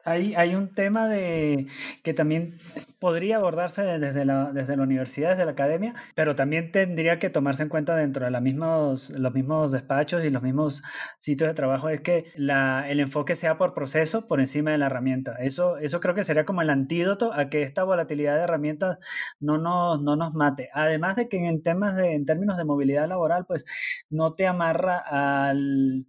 hay, 0.07 0.55
un 0.55 0.69
tema 0.69 1.09
de 1.09 1.67
que 2.01 2.13
también 2.13 2.57
podría 2.99 3.37
abordarse 3.37 3.83
desde 3.83 4.23
la, 4.23 4.51
desde 4.53 4.77
la 4.77 4.83
universidad, 4.83 5.31
desde 5.31 5.45
la 5.45 5.51
academia, 5.51 5.93
pero 6.15 6.33
también 6.33 6.71
tendría 6.71 7.19
que 7.19 7.29
tomarse 7.29 7.63
en 7.63 7.69
cuenta 7.69 7.93
dentro 7.95 8.23
de 8.23 8.31
los 8.31 8.41
mismos, 8.41 9.09
los 9.09 9.33
mismos 9.33 9.73
despachos 9.73 10.23
y 10.23 10.29
los 10.29 10.41
mismos 10.41 10.81
sitios 11.17 11.49
de 11.49 11.53
trabajo, 11.53 11.89
es 11.89 11.99
que 11.99 12.25
la, 12.35 12.89
el 12.89 13.01
enfoque 13.01 13.35
sea 13.35 13.57
por 13.57 13.73
proceso 13.73 14.27
por 14.27 14.39
encima 14.39 14.71
de 14.71 14.77
la 14.77 14.85
herramienta. 14.85 15.35
Eso, 15.39 15.77
eso 15.77 15.99
creo 15.99 16.15
que 16.15 16.23
sería 16.23 16.45
como 16.45 16.61
el 16.61 16.69
antídoto 16.69 17.33
a 17.33 17.49
que 17.49 17.63
esta 17.63 17.83
volatilidad 17.83 18.35
de 18.35 18.43
herramientas 18.43 18.99
no 19.41 19.57
nos, 19.57 20.01
no 20.01 20.15
nos 20.15 20.35
mate. 20.35 20.69
Además 20.73 21.17
de 21.17 21.27
que 21.27 21.37
en, 21.45 21.61
temas 21.61 21.97
de, 21.97 22.13
en 22.13 22.25
términos 22.25 22.57
de 22.57 22.65
movilidad 22.65 23.09
laboral, 23.09 23.45
pues 23.45 23.65
no 24.09 24.31
te 24.31 24.47
amarra 24.47 24.99
al 24.99 26.05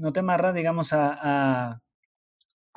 no 0.00 0.12
te 0.12 0.20
amarra, 0.20 0.52
digamos, 0.52 0.92
a 0.92 1.83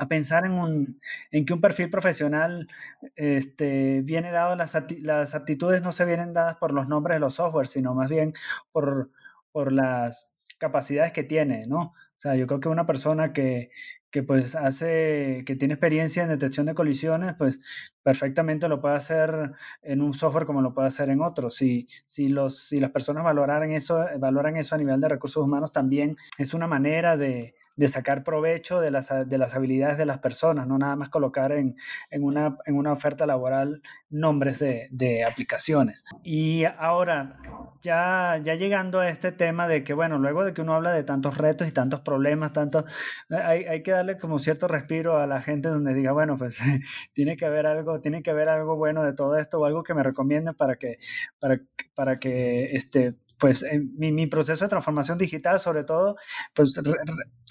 pensar 0.08 0.45
en, 0.45 0.52
un, 0.52 1.02
en 1.32 1.45
que 1.45 1.54
un 1.54 1.62
perfil 1.62 1.89
profesional 1.89 2.68
este, 3.16 4.02
viene 4.02 4.32
dado, 4.32 4.56
las, 4.56 4.78
las 5.02 5.36
aptitudes 5.36 5.82
no 5.82 5.91
se 5.91 6.06
vienen 6.06 6.34
dadas 6.34 6.58
por 6.58 6.72
los 6.72 6.88
nombres 6.88 7.16
de 7.16 7.20
los 7.20 7.36
softwares, 7.36 7.72
sino 7.72 7.93
más 7.95 8.10
bien 8.10 8.34
por, 8.72 9.10
por 9.52 9.72
las 9.72 10.36
capacidades 10.60 11.12
que 11.14 11.24
tiene, 11.24 11.66
¿no? 11.68 11.82
O 11.82 12.20
sea, 12.20 12.36
yo 12.36 12.48
creo 12.48 12.60
que 12.60 12.70
una 12.70 12.88
persona 12.88 13.32
que, 13.32 13.70
que 14.12 14.24
pues 14.24 14.56
hace, 14.56 15.43
que 15.45 15.56
tiene 15.56 15.76
experiencia 15.76 16.24
en 16.24 16.30
detección 16.30 16.66
de 16.66 16.74
colisiones, 16.74 17.36
pues 17.38 17.62
perfectamente 18.04 18.70
lo 18.70 18.82
puede 18.82 18.95
hacer 18.95 19.52
en 19.82 20.02
un 20.02 20.14
software 20.14 20.45
como 20.45 20.62
lo 20.62 20.74
puede 20.74 20.88
hacer 20.88 21.10
en 21.10 21.22
otro. 21.22 21.50
Si, 21.50 21.88
si, 22.06 22.30
los, 22.30 22.68
si 22.68 22.80
las 22.80 22.91
personas 22.91 23.24
valoran 23.24 23.72
eso, 23.72 24.06
valoran 24.20 24.58
eso 24.58 24.76
a 24.76 24.78
nivel 24.78 25.00
de 25.00 25.10
recursos 25.10 25.43
humanos, 25.43 25.72
también 25.72 26.16
es 26.38 26.54
una 26.54 26.68
manera 26.68 27.18
de, 27.18 27.56
de 27.78 27.88
sacar 27.88 28.23
provecho 28.23 28.82
de 28.82 28.91
las, 28.91 29.09
de 29.25 29.38
las 29.38 29.55
habilidades 29.55 29.97
de 29.97 30.05
las 30.05 30.17
personas, 30.17 30.67
no 30.67 30.78
nada 30.78 30.95
más 30.95 31.09
colocar 31.09 31.51
en, 31.51 31.78
en, 32.09 32.23
una, 32.23 32.57
en 32.65 32.75
una, 32.75 32.91
oferta 32.91 33.28
laboral 33.28 33.84
nombres 34.09 34.57
de, 34.57 34.88
de, 34.91 35.23
aplicaciones. 35.23 36.03
Y 36.23 36.63
ahora, 36.65 37.38
ya, 37.84 38.39
ya 38.43 38.55
llegando 38.55 38.99
a 38.99 39.09
este 39.09 39.32
tema 39.32 39.67
de 39.67 39.84
que, 39.84 39.93
bueno, 39.93 40.17
luego 40.17 40.43
de 40.43 40.53
que 40.53 40.61
uno 40.61 40.73
habla 40.73 40.91
de 40.91 41.03
tantos 41.03 41.38
retos 41.38 41.67
y 41.67 41.71
tantos 41.71 42.01
problemas, 42.01 42.51
tantos, 42.51 42.86
hay, 43.30 43.65
hay 43.65 43.84
que 43.84 43.91
darle 43.91 44.17
como 44.17 44.39
cierto 44.39 44.67
respiro 44.67 45.17
a 45.17 45.28
la 45.28 45.41
gente 45.41 45.69
donde 45.69 45.93
diga, 45.93 46.11
bueno, 46.13 46.36
pues 46.36 46.59
tiene 47.13 47.38
que 47.38 47.45
haber 47.45 47.67
algo, 47.67 48.01
tiene 48.01 48.23
que 48.23 48.32
haber 48.32 48.49
algo 48.49 48.75
bueno 48.75 49.03
de 49.03 49.13
todo 49.13 49.38
esto 49.38 49.59
o 49.59 49.65
algo 49.65 49.84
que 49.84 49.93
me 49.93 50.01
recomiende 50.01 50.53
para 50.53 50.78
que, 50.78 50.97
para, 51.39 51.61
para 51.93 52.17
que 52.17 52.75
este, 52.75 53.15
pues 53.38 53.63
en 53.63 53.95
mi, 53.97 54.11
mi, 54.11 54.28
proceso 54.28 54.65
de 54.65 54.69
transformación 54.69 55.17
digital, 55.17 55.59
sobre 55.59 55.84
todo, 55.84 56.15
pues 56.53 56.73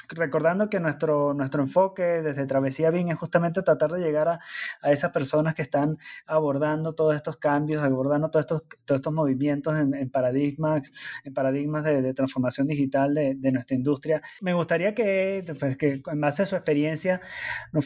recordando 0.08 0.68
que 0.68 0.80
nuestro, 0.80 1.34
nuestro 1.34 1.62
enfoque 1.62 2.02
desde 2.22 2.46
Travesía 2.46 2.90
BIM 2.90 3.10
es 3.10 3.18
justamente 3.18 3.62
tratar 3.62 3.90
de 3.92 4.00
llegar 4.00 4.28
a, 4.28 4.40
a, 4.82 4.92
esas 4.92 5.12
personas 5.12 5.54
que 5.54 5.62
están 5.62 5.98
abordando 6.26 6.94
todos 6.94 7.14
estos 7.16 7.36
cambios, 7.36 7.82
abordando 7.82 8.30
todos 8.30 8.44
estos, 8.44 8.64
todos 8.84 9.00
estos 9.00 9.12
movimientos 9.12 9.76
en, 9.76 10.10
paradigmas, 10.10 10.92
en 11.24 11.34
paradigmas 11.34 11.84
de, 11.84 12.14
transformación 12.14 12.66
digital 12.66 13.14
de, 13.14 13.34
de, 13.36 13.52
nuestra 13.52 13.76
industria. 13.76 14.22
Me 14.40 14.54
gustaría 14.54 14.94
que, 14.94 15.44
pues, 15.58 15.76
que 15.76 16.00
en 16.06 16.20
base 16.20 16.42
a 16.42 16.46
su 16.46 16.56
experiencia 16.56 17.20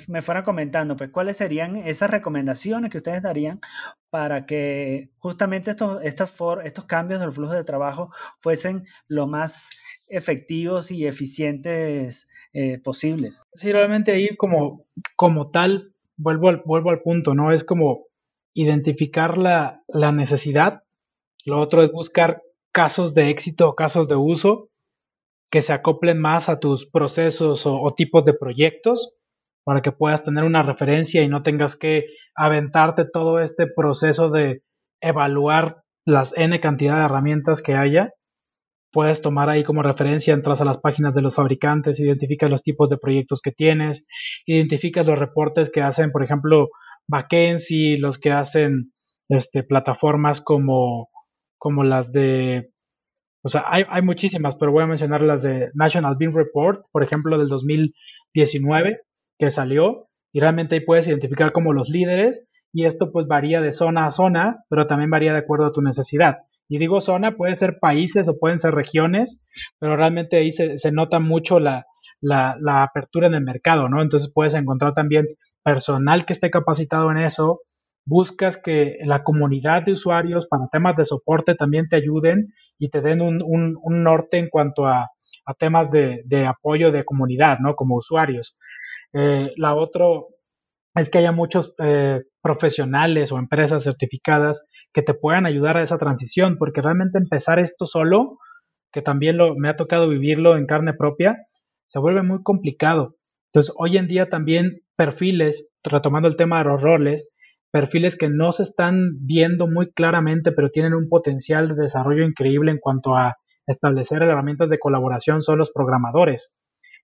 me 0.08 0.22
fueran 0.22 0.44
comentando 0.44 0.96
pues, 0.96 1.10
cuáles 1.10 1.36
serían 1.36 1.76
esas 1.76 2.10
recomendaciones 2.10 2.90
que 2.90 2.98
ustedes 2.98 3.22
darían 3.22 3.60
para 4.10 4.44
que 4.44 5.10
justamente 5.18 5.70
estos, 5.70 6.00
estos, 6.02 6.30
for, 6.30 6.66
estos 6.66 6.84
cambios 6.84 7.20
del 7.20 7.32
flujo 7.32 7.54
de 7.54 7.64
trabajo 7.64 8.10
fuesen 8.40 8.84
lo 9.08 9.26
más 9.26 9.70
efectivos 10.10 10.90
y 10.90 11.06
eficientes 11.06 12.28
eh, 12.52 12.78
posibles. 12.78 13.42
Sí, 13.52 13.72
realmente 13.72 14.12
ahí 14.12 14.36
como, 14.36 14.84
como 15.16 15.50
tal, 15.50 15.94
vuelvo 16.16 16.48
al, 16.48 16.62
vuelvo 16.64 16.90
al 16.90 17.00
punto, 17.00 17.34
¿no? 17.34 17.52
Es 17.52 17.64
como 17.64 18.06
identificar 18.52 19.38
la, 19.38 19.82
la 19.88 20.12
necesidad, 20.12 20.82
lo 21.46 21.60
otro 21.60 21.82
es 21.82 21.92
buscar 21.92 22.42
casos 22.72 23.14
de 23.14 23.30
éxito 23.30 23.68
o 23.68 23.74
casos 23.74 24.08
de 24.08 24.16
uso 24.16 24.68
que 25.50 25.60
se 25.60 25.72
acoplen 25.72 26.20
más 26.20 26.48
a 26.48 26.60
tus 26.60 26.86
procesos 26.86 27.66
o, 27.66 27.80
o 27.80 27.94
tipos 27.94 28.24
de 28.24 28.34
proyectos 28.34 29.14
para 29.64 29.82
que 29.82 29.92
puedas 29.92 30.24
tener 30.24 30.44
una 30.44 30.62
referencia 30.62 31.22
y 31.22 31.28
no 31.28 31.42
tengas 31.42 31.76
que 31.76 32.06
aventarte 32.34 33.04
todo 33.04 33.40
este 33.40 33.66
proceso 33.66 34.30
de 34.30 34.62
evaluar 35.00 35.82
las 36.04 36.36
n 36.36 36.58
cantidad 36.60 36.98
de 36.98 37.04
herramientas 37.04 37.62
que 37.62 37.74
haya 37.74 38.12
puedes 38.92 39.22
tomar 39.22 39.48
ahí 39.48 39.64
como 39.64 39.82
referencia, 39.82 40.34
entras 40.34 40.60
a 40.60 40.64
las 40.64 40.78
páginas 40.78 41.14
de 41.14 41.22
los 41.22 41.34
fabricantes, 41.34 42.00
identificas 42.00 42.50
los 42.50 42.62
tipos 42.62 42.88
de 42.90 42.98
proyectos 42.98 43.40
que 43.42 43.52
tienes, 43.52 44.06
identificas 44.46 45.06
los 45.06 45.18
reportes 45.18 45.70
que 45.70 45.82
hacen, 45.82 46.10
por 46.10 46.22
ejemplo, 46.22 46.68
McKinsey, 47.08 47.96
los 47.96 48.18
que 48.18 48.32
hacen 48.32 48.92
este, 49.28 49.62
plataformas 49.62 50.40
como, 50.40 51.08
como 51.58 51.84
las 51.84 52.12
de, 52.12 52.72
o 53.42 53.48
sea, 53.48 53.64
hay, 53.66 53.84
hay 53.88 54.02
muchísimas, 54.02 54.54
pero 54.54 54.72
voy 54.72 54.84
a 54.84 54.88
mencionar 54.88 55.22
las 55.22 55.42
de 55.42 55.70
National 55.74 56.16
Bean 56.18 56.32
Report, 56.32 56.84
por 56.92 57.02
ejemplo, 57.02 57.38
del 57.38 57.48
2019, 57.48 59.00
que 59.38 59.50
salió, 59.50 60.08
y 60.32 60.40
realmente 60.40 60.74
ahí 60.74 60.80
puedes 60.80 61.08
identificar 61.08 61.52
como 61.52 61.72
los 61.72 61.88
líderes, 61.88 62.46
y 62.72 62.84
esto 62.84 63.10
pues 63.10 63.26
varía 63.26 63.60
de 63.60 63.72
zona 63.72 64.06
a 64.06 64.10
zona, 64.10 64.64
pero 64.68 64.86
también 64.86 65.10
varía 65.10 65.32
de 65.32 65.38
acuerdo 65.38 65.66
a 65.66 65.72
tu 65.72 65.80
necesidad. 65.80 66.38
Y 66.70 66.78
digo 66.78 67.00
zona, 67.00 67.36
puede 67.36 67.56
ser 67.56 67.80
países 67.80 68.28
o 68.28 68.38
pueden 68.38 68.60
ser 68.60 68.74
regiones, 68.74 69.44
pero 69.80 69.96
realmente 69.96 70.36
ahí 70.36 70.52
se, 70.52 70.92
nota 70.92 71.18
mucho 71.18 71.58
la, 71.58 71.84
la, 72.20 72.84
apertura 72.84 73.26
en 73.26 73.34
el 73.34 73.42
mercado, 73.42 73.88
¿no? 73.88 74.00
Entonces 74.00 74.32
puedes 74.32 74.54
encontrar 74.54 74.94
también 74.94 75.26
personal 75.64 76.24
que 76.24 76.32
esté 76.32 76.48
capacitado 76.48 77.10
en 77.10 77.18
eso, 77.18 77.62
buscas 78.06 78.56
que 78.56 78.98
la 79.04 79.24
comunidad 79.24 79.82
de 79.82 79.92
usuarios 79.92 80.46
para 80.46 80.68
temas 80.70 80.94
de 80.94 81.04
soporte 81.04 81.56
también 81.56 81.88
te 81.88 81.96
ayuden 81.96 82.54
y 82.78 82.88
te 82.88 83.00
den 83.00 83.20
un, 83.20 83.42
un, 83.42 84.04
norte 84.04 84.38
en 84.38 84.48
cuanto 84.48 84.86
a, 84.86 85.10
a 85.46 85.54
temas 85.54 85.90
de, 85.90 86.22
de, 86.24 86.46
apoyo 86.46 86.92
de 86.92 87.04
comunidad, 87.04 87.58
¿no? 87.58 87.74
Como 87.74 87.96
usuarios. 87.96 88.56
Eh, 89.12 89.52
la 89.56 89.74
otra 89.74 90.06
es 90.94 91.10
que 91.10 91.18
haya 91.18 91.32
muchos 91.32 91.74
eh, 91.78 92.22
profesionales 92.42 93.32
o 93.32 93.38
empresas 93.38 93.84
certificadas 93.84 94.66
que 94.92 95.02
te 95.02 95.14
puedan 95.14 95.46
ayudar 95.46 95.76
a 95.76 95.82
esa 95.82 95.98
transición, 95.98 96.56
porque 96.58 96.82
realmente 96.82 97.18
empezar 97.18 97.58
esto 97.58 97.86
solo, 97.86 98.38
que 98.92 99.02
también 99.02 99.36
lo, 99.36 99.54
me 99.56 99.68
ha 99.68 99.76
tocado 99.76 100.08
vivirlo 100.08 100.56
en 100.56 100.66
carne 100.66 100.94
propia, 100.94 101.38
se 101.86 101.98
vuelve 101.98 102.22
muy 102.22 102.42
complicado. 102.42 103.16
Entonces, 103.52 103.74
hoy 103.78 103.98
en 103.98 104.08
día 104.08 104.28
también 104.28 104.82
perfiles, 104.96 105.72
retomando 105.84 106.28
el 106.28 106.36
tema 106.36 106.58
de 106.58 106.64
los 106.70 106.82
roles, 106.82 107.28
perfiles 107.72 108.16
que 108.16 108.28
no 108.28 108.52
se 108.52 108.64
están 108.64 109.10
viendo 109.20 109.68
muy 109.68 109.92
claramente, 109.92 110.52
pero 110.52 110.70
tienen 110.70 110.94
un 110.94 111.08
potencial 111.08 111.68
de 111.68 111.74
desarrollo 111.74 112.24
increíble 112.24 112.72
en 112.72 112.78
cuanto 112.78 113.16
a 113.16 113.36
establecer 113.66 114.22
herramientas 114.22 114.70
de 114.70 114.78
colaboración 114.78 115.42
son 115.42 115.58
los 115.58 115.70
programadores. 115.70 116.56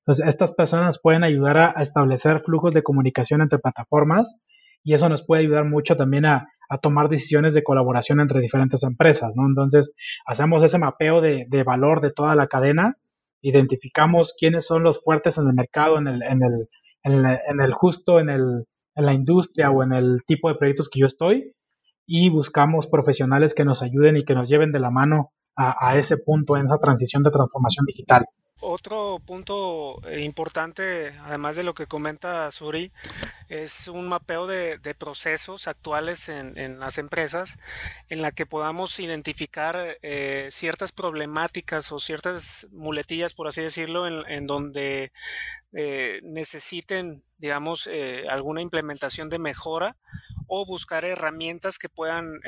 Entonces, 0.07 0.29
estas 0.29 0.53
personas 0.53 1.01
pueden 1.01 1.25
ayudar 1.25 1.59
a, 1.59 1.71
establecer 1.83 2.39
flujos 2.39 2.73
de 2.73 2.85
comunicación 2.85 3.41
entre 3.41 3.59
plataformas 3.59 4.41
y 4.85 4.95
eso 4.95 5.09
nos 5.09 5.27
puede 5.27 5.43
ayudar 5.43 5.65
mucho 5.65 5.97
también 5.97 6.27
a, 6.27 6.49
tomar 6.81 7.09
decisiones 7.09 7.55
de 7.55 7.63
colaboración 7.63 8.21
entre 8.21 8.41
diferentes 8.41 8.83
empresas, 8.83 9.35
¿no? 9.37 9.47
Entonces, 9.47 9.95
hacemos 10.27 10.65
ese 10.65 10.79
mapeo 10.79 11.21
de, 11.21 11.63
valor 11.65 12.01
de 12.01 12.11
toda 12.11 12.35
la 12.35 12.49
cadena, 12.49 12.97
identificamos 13.41 14.35
quiénes 14.37 14.67
son 14.67 14.83
los 14.83 15.03
fuertes 15.03 15.39
en 15.39 15.47
el 15.47 15.55
mercado, 15.55 15.99
en 15.99 16.09
el, 16.09 16.23
en 16.23 16.43
el, 16.43 16.69
en 17.05 17.61
el, 17.61 17.73
justo, 17.73 18.19
en, 18.19 18.31
el, 18.31 18.67
en 18.97 19.07
la 19.07 19.15
industria 19.15 19.71
o 19.71 19.85
en 19.85 19.93
el 19.93 20.25
tipo 20.27 20.49
de 20.49 20.57
proyectos 20.57 20.89
que 20.89 20.99
yo 20.99 21.07
estoy, 21.07 21.55
y 22.05 22.31
buscamos 22.31 22.89
profesionales 22.89 23.55
que 23.55 23.65
nos 23.65 23.83
ayuden 23.83 24.17
y 24.17 24.25
que 24.25 24.35
nos 24.35 24.49
lleven 24.49 24.73
de 24.73 24.81
la 24.81 24.91
mano 24.91 25.33
a, 25.57 25.97
ese 25.97 26.19
punto 26.19 26.57
en 26.57 26.67
esa 26.67 26.79
transición 26.79 27.23
de 27.23 27.31
transformación 27.31 27.87
digital. 27.87 28.27
Otro 28.63 29.19
punto 29.19 30.01
eh, 30.09 30.23
importante, 30.23 31.13
además 31.25 31.57
de 31.57 31.63
lo 31.63 31.75
que 31.75 31.87
comenta 31.87 32.51
Suri, 32.51 32.91
es 33.51 33.87
un 33.87 34.09
mapeo 34.09 34.47
de, 34.47 34.79
procesos 34.99 35.69
actuales 35.69 36.31
en, 36.31 36.81
las 36.81 36.97
empresas 36.97 37.59
en 38.09 38.23
la 38.23 38.33
que 38.33 38.47
podamos 38.47 38.99
identificar 38.99 39.99
eh, 40.01 40.49
ciertas 40.51 40.91
problemáticas 40.91 41.93
o 41.93 42.01
ciertas 42.01 42.67
muletillas, 42.73 43.35
por 43.35 43.47
así 43.47 43.61
decirlo, 43.61 44.07
en, 44.07 44.47
donde 44.47 45.13
eh, 45.75 46.21
necesiten, 46.23 47.25
digamos, 47.37 47.91
alguna 48.31 48.63
implementación 48.63 49.29
de 49.29 49.39
mejora 49.39 49.99
o 50.47 50.65
buscar 50.65 51.05
herramientas 51.05 51.79
que 51.79 51.91
puedan 51.91 52.41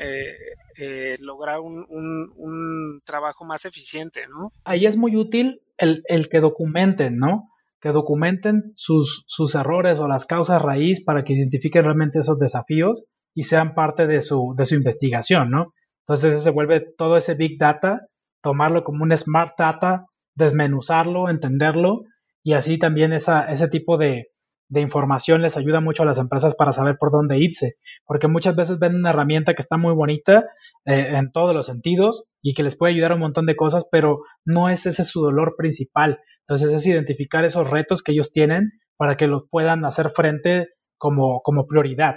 lograr 1.19 1.59
un, 1.59 1.85
un 1.87 3.01
trabajo 3.05 3.45
más 3.45 3.65
eficiente, 3.65 4.27
¿no? 4.27 4.51
Ahí 4.63 4.87
es 4.87 4.97
muy 4.97 5.15
útil 5.15 5.61
el, 5.79 6.29
que 6.29 6.39
documenten, 6.39 7.17
¿no? 7.17 7.49
Que 7.79 7.89
documenten 7.89 8.73
sus, 8.75 9.23
sus 9.27 9.55
errores 9.55 9.99
o 9.99 10.07
las 10.07 10.25
causas 10.25 10.61
raíz 10.61 11.03
para 11.03 11.23
que 11.23 11.33
identifiquen 11.33 11.85
realmente 11.85 12.19
esos 12.19 12.37
desafíos 12.37 13.03
y 13.33 13.43
sean 13.43 13.73
parte 13.73 14.05
de 14.07 14.21
su, 14.21 14.53
de 14.57 14.65
su 14.65 14.75
investigación, 14.75 15.49
¿no? 15.49 15.73
Entonces 16.05 16.43
se 16.43 16.49
vuelve 16.49 16.83
todo 16.97 17.17
ese 17.17 17.35
big 17.35 17.57
data, 17.57 18.07
tomarlo 18.41 18.83
como 18.83 19.03
un 19.03 19.15
smart 19.15 19.53
data, 19.57 20.05
desmenuzarlo, 20.35 21.29
entenderlo 21.29 22.03
y 22.43 22.53
así 22.53 22.77
también 22.77 23.13
esa, 23.13 23.51
ese 23.51 23.67
tipo 23.67 23.97
de, 23.97 24.27
de 24.69 24.81
información 24.81 25.41
les 25.41 25.57
ayuda 25.57 25.81
mucho 25.81 26.03
a 26.03 26.05
las 26.05 26.19
empresas 26.19 26.55
para 26.55 26.71
saber 26.71 26.97
por 26.99 27.11
dónde 27.11 27.39
irse, 27.39 27.75
porque 28.05 28.27
muchas 28.27 28.55
veces 28.55 28.79
ven 28.79 28.95
una 28.95 29.09
herramienta 29.09 29.55
que 29.55 29.61
está 29.61 29.77
muy 29.77 29.93
bonita 29.93 30.45
eh, 30.85 31.13
en 31.15 31.31
todos 31.31 31.55
los 31.55 31.65
sentidos 31.65 32.29
y 32.41 32.53
que 32.53 32.63
les 32.63 32.77
puede 32.77 32.93
ayudar 32.93 33.11
a 33.11 33.15
un 33.15 33.21
montón 33.21 33.47
de 33.47 33.55
cosas, 33.55 33.87
pero 33.91 34.21
no 34.45 34.69
es 34.69 34.85
ese 34.85 35.03
su 35.03 35.21
dolor 35.21 35.55
principal. 35.57 36.19
Entonces 36.47 36.71
es 36.73 36.85
identificar 36.85 37.43
esos 37.45 37.69
retos 37.69 38.03
que 38.03 38.11
ellos 38.11 38.31
tienen 38.31 38.71
para 38.95 39.17
que 39.17 39.27
los 39.27 39.43
puedan 39.49 39.85
hacer 39.85 40.11
frente 40.11 40.69
como, 40.97 41.41
como 41.41 41.65
prioridad. 41.65 42.15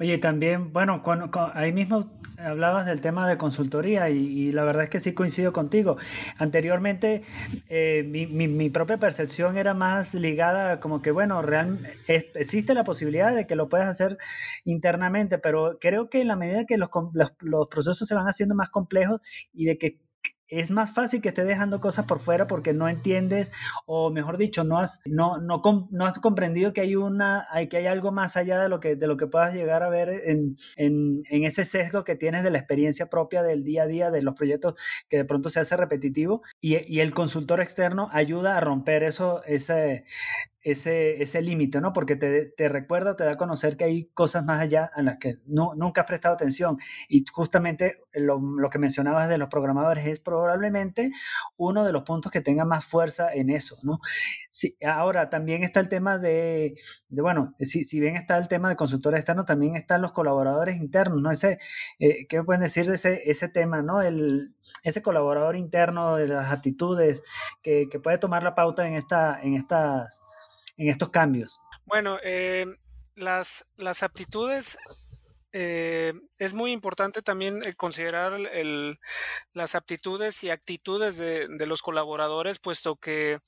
Oye, 0.00 0.18
también, 0.18 0.72
bueno, 0.72 1.04
cuando, 1.04 1.30
ahí 1.54 1.72
mismo 1.72 2.18
hablabas 2.36 2.84
del 2.84 3.00
tema 3.00 3.28
de 3.28 3.38
consultoría 3.38 4.10
y, 4.10 4.50
la 4.50 4.64
verdad 4.64 4.84
es 4.84 4.90
que 4.90 4.98
sí 4.98 5.14
coincido 5.14 5.52
contigo. 5.52 5.96
Anteriormente 6.36 7.22
eh, 7.68 8.02
mi, 8.04 8.26
mi, 8.26 8.70
propia 8.70 8.98
percepción 8.98 9.56
era 9.56 9.72
más 9.72 10.14
ligada 10.14 10.80
como 10.80 11.00
que, 11.00 11.12
bueno, 11.12 11.42
real, 11.42 11.78
existe 12.08 12.74
la 12.74 12.82
posibilidad 12.82 13.36
de 13.36 13.46
que 13.46 13.54
lo 13.54 13.68
puedas 13.68 13.86
hacer 13.88 14.18
internamente, 14.64 15.38
pero 15.38 15.78
creo 15.80 16.10
que 16.10 16.22
en 16.22 16.28
la 16.28 16.36
medida 16.36 16.64
que 16.66 16.76
los, 16.76 16.90
los, 17.12 17.32
los 17.38 17.68
procesos 17.68 18.08
se 18.08 18.14
van 18.16 18.26
haciendo 18.26 18.56
más 18.56 18.70
complejos 18.70 19.20
y 19.52 19.66
de 19.66 19.78
que 19.78 20.00
es 20.60 20.70
más 20.70 20.92
fácil 20.92 21.20
que 21.20 21.28
estés 21.28 21.46
dejando 21.46 21.80
cosas 21.80 22.06
por 22.06 22.20
fuera 22.20 22.46
porque 22.46 22.72
no 22.72 22.88
entiendes 22.88 23.52
o 23.86 24.10
mejor 24.10 24.36
dicho 24.36 24.64
no 24.64 24.78
has 24.78 25.00
no, 25.06 25.38
no, 25.38 26.06
has 26.06 26.18
comprendido 26.18 26.72
que 26.72 26.80
hay 26.80 26.96
una 26.96 27.46
que 27.70 27.76
hay 27.76 27.86
algo 27.86 28.12
más 28.12 28.36
allá 28.36 28.60
de 28.60 28.68
lo 28.68 28.80
que 28.80 28.96
de 28.96 29.06
lo 29.06 29.16
que 29.16 29.26
puedas 29.26 29.54
llegar 29.54 29.82
a 29.82 29.88
ver 29.88 30.08
en, 30.08 30.56
en, 30.76 31.22
en, 31.30 31.44
ese 31.44 31.64
sesgo 31.64 32.04
que 32.04 32.16
tienes 32.16 32.42
de 32.42 32.50
la 32.50 32.58
experiencia 32.58 33.06
propia 33.06 33.42
del 33.42 33.64
día 33.64 33.84
a 33.84 33.86
día 33.86 34.10
de 34.10 34.22
los 34.22 34.34
proyectos 34.34 34.80
que 35.08 35.18
de 35.18 35.24
pronto 35.24 35.48
se 35.48 35.60
hace 35.60 35.76
repetitivo 35.76 36.42
y, 36.60 36.76
y 36.92 37.00
el 37.00 37.12
consultor 37.12 37.60
externo 37.60 38.08
ayuda 38.12 38.56
a 38.56 38.60
romper 38.60 39.02
eso 39.02 39.42
ese 39.44 40.04
ese, 40.64 41.22
ese 41.22 41.42
límite, 41.42 41.80
¿no? 41.80 41.92
Porque 41.92 42.16
te, 42.16 42.46
te, 42.46 42.68
recuerda, 42.70 43.14
te 43.14 43.24
da 43.24 43.32
a 43.32 43.36
conocer 43.36 43.76
que 43.76 43.84
hay 43.84 44.06
cosas 44.14 44.44
más 44.46 44.60
allá 44.60 44.90
a 44.94 45.02
las 45.02 45.18
que 45.18 45.36
no, 45.44 45.74
nunca 45.74 46.00
has 46.00 46.06
prestado 46.06 46.34
atención. 46.34 46.78
Y 47.06 47.24
justamente 47.30 47.98
lo, 48.14 48.40
lo, 48.40 48.70
que 48.70 48.78
mencionabas 48.78 49.28
de 49.28 49.36
los 49.36 49.50
programadores 49.50 50.06
es 50.06 50.20
probablemente 50.20 51.12
uno 51.58 51.84
de 51.84 51.92
los 51.92 52.02
puntos 52.02 52.32
que 52.32 52.40
tenga 52.40 52.64
más 52.64 52.84
fuerza 52.86 53.32
en 53.32 53.50
eso, 53.50 53.76
¿no? 53.82 54.00
Sí, 54.48 54.76
ahora, 54.84 55.28
también 55.28 55.64
está 55.64 55.80
el 55.80 55.88
tema 55.88 56.16
de, 56.16 56.74
de 57.08 57.22
bueno, 57.22 57.54
si, 57.60 57.84
si, 57.84 58.00
bien 58.00 58.16
está 58.16 58.38
el 58.38 58.48
tema 58.48 58.70
de 58.70 58.76
consultores 58.76 59.20
externos, 59.20 59.44
también 59.44 59.76
están 59.76 60.00
los 60.00 60.12
colaboradores 60.12 60.76
internos, 60.78 61.20
¿no? 61.20 61.30
Ese, 61.30 61.58
eh, 61.98 62.26
¿Qué 62.26 62.42
pueden 62.42 62.62
decir 62.62 62.86
de 62.86 62.94
ese, 62.94 63.22
ese 63.26 63.48
tema, 63.48 63.82
¿no? 63.82 64.00
El, 64.00 64.54
ese 64.82 65.02
colaborador 65.02 65.56
interno 65.56 66.16
de 66.16 66.28
las 66.28 66.50
actitudes 66.50 67.22
que, 67.62 67.86
que 67.90 68.00
puede 68.00 68.16
tomar 68.16 68.42
la 68.42 68.54
pauta 68.54 68.86
en, 68.86 68.94
esta, 68.94 69.38
en 69.42 69.54
estas 69.54 70.22
en 70.76 70.88
estos 70.88 71.10
cambios? 71.10 71.58
Bueno, 71.84 72.18
eh, 72.22 72.66
las, 73.14 73.66
las 73.76 74.02
aptitudes 74.02 74.78
eh, 75.52 76.12
es 76.38 76.52
muy 76.52 76.72
importante 76.72 77.22
también 77.22 77.62
eh, 77.64 77.74
considerar 77.74 78.40
las 79.52 79.74
aptitudes 79.76 80.42
y 80.42 80.50
actitudes 80.50 81.16
de, 81.16 81.66
los 81.66 81.80
colaboradores, 81.80 82.58
puesto 82.58 82.96
que 82.96 83.38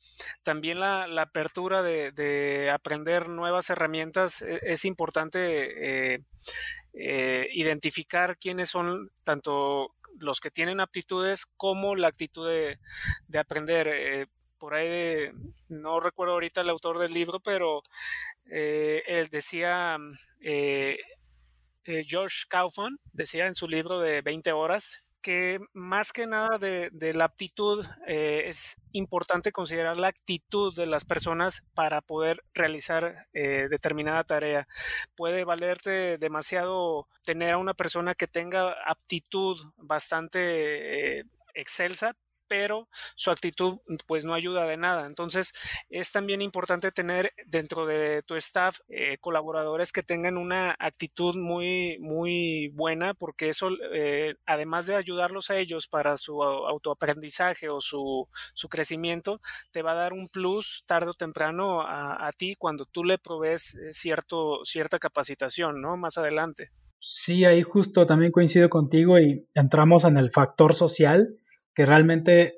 también 0.44 0.78
la, 0.78 1.02
apertura 1.20 1.82
de, 1.82 2.70
aprender 2.72 3.28
nuevas 3.28 3.70
herramientas 3.70 4.40
es, 4.42 4.84
importante 4.84 6.24
identificar 6.92 8.38
quiénes 8.38 8.70
son 8.70 9.10
tanto 9.24 9.96
los 10.18 10.38
que 10.38 10.50
tienen 10.50 10.78
aptitudes 10.78 11.44
como 11.56 11.96
la 11.96 12.06
actitud 12.06 12.48
de, 12.48 12.78
aprender 13.36 14.28
por 14.58 14.74
ahí 14.74 14.88
de, 14.88 15.34
no 15.68 16.00
recuerdo 16.00 16.34
ahorita 16.34 16.60
el 16.60 16.70
autor 16.70 16.98
del 16.98 17.12
libro, 17.12 17.40
pero 17.40 17.82
eh, 18.50 19.02
él 19.06 19.28
decía, 19.28 19.96
eh, 20.40 20.98
eh, 21.84 22.04
George 22.06 22.44
Kaufman 22.48 22.98
decía 23.12 23.46
en 23.46 23.54
su 23.54 23.68
libro 23.68 24.00
de 24.00 24.22
20 24.22 24.52
horas, 24.52 25.02
que 25.22 25.58
más 25.72 26.12
que 26.12 26.28
nada 26.28 26.56
de, 26.58 27.12
la 27.14 27.24
aptitud 27.24 27.84
es 28.06 28.76
importante 28.92 29.50
considerar 29.50 29.98
la 29.98 30.06
actitud 30.06 30.72
de 30.76 30.86
las 30.86 31.04
personas 31.04 31.66
para 31.74 32.00
poder 32.00 32.44
realizar 32.54 33.26
determinada 33.32 34.22
tarea. 34.22 34.68
Puede 35.16 35.42
valerte 35.42 36.16
demasiado 36.16 37.08
tener 37.24 37.54
a 37.54 37.58
una 37.58 37.74
persona 37.74 38.14
que 38.14 38.28
tenga 38.28 38.76
aptitud 38.86 39.58
bastante 39.76 41.24
excelsa, 41.54 42.14
pero 42.48 42.88
su 43.14 43.30
actitud 43.30 43.78
pues 44.06 44.24
no 44.24 44.34
ayuda 44.34 44.66
de 44.66 44.76
nada. 44.76 45.06
Entonces 45.06 45.52
es 45.88 46.12
también 46.12 46.42
importante 46.42 46.92
tener 46.92 47.32
dentro 47.46 47.86
de 47.86 48.22
tu 48.22 48.34
staff 48.36 48.80
eh, 48.88 49.18
colaboradores 49.20 49.92
que 49.92 50.02
tengan 50.02 50.36
una 50.36 50.76
actitud 50.78 51.36
muy, 51.36 51.98
muy 52.00 52.68
buena 52.74 53.14
porque 53.14 53.48
eso 53.48 53.70
eh, 53.92 54.34
además 54.46 54.86
de 54.86 54.96
ayudarlos 54.96 55.50
a 55.50 55.58
ellos 55.58 55.86
para 55.88 56.16
su 56.16 56.42
autoaprendizaje 56.42 57.68
o 57.68 57.80
su, 57.80 58.28
su, 58.54 58.68
crecimiento, 58.68 59.40
te 59.70 59.82
va 59.82 59.92
a 59.92 59.94
dar 59.94 60.12
un 60.12 60.28
plus 60.28 60.84
tarde 60.86 61.10
o 61.10 61.14
temprano 61.14 61.82
a, 61.82 62.26
a 62.26 62.32
ti 62.32 62.56
cuando 62.56 62.84
tú 62.86 63.04
le 63.04 63.18
provees 63.18 63.74
eh, 63.74 63.92
cierto, 63.92 64.64
cierta 64.64 64.98
capacitación, 64.98 65.80
¿no? 65.80 65.96
Más 65.96 66.18
adelante. 66.18 66.70
Sí, 66.98 67.44
ahí 67.44 67.62
justo 67.62 68.06
también 68.06 68.32
coincido 68.32 68.68
contigo 68.68 69.18
y 69.18 69.46
entramos 69.54 70.04
en 70.04 70.16
el 70.16 70.30
factor 70.30 70.74
social 70.74 71.36
que 71.76 71.86
realmente 71.86 72.54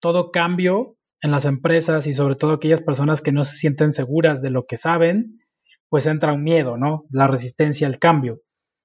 todo 0.00 0.32
cambio 0.32 0.96
en 1.20 1.30
las 1.30 1.44
empresas 1.44 2.06
y 2.08 2.14
sobre 2.14 2.34
todo 2.34 2.54
aquellas 2.54 2.80
personas 2.80 3.20
que 3.20 3.30
no 3.30 3.44
se 3.44 3.54
sienten 3.54 3.92
seguras 3.92 4.42
de 4.42 4.50
lo 4.50 4.64
que 4.64 4.76
saben, 4.76 5.40
pues 5.88 6.06
entra 6.06 6.32
un 6.32 6.42
miedo, 6.42 6.78
¿no? 6.78 7.04
La 7.10 7.28
resistencia 7.28 7.86
al 7.86 7.98
cambio. 7.98 8.40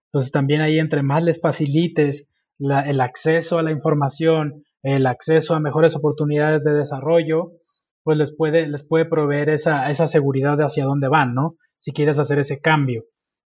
Entonces 0.10 0.32
también 0.32 0.62
ahí 0.62 0.78
entre 0.78 1.04
más 1.04 1.24
les 1.24 1.42
facilites 1.42 2.30
el 2.60 3.02
acceso 3.02 3.60
a 3.60 3.64
la 3.64 3.72
información, 3.72 4.66
el 4.84 5.08
acceso 5.08 5.56
a 5.56 5.60
mejores 5.60 5.96
oportunidades 5.96 6.64
de 6.64 6.74
desarrollo, 6.74 7.54
pues 8.04 8.18
les 8.18 8.36
puede, 8.36 8.68
les 8.68 8.88
puede 8.88 9.06
proveer 9.06 9.50
esa, 9.50 9.90
esa 9.90 10.06
seguridad 10.06 10.58
de 10.58 10.66
hacia 10.66 10.86
dónde 10.86 11.08
van, 11.08 11.34
¿no? 11.34 11.56
Si 11.78 11.94
quieres 11.94 12.20
hacer 12.20 12.40
ese 12.40 12.60
cambio. 12.60 13.06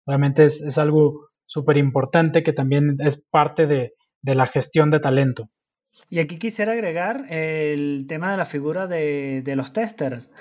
Realmente 0.06 0.44
es, 0.44 0.60
es 0.60 0.76
algo 0.76 1.28
súper 1.46 1.78
importante 1.78 2.42
que 2.42 2.52
también 2.52 2.96
es 3.00 3.24
parte 3.30 3.66
de, 3.66 3.94
de 4.22 4.34
la 4.34 4.46
gestión 4.46 4.90
de 4.90 5.00
talento. 5.00 5.48
Y 6.08 6.20
aquí 6.20 6.38
quisiera 6.38 6.72
agregar 6.72 7.26
el 7.30 8.06
tema 8.08 8.30
de 8.30 8.36
la 8.36 8.44
figura 8.44 8.86
de, 8.86 9.42
los 9.56 9.72
testers. 9.72 10.32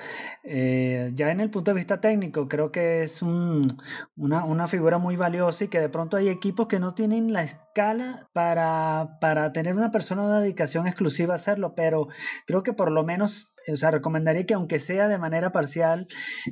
Eh, 0.43 1.11
ya 1.13 1.31
en 1.31 1.39
el 1.39 1.49
punto 1.49 1.71
de 1.71 1.75
vista 1.75 1.99
técnico, 1.99 2.47
creo 2.47 2.71
que 2.71 3.03
es 3.03 3.21
una, 3.21 4.67
figura 4.67 4.97
muy 4.99 5.15
valiosa 5.15 5.63
y 5.63 5.67
que 5.67 5.79
de 5.79 5.89
pronto 5.89 6.17
hay 6.17 6.29
equipos 6.29 6.67
que 6.67 6.79
no 6.79 6.93
tienen 6.93 7.33
la, 7.33 7.45
escala 7.75 8.29
para, 8.31 9.17
para 9.19 9.51
tener 9.51 9.75
una 9.75 9.91
persona 9.91 10.23
una 10.23 10.39
dedicación 10.39 10.87
exclusiva 10.87 11.33
a 11.33 11.35
hacerlo, 11.35 11.75
pero 11.75 12.07
creo 12.47 12.63
que 12.63 12.71
por 12.71 12.89
lo 12.89 13.03
menos 13.03 13.55
o 13.67 13.77
sea, 13.77 13.91
recomendaría 13.91 14.45
que 14.45 14.53
aunque 14.53 14.79
sea 14.79 15.07
de 15.07 15.17
manera 15.17 15.51
parcial, 15.51 16.07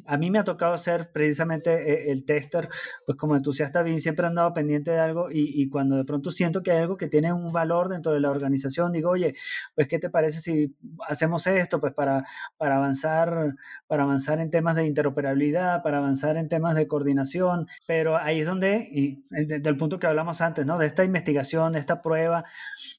a 0.06 0.18
mí 0.18 0.32
me 0.32 0.40
ha 0.40 0.44
tocado 0.44 0.78
ser 0.78 1.12
precisamente 1.12 1.72
eh, 1.72 2.12
el 2.12 2.26
tester, 2.26 2.70
pues 3.06 3.18
como 3.18 3.36
entusiasta 3.36 3.84
bien, 3.84 4.00
siempre 4.00 4.26
he 4.26 4.30
andado 4.30 4.54
pendiente 4.54 4.92
de 4.92 5.00
algo 5.00 5.30
y, 5.32 5.62
y, 5.62 5.70
cuando 5.70 5.98
de 5.98 6.06
pronto 6.06 6.32
siento 6.32 6.64
que 6.64 6.72
hay 6.72 6.80
algo 6.80 6.98
que 6.98 7.08
tiene 7.08 7.32
un 7.34 7.52
valor 7.52 7.90
dentro 7.90 8.14
de 8.14 8.20
la 8.20 8.32
organización, 8.32 8.92
digo, 8.92 9.12
oye, 9.12 9.36
pues 9.76 9.88
¿qué 9.88 10.00
te 10.00 10.10
parece 10.10 10.40
si 10.40 10.76
hacemos 11.08 11.46
esto? 11.48 11.80
Pues 11.80 11.94
para, 11.94 12.26
para 12.58 12.78
avanzar, 12.78 13.54
para 13.88 14.04
avanzar 14.04 14.40
en 14.40 14.50
temas 14.50 14.76
de 14.76 14.86
interoperabilidad, 14.86 15.84
para 15.84 15.98
avanzar 16.00 16.38
en 16.38 16.50
temas 16.50 16.76
de 16.76 16.88
coordinación, 16.88 17.68
pero 17.86 18.18
ahí 18.18 18.42
es 18.42 18.48
donde, 18.48 18.88
y 18.92 19.22
del 19.30 19.78
punto 19.78 20.00
que 20.00 20.08
hablamos 20.08 20.42
antes, 20.42 20.66
¿no? 20.66 20.78
De 20.78 20.88
esta 20.88 21.04
investigación, 21.14 21.74
de 21.74 21.80
esta 21.80 22.02
prueba, 22.02 22.46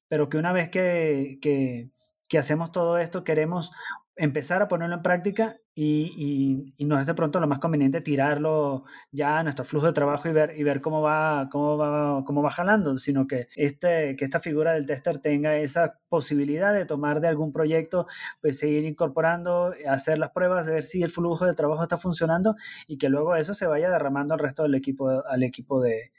pero 0.09 0.29
que 0.29 0.39
una 0.39 0.53
vez 0.53 0.71
que, 0.71 1.91
hacemos 2.39 2.73
todo 2.73 2.99
esto, 2.99 3.23
queremos 3.23 3.71
empezar 4.17 4.62
a 4.62 4.69
ponerlo 4.69 4.97
en 4.97 5.03
práctica 5.03 5.57
y, 5.77 6.73
y, 6.79 6.85
no 6.85 7.01
es 7.01 7.07
de 7.07 7.15
pronto 7.15 7.41
lo 7.41 7.49
más 7.49 7.59
conveniente 7.59 8.01
tirarlo 8.01 8.85
ya 9.11 9.39
a 9.39 9.43
nuestro 9.43 9.65
flujo 9.65 9.87
de 9.87 9.93
trabajo 9.93 10.29
y 10.29 10.33
ver, 10.33 10.55
y 10.57 10.62
ver 10.62 10.81
cómo, 10.81 11.03
va, 11.03 11.49
cómo, 11.51 11.77
va, 11.77 12.25
cómo 12.25 12.43
va 12.43 12.51
jalando, 12.51 12.97
sino 12.97 13.27
que, 13.27 13.49
este, 13.57 14.15
que 14.15 14.25
esta 14.25 14.39
figura 14.39 14.73
del 14.73 14.87
tester 14.87 15.19
tenga 15.19 15.57
esa 15.57 15.99
posibilidad 16.09 16.73
de 16.73 16.87
tomar 16.87 17.21
de 17.21 17.29
algún 17.29 17.53
proyecto, 17.53 18.07
pues 18.41 18.59
seguir 18.59 18.85
incorporando, 18.85 19.75
hacer 19.89 20.19
las 20.19 20.31
pruebas, 20.31 20.69
ver 20.69 20.85
si 20.85 21.03
el 21.03 21.11
flujo 21.11 21.45
de 21.45 21.55
trabajo 21.55 21.83
está 21.83 21.97
funcionando 21.97 22.55
y 22.87 22.99
que 22.99 23.09
luego 23.09 23.35
eso 23.35 23.55
se 23.55 23.67
vaya 23.67 23.91
derramando 23.91 24.35
al 24.35 24.41
resto 24.41 24.62
del 24.62 24.77
equipo, 24.77 25.25
al 25.27 25.43
equipo 25.43 25.83
de, 25.83 26.12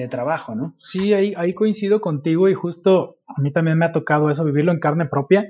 de 0.00 0.08
trabajo, 0.08 0.54
¿no? 0.54 0.72
Sí, 0.76 1.12
ahí, 1.12 1.54
coincido 1.54 2.00
contigo 2.00 2.48
y 2.48 2.54
justo 2.54 3.18
a 3.26 3.40
mí 3.40 3.50
también 3.52 3.78
me 3.78 3.86
ha 3.86 3.92
tocado 3.92 4.30
eso, 4.30 4.44
vivirlo 4.44 4.72
en 4.72 4.80
carne 4.80 5.06
propia 5.06 5.46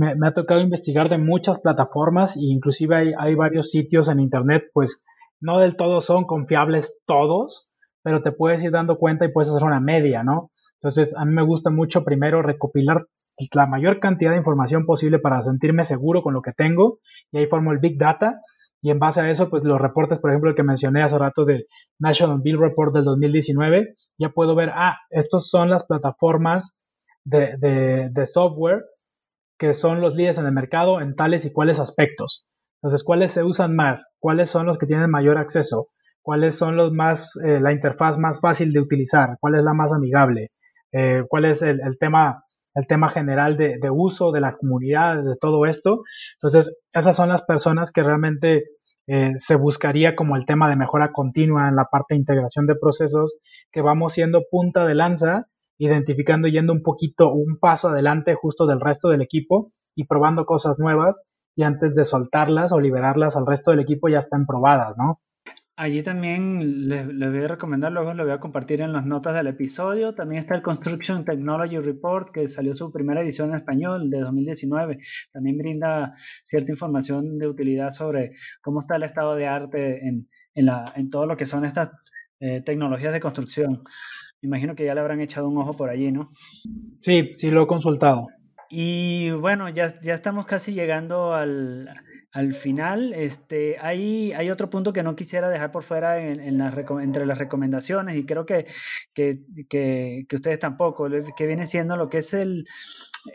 me, 0.00 0.26
ha 0.26 0.32
tocado 0.32 0.60
investigar 0.60 1.08
de 1.08 1.18
muchas 1.18 1.60
plataformas 1.60 2.36
e 2.36 2.44
inclusive 2.44 2.96
hay, 2.96 3.12
hay 3.18 3.34
varios 3.34 3.70
sitios 3.70 4.08
en 4.08 4.20
internet, 4.20 4.70
pues 4.72 5.04
no 5.40 5.58
del 5.58 5.76
todo 5.76 6.00
son 6.00 6.24
confiables 6.24 7.02
todos, 7.06 7.70
pero 8.02 8.22
te 8.22 8.32
puedes 8.32 8.64
ir 8.64 8.70
dando 8.70 8.98
cuenta 8.98 9.26
y 9.26 9.32
puedes 9.32 9.50
hacer 9.50 9.66
una 9.66 9.80
media, 9.80 10.22
¿no? 10.22 10.50
Entonces, 10.76 11.14
a 11.16 11.26
mí 11.26 11.34
me 11.34 11.44
gusta 11.44 11.70
mucho 11.70 12.04
primero 12.04 12.40
recopilar 12.40 13.06
la 13.54 13.66
mayor 13.66 14.00
cantidad 14.00 14.32
de 14.32 14.38
información 14.38 14.86
posible 14.86 15.18
para 15.18 15.42
sentirme 15.42 15.84
seguro 15.84 16.22
con 16.22 16.34
lo 16.34 16.42
que 16.42 16.52
tengo 16.52 16.98
y 17.30 17.38
ahí 17.38 17.46
formo 17.46 17.72
el 17.72 17.78
Big 17.78 17.98
Data 17.98 18.40
y 18.82 18.90
en 18.90 18.98
base 18.98 19.20
a 19.20 19.30
eso, 19.30 19.50
pues 19.50 19.64
los 19.64 19.80
reportes, 19.80 20.18
por 20.18 20.30
ejemplo, 20.30 20.50
el 20.50 20.56
que 20.56 20.62
mencioné 20.62 21.02
hace 21.02 21.18
rato 21.18 21.44
de 21.44 21.66
National 21.98 22.40
Bill 22.42 22.58
Report 22.58 22.94
del 22.94 23.04
2019, 23.04 23.94
ya 24.18 24.30
puedo 24.30 24.54
ver, 24.54 24.70
ah, 24.74 24.96
estos 25.10 25.48
son 25.48 25.68
las 25.70 25.84
plataformas 25.84 26.80
de, 27.24 27.56
de, 27.58 28.08
de 28.10 28.26
software 28.26 28.84
que 29.58 29.74
son 29.74 30.00
los 30.00 30.16
líderes 30.16 30.38
en 30.38 30.46
el 30.46 30.52
mercado 30.52 31.02
en 31.02 31.14
tales 31.14 31.44
y 31.44 31.52
cuáles 31.52 31.78
aspectos. 31.80 32.46
Entonces, 32.82 33.04
¿cuáles 33.04 33.32
se 33.32 33.44
usan 33.44 33.76
más? 33.76 34.16
¿Cuáles 34.18 34.48
son 34.48 34.64
los 34.64 34.78
que 34.78 34.86
tienen 34.86 35.10
mayor 35.10 35.36
acceso? 35.36 35.88
¿Cuáles 36.22 36.56
son 36.56 36.76
los 36.76 36.92
más, 36.92 37.36
eh, 37.44 37.60
la 37.60 37.72
interfaz 37.72 38.18
más 38.18 38.40
fácil 38.40 38.72
de 38.72 38.80
utilizar? 38.80 39.36
¿Cuál 39.38 39.56
es 39.56 39.62
la 39.62 39.74
más 39.74 39.92
amigable? 39.92 40.50
Eh, 40.92 41.24
¿Cuál 41.28 41.44
es 41.44 41.60
el, 41.60 41.80
tema, 41.98 42.44
el 42.74 42.86
tema 42.86 43.08
general 43.08 43.56
de, 43.56 43.78
uso 43.90 44.32
de 44.32 44.40
las 44.40 44.56
comunidades, 44.56 45.24
de 45.24 45.36
todo 45.40 45.66
esto? 45.66 46.02
Entonces, 46.34 46.78
esas 46.92 47.16
son 47.16 47.28
las 47.28 47.42
personas 47.42 47.90
que 47.90 48.02
realmente 48.02 48.64
eh, 49.06 49.32
se 49.36 49.56
buscaría 49.56 50.14
como 50.14 50.36
el 50.36 50.44
tema 50.44 50.68
de 50.68 50.76
mejora 50.76 51.12
continua 51.12 51.68
en 51.68 51.76
la 51.76 51.86
parte 51.90 52.14
de 52.14 52.20
integración 52.20 52.66
de 52.66 52.76
procesos, 52.76 53.38
que 53.72 53.82
vamos 53.82 54.12
siendo 54.12 54.42
punta 54.50 54.86
de 54.86 54.94
lanza 54.94 55.46
identificando 55.80 56.46
yendo 56.46 56.74
un 56.74 56.82
poquito, 56.82 57.32
un 57.32 57.58
paso 57.58 57.88
adelante 57.88 58.34
justo 58.34 58.66
del 58.66 58.80
resto 58.80 59.08
del 59.08 59.22
equipo 59.22 59.72
y 59.96 60.04
probando 60.04 60.44
cosas 60.44 60.78
nuevas 60.78 61.26
y 61.56 61.62
antes 61.62 61.94
de 61.94 62.04
soltarlas 62.04 62.72
o 62.72 62.80
liberarlas 62.80 63.34
al 63.34 63.46
resto 63.46 63.70
del 63.70 63.80
equipo 63.80 64.08
ya 64.10 64.18
están 64.18 64.44
probadas, 64.44 64.96
¿no? 64.98 65.20
Allí 65.82 66.02
también 66.02 66.90
les, 66.90 67.06
voy 67.06 67.42
a 67.42 67.48
recomendar, 67.48 67.90
luego 67.90 68.12
lo 68.12 68.24
voy 68.24 68.34
a 68.34 68.38
compartir 68.38 68.82
en 68.82 68.92
las 68.92 69.06
notas 69.06 69.34
del 69.34 69.46
episodio. 69.46 70.14
También 70.14 70.40
está 70.40 70.54
el 70.54 70.60
Construction 70.60 71.24
Technology 71.24 71.78
Report, 71.78 72.34
que 72.34 72.50
salió 72.50 72.76
su 72.76 72.92
primera 72.92 73.22
edición 73.22 73.48
en 73.48 73.56
español 73.56 74.10
de 74.10 74.20
2019. 74.20 74.98
También 75.32 75.56
brinda 75.56 76.12
cierta 76.44 76.70
información 76.70 77.38
de 77.38 77.48
utilidad 77.48 77.94
sobre 77.94 78.32
cómo 78.60 78.80
está 78.80 78.96
el 78.96 79.04
estado 79.04 79.34
de 79.36 79.46
arte 79.46 80.06
en, 80.06 80.28
en, 80.54 80.66
la, 80.66 80.84
en 80.96 81.08
todo 81.08 81.24
lo 81.24 81.38
que 81.38 81.46
son 81.46 81.64
estas 81.64 81.92
eh, 82.40 82.60
tecnologías 82.60 83.14
de 83.14 83.20
construcción 83.20 83.82
imagino 84.42 84.74
que 84.74 84.84
ya 84.84 84.94
le 84.94 85.00
habrán 85.00 85.20
echado 85.20 85.48
un 85.48 85.56
ojo 85.58 85.74
por 85.74 85.88
allí, 85.88 86.12
¿no? 86.12 86.30
Sí, 86.98 87.34
sí 87.36 87.50
lo 87.50 87.62
he 87.62 87.66
consultado. 87.66 88.28
Y 88.68 89.30
bueno, 89.30 89.68
ya, 89.68 89.98
ya 90.00 90.14
estamos 90.14 90.46
casi 90.46 90.72
llegando 90.72 91.34
al, 91.34 91.88
al 92.32 92.54
final. 92.54 93.12
Este, 93.14 93.76
hay, 93.80 94.32
hay 94.32 94.50
otro 94.50 94.70
punto 94.70 94.92
que 94.92 95.02
no 95.02 95.16
quisiera 95.16 95.48
dejar 95.48 95.72
por 95.72 95.82
fuera 95.82 96.18
en, 96.18 96.58
las, 96.58 96.74
entre 97.02 97.26
las 97.26 97.38
recomendaciones 97.38 98.16
y 98.16 98.24
creo 98.24 98.46
que, 98.46 98.66
que, 99.14 99.40
que, 99.68 100.26
que, 100.28 100.36
ustedes 100.36 100.58
tampoco, 100.58 101.08
que 101.36 101.46
viene 101.46 101.66
siendo 101.66 101.96
lo 101.96 102.08
que 102.08 102.18
es 102.18 102.34
el, 102.34 102.66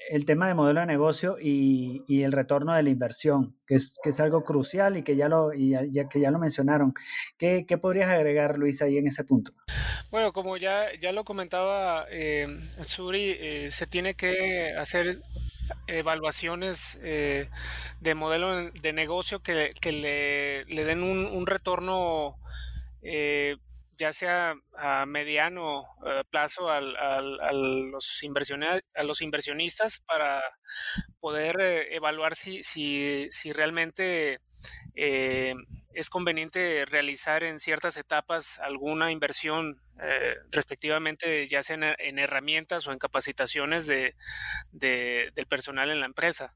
el 0.09 0.25
tema 0.25 0.47
de 0.47 0.53
modelo 0.53 0.79
de 0.79 0.85
negocio 0.85 1.37
y, 1.39 2.03
y, 2.07 2.23
el 2.23 2.31
retorno 2.31 2.73
de 2.73 2.83
la 2.83 2.89
inversión, 2.89 3.57
que 3.67 3.75
es, 3.75 3.99
que 4.01 4.09
es 4.09 4.19
algo 4.19 4.43
crucial 4.43 4.97
y 4.97 5.03
que 5.03 5.15
ya 5.15 5.27
lo, 5.27 5.53
y 5.53 5.71
ya, 5.91 6.07
que 6.07 6.19
ya 6.19 6.31
lo 6.31 6.39
mencionaron. 6.39 6.93
¿Qué, 7.37 7.65
¿Qué, 7.67 7.77
podrías 7.77 8.09
agregar, 8.09 8.57
Luis, 8.57 8.81
ahí 8.81 8.97
en 8.97 9.07
ese 9.07 9.23
punto? 9.23 9.51
Bueno, 10.09 10.33
como 10.33 10.57
ya, 10.57 10.87
ya 10.99 11.11
lo 11.11 11.23
comentaba 11.23 12.05
eh, 12.09 12.47
Suri, 12.81 13.35
eh, 13.37 13.71
se 13.71 13.85
tiene 13.85 14.15
que 14.15 14.73
hacer 14.77 15.21
evaluaciones 15.87 16.99
eh, 17.03 17.49
de 17.99 18.15
modelo 18.15 18.71
de 18.71 18.93
negocio 18.93 19.41
que, 19.41 19.73
que 19.81 19.91
le, 19.91 20.85
den 20.85 21.03
un, 21.03 21.25
un 21.25 21.45
retorno 21.47 22.37
eh, 23.01 23.57
ya 23.97 24.11
sea 24.11 24.55
a 24.77 25.05
mediano 25.05 25.85
eh, 26.05 26.23
plazo 26.29 26.69
al, 26.69 26.95
al, 26.97 27.39
a, 27.39 27.51
los 27.53 28.21
a 28.93 29.03
los 29.03 29.21
inversionistas 29.21 29.99
para 29.99 30.41
poder 31.19 31.59
eh, 31.59 31.95
evaluar 31.95 32.35
si, 32.35 32.61
si, 32.63 33.27
si 33.31 33.53
realmente 33.53 34.39
eh, 34.95 35.55
es 35.95 36.09
conveniente 36.09 36.85
realizar 36.85 37.43
en 37.43 37.59
ciertas 37.59 37.97
etapas 37.97 38.59
alguna 38.59 39.11
inversión 39.11 39.81
eh, 40.01 40.35
respectivamente 40.51 41.47
ya 41.47 41.63
sea 41.63 41.75
en, 41.75 41.83
en, 41.83 42.19
herramientas 42.19 42.87
o 42.87 42.91
en 42.91 42.99
capacitaciones 42.99 43.87
de, 43.87 44.15
de, 44.71 45.31
del 45.33 45.45
personal 45.45 45.89
en 45.89 46.01
la 46.01 46.05
empresa. 46.05 46.53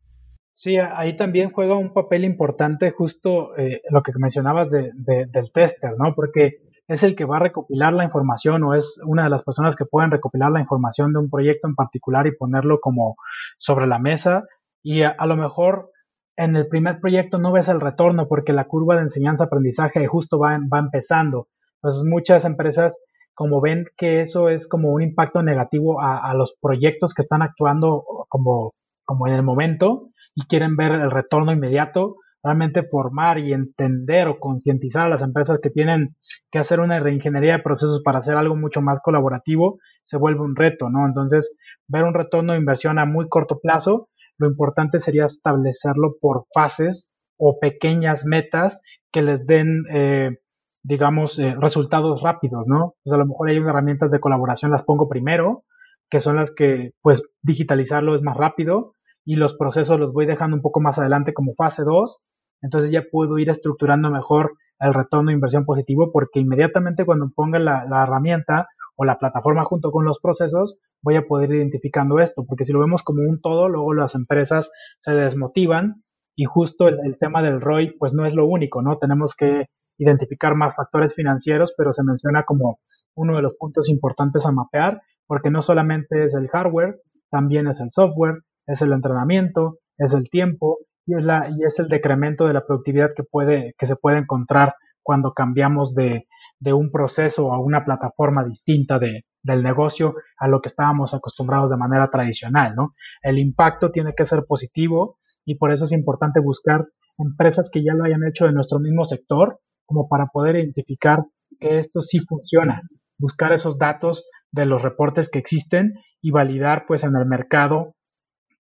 Sí, 0.54 0.78
ahí 0.78 1.16
también 1.16 1.52
juega 1.52 1.78
un 1.78 1.94
papel 1.94 2.26
importante 2.26 2.92
justo 2.92 3.58
eh, 3.58 3.82
lo 3.90 4.04
que 4.04 4.12
mencionabas 4.18 4.70
de, 4.70 4.92
del 4.94 5.52
tester, 5.54 5.92
¿no? 5.98 6.14
Porque 6.14 6.58
es 6.90 7.04
el 7.04 7.16
que 7.16 7.24
va 7.24 7.38
a 7.38 7.40
recopilar 7.40 7.94
la 7.94 8.04
información 8.04 8.64
o 8.64 8.74
es 8.74 9.00
una 9.06 9.24
de 9.24 9.30
las 9.30 9.44
personas 9.44 9.78
que 9.78 9.86
pueden 9.86 10.12
recopilar 10.12 10.52
la 10.52 10.60
información 10.60 11.14
de 11.14 11.20
un 11.20 11.30
proyecto 11.30 11.68
en 11.68 11.76
particular 11.76 12.28
y 12.28 12.36
ponerlo 12.36 12.82
como 12.82 13.16
sobre 13.58 13.88
la 13.88 14.00
mesa 14.00 14.44
y 14.84 15.04
a, 15.04 15.16
lo 15.26 15.38
mejor 15.38 15.92
en 16.40 16.56
el 16.56 16.68
primer 16.70 17.02
proyecto 17.02 17.38
no 17.38 17.52
ves 17.52 17.68
el 17.68 17.82
retorno 17.82 18.30
porque 18.30 18.54
la 18.54 18.64
curva 18.64 18.96
de 18.96 19.02
enseñanza-aprendizaje 19.02 20.08
justo 20.08 20.40
va, 20.40 20.58
va 20.74 20.80
empezando. 20.80 21.50
Entonces 21.76 22.10
muchas 22.10 22.46
empresas 22.46 23.06
como 23.34 23.60
ven 23.60 23.86
que 23.98 24.22
eso 24.22 24.48
es 24.48 24.68
como 24.68 24.92
un 24.94 25.02
impacto 25.02 25.44
negativo 25.44 26.02
a, 26.02 26.34
los 26.34 26.56
proyectos 26.62 27.14
que 27.14 27.22
están 27.22 27.42
actuando 27.42 28.06
como, 28.30 28.74
como 29.04 29.28
en 29.28 29.34
el 29.34 29.44
momento 29.44 30.12
y 30.34 30.46
quieren 30.46 30.78
ver 30.78 30.94
el 30.94 31.12
retorno 31.12 31.52
inmediato, 31.52 32.16
realmente 32.42 32.84
formar 32.84 33.38
y 33.40 33.52
entender 33.52 34.30
o 34.30 34.40
concientizar 34.40 35.08
a 35.08 35.10
las 35.10 35.22
empresas 35.22 35.60
que 35.62 35.70
tienen 35.70 36.16
que 36.52 36.60
hacer 36.60 36.80
una 36.80 37.00
reingeniería 37.02 37.58
de 37.58 37.64
procesos 37.64 38.02
para 38.02 38.20
hacer 38.20 38.38
algo 38.38 38.56
mucho 38.56 38.82
más 38.82 39.02
colaborativo, 39.02 39.80
se 40.04 40.18
vuelve 40.18 40.42
un 40.42 40.56
reto, 40.56 40.90
¿no? 40.90 41.06
Entonces, 41.06 41.58
ver 41.88 42.06
un 42.06 42.14
retorno 42.14 42.54
de 42.54 42.60
inversión 42.60 42.98
a 42.98 43.06
muy 43.06 43.28
corto 43.28 43.60
plazo, 43.60 44.10
lo 44.40 44.48
importante 44.48 45.00
sería 45.00 45.26
establecerlo 45.26 46.16
por 46.20 46.42
fases 46.54 47.12
o 47.38 47.60
pequeñas 47.60 48.26
metas 48.26 48.82
que 49.12 49.22
les 49.22 49.46
den, 49.46 49.84
eh, 49.92 50.40
digamos, 50.82 51.38
eh, 51.40 51.56
resultados 51.60 52.22
rápidos, 52.22 52.68
¿no? 52.68 52.96
Pues 53.04 53.14
a 53.14 53.18
lo 53.18 53.26
mejor 53.26 53.50
hay 53.50 53.58
herramientas 53.58 54.12
de 54.12 54.20
colaboración, 54.20 54.72
las 54.72 54.84
pongo 54.84 55.08
primero, 55.08 55.64
que 56.10 56.20
son 56.20 56.38
las 56.38 56.54
que, 56.54 56.92
pues, 57.02 57.30
digitalizarlo 57.44 58.16
es 58.16 58.24
más 58.24 58.38
rápido, 58.38 58.94
y 59.26 59.36
los 59.36 59.54
procesos 59.54 60.00
los 60.00 60.14
voy 60.14 60.26
dejando 60.26 60.56
un 60.56 60.62
poco 60.62 60.80
más 60.80 60.98
adelante 60.98 61.34
como 61.34 61.54
fase 61.54 61.84
2, 61.84 62.24
entonces 62.62 62.92
ya 62.92 63.04
puedo 63.12 63.38
ir 63.38 63.50
estructurando 63.50 64.10
mejor 64.10 64.54
el 64.80 64.94
retorno 64.94 65.28
de 65.28 65.36
inversión 65.36 65.66
positivo 65.66 66.12
porque 66.12 66.40
inmediatamente 66.40 67.06
cuando 67.06 67.30
ponga 67.36 67.60
la, 67.60 67.84
herramienta 68.04 68.68
o 69.00 69.06
la 69.06 69.18
plataforma 69.18 69.64
junto 69.64 69.92
con 69.92 70.04
los 70.04 70.20
procesos, 70.20 70.78
voy 71.02 71.16
a 71.16 71.26
poder 71.26 71.52
ir 71.52 71.56
identificando 71.60 72.20
esto, 72.20 72.46
porque 72.46 72.66
si 72.66 72.74
lo 72.74 72.82
vemos 72.82 73.02
como 73.02 73.22
un 73.22 73.40
todo, 73.40 73.70
luego 73.70 73.94
las 73.94 74.14
empresas 74.14 74.74
se 74.98 75.14
desmotivan 75.14 76.04
y 76.36 76.44
justo 76.44 76.90
el, 76.90 76.98
el 77.06 77.18
tema 77.18 77.42
del 77.42 77.62
ROI 77.62 77.96
pues 77.98 78.14
no 78.14 78.26
es 78.26 78.36
lo 78.36 78.46
único, 78.46 78.82
¿no? 78.82 78.98
Tenemos 78.98 79.36
que 79.36 79.68
identificar 79.98 80.54
más 80.56 80.76
factores 80.76 81.16
financieros, 81.16 81.74
pero 81.78 81.94
se 81.94 82.04
menciona 82.04 82.44
como 82.44 82.80
uno 83.16 83.38
de 83.38 83.42
los 83.42 83.56
puntos 83.56 83.88
importantes 83.88 84.46
a 84.46 84.52
mapear, 84.52 85.02
porque 85.28 85.50
no 85.50 85.62
solamente 85.62 86.26
es 86.26 86.36
el 86.36 86.50
hardware, 86.50 87.00
también 87.32 87.68
es 87.68 87.80
el 87.80 87.92
software, 87.92 88.40
es 88.68 88.82
el 88.82 88.92
entrenamiento, 88.92 89.80
es 89.98 90.14
el 90.14 90.30
tiempo 90.30 90.80
y 91.06 91.16
es, 91.16 91.24
la, 91.24 91.50
y 91.50 91.64
es 91.64 91.80
el 91.80 91.88
decremento 91.88 92.48
de 92.48 92.54
la 92.54 92.66
productividad 92.66 93.12
que, 93.16 93.24
puede, 93.24 93.76
que 93.78 93.86
se 93.86 93.96
puede 93.96 94.18
encontrar 94.18 94.76
cuando 95.04 95.34
cambiamos 95.34 95.96
de, 95.96 96.28
un 96.74 96.92
proceso 96.92 97.54
a 97.54 97.60
una 97.60 97.84
plataforma 97.86 98.44
distinta 98.44 99.00
de, 99.00 99.26
del 99.44 99.64
negocio 99.64 100.16
a 100.38 100.48
lo 100.48 100.62
que 100.62 100.70
estábamos 100.70 101.14
acostumbrados 101.14 101.70
de 101.70 101.78
manera 101.78 102.10
tradicional, 102.12 102.76
¿no? 102.76 102.94
El 103.22 103.40
impacto 103.40 103.92
tiene 103.92 104.14
que 104.16 104.26
ser 104.26 104.46
positivo 104.48 105.18
y 105.46 105.56
por 105.56 105.72
eso 105.72 105.86
es 105.86 105.92
importante 105.92 106.40
buscar 106.40 106.86
empresas 107.18 107.70
que 107.72 107.84
ya 107.84 107.94
lo 107.94 108.04
hayan 108.04 108.24
hecho 108.28 108.48
en 108.48 108.56
nuestro 108.56 108.80
mismo 108.80 109.04
sector 109.04 109.60
como 109.86 110.08
para 110.08 110.28
poder 110.28 110.58
identificar 110.58 111.26
que 111.60 111.80
esto 111.80 112.02
sí 112.02 112.20
funciona, 112.20 112.84
buscar 113.18 113.52
esos 113.52 113.78
datos 113.78 114.28
de 114.52 114.66
los 114.66 114.82
reportes 114.82 115.30
que 115.30 115.40
existen 115.40 115.96
y 116.22 116.32
validar 116.32 116.86
pues 116.88 117.04
en 117.04 117.16
el 117.16 117.26
mercado 117.26 117.96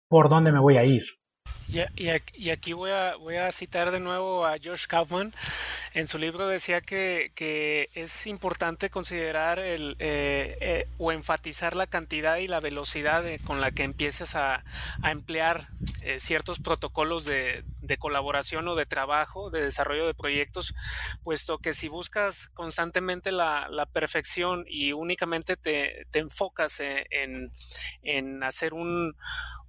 por 0.09 0.29
dónde 0.29 0.53
me 0.53 0.61
voy 0.61 0.77
a 0.77 0.85
ir. 0.85 1.03
Y, 1.69 2.51
aquí 2.51 2.73
voy 2.73 2.91
a, 2.91 3.53
citar 3.53 3.91
de 3.91 3.99
nuevo 3.99 4.47
a 4.47 4.57
Josh 4.63 4.87
Kaufman. 4.87 5.35
En 5.95 6.07
su 6.07 6.19
libro 6.19 6.47
decía 6.47 6.81
que, 6.81 7.91
es 7.95 8.27
importante 8.27 8.89
considerar 8.89 9.59
eh, 9.59 9.97
eh, 9.99 10.89
o 10.99 11.11
enfatizar 11.11 11.75
la 11.75 11.87
cantidad 11.87 12.37
y 12.37 12.47
la 12.47 12.61
velocidad 12.61 13.25
con 13.45 13.61
la 13.61 13.73
que 13.73 13.83
empieces 13.83 14.37
a, 14.37 14.63
emplear 15.03 15.69
eh, 16.03 16.21
ciertos 16.21 16.61
protocolos 16.61 17.25
de, 17.25 17.65
colaboración 17.99 18.69
o 18.69 18.75
de 18.75 18.87
trabajo, 18.87 19.51
de 19.51 19.63
desarrollo 19.63 20.07
de 20.07 20.15
proyectos, 20.15 20.75
puesto 21.23 21.59
que 21.59 21.73
si 21.73 21.89
buscas 21.89 22.51
constantemente 22.51 23.33
la, 23.33 23.89
perfección 23.93 24.65
y 24.69 24.93
únicamente 24.93 25.57
te, 25.57 26.07
enfocas 26.13 26.81
en, 26.81 27.51
en 28.03 28.43
hacer 28.43 28.75
un, 28.75 29.17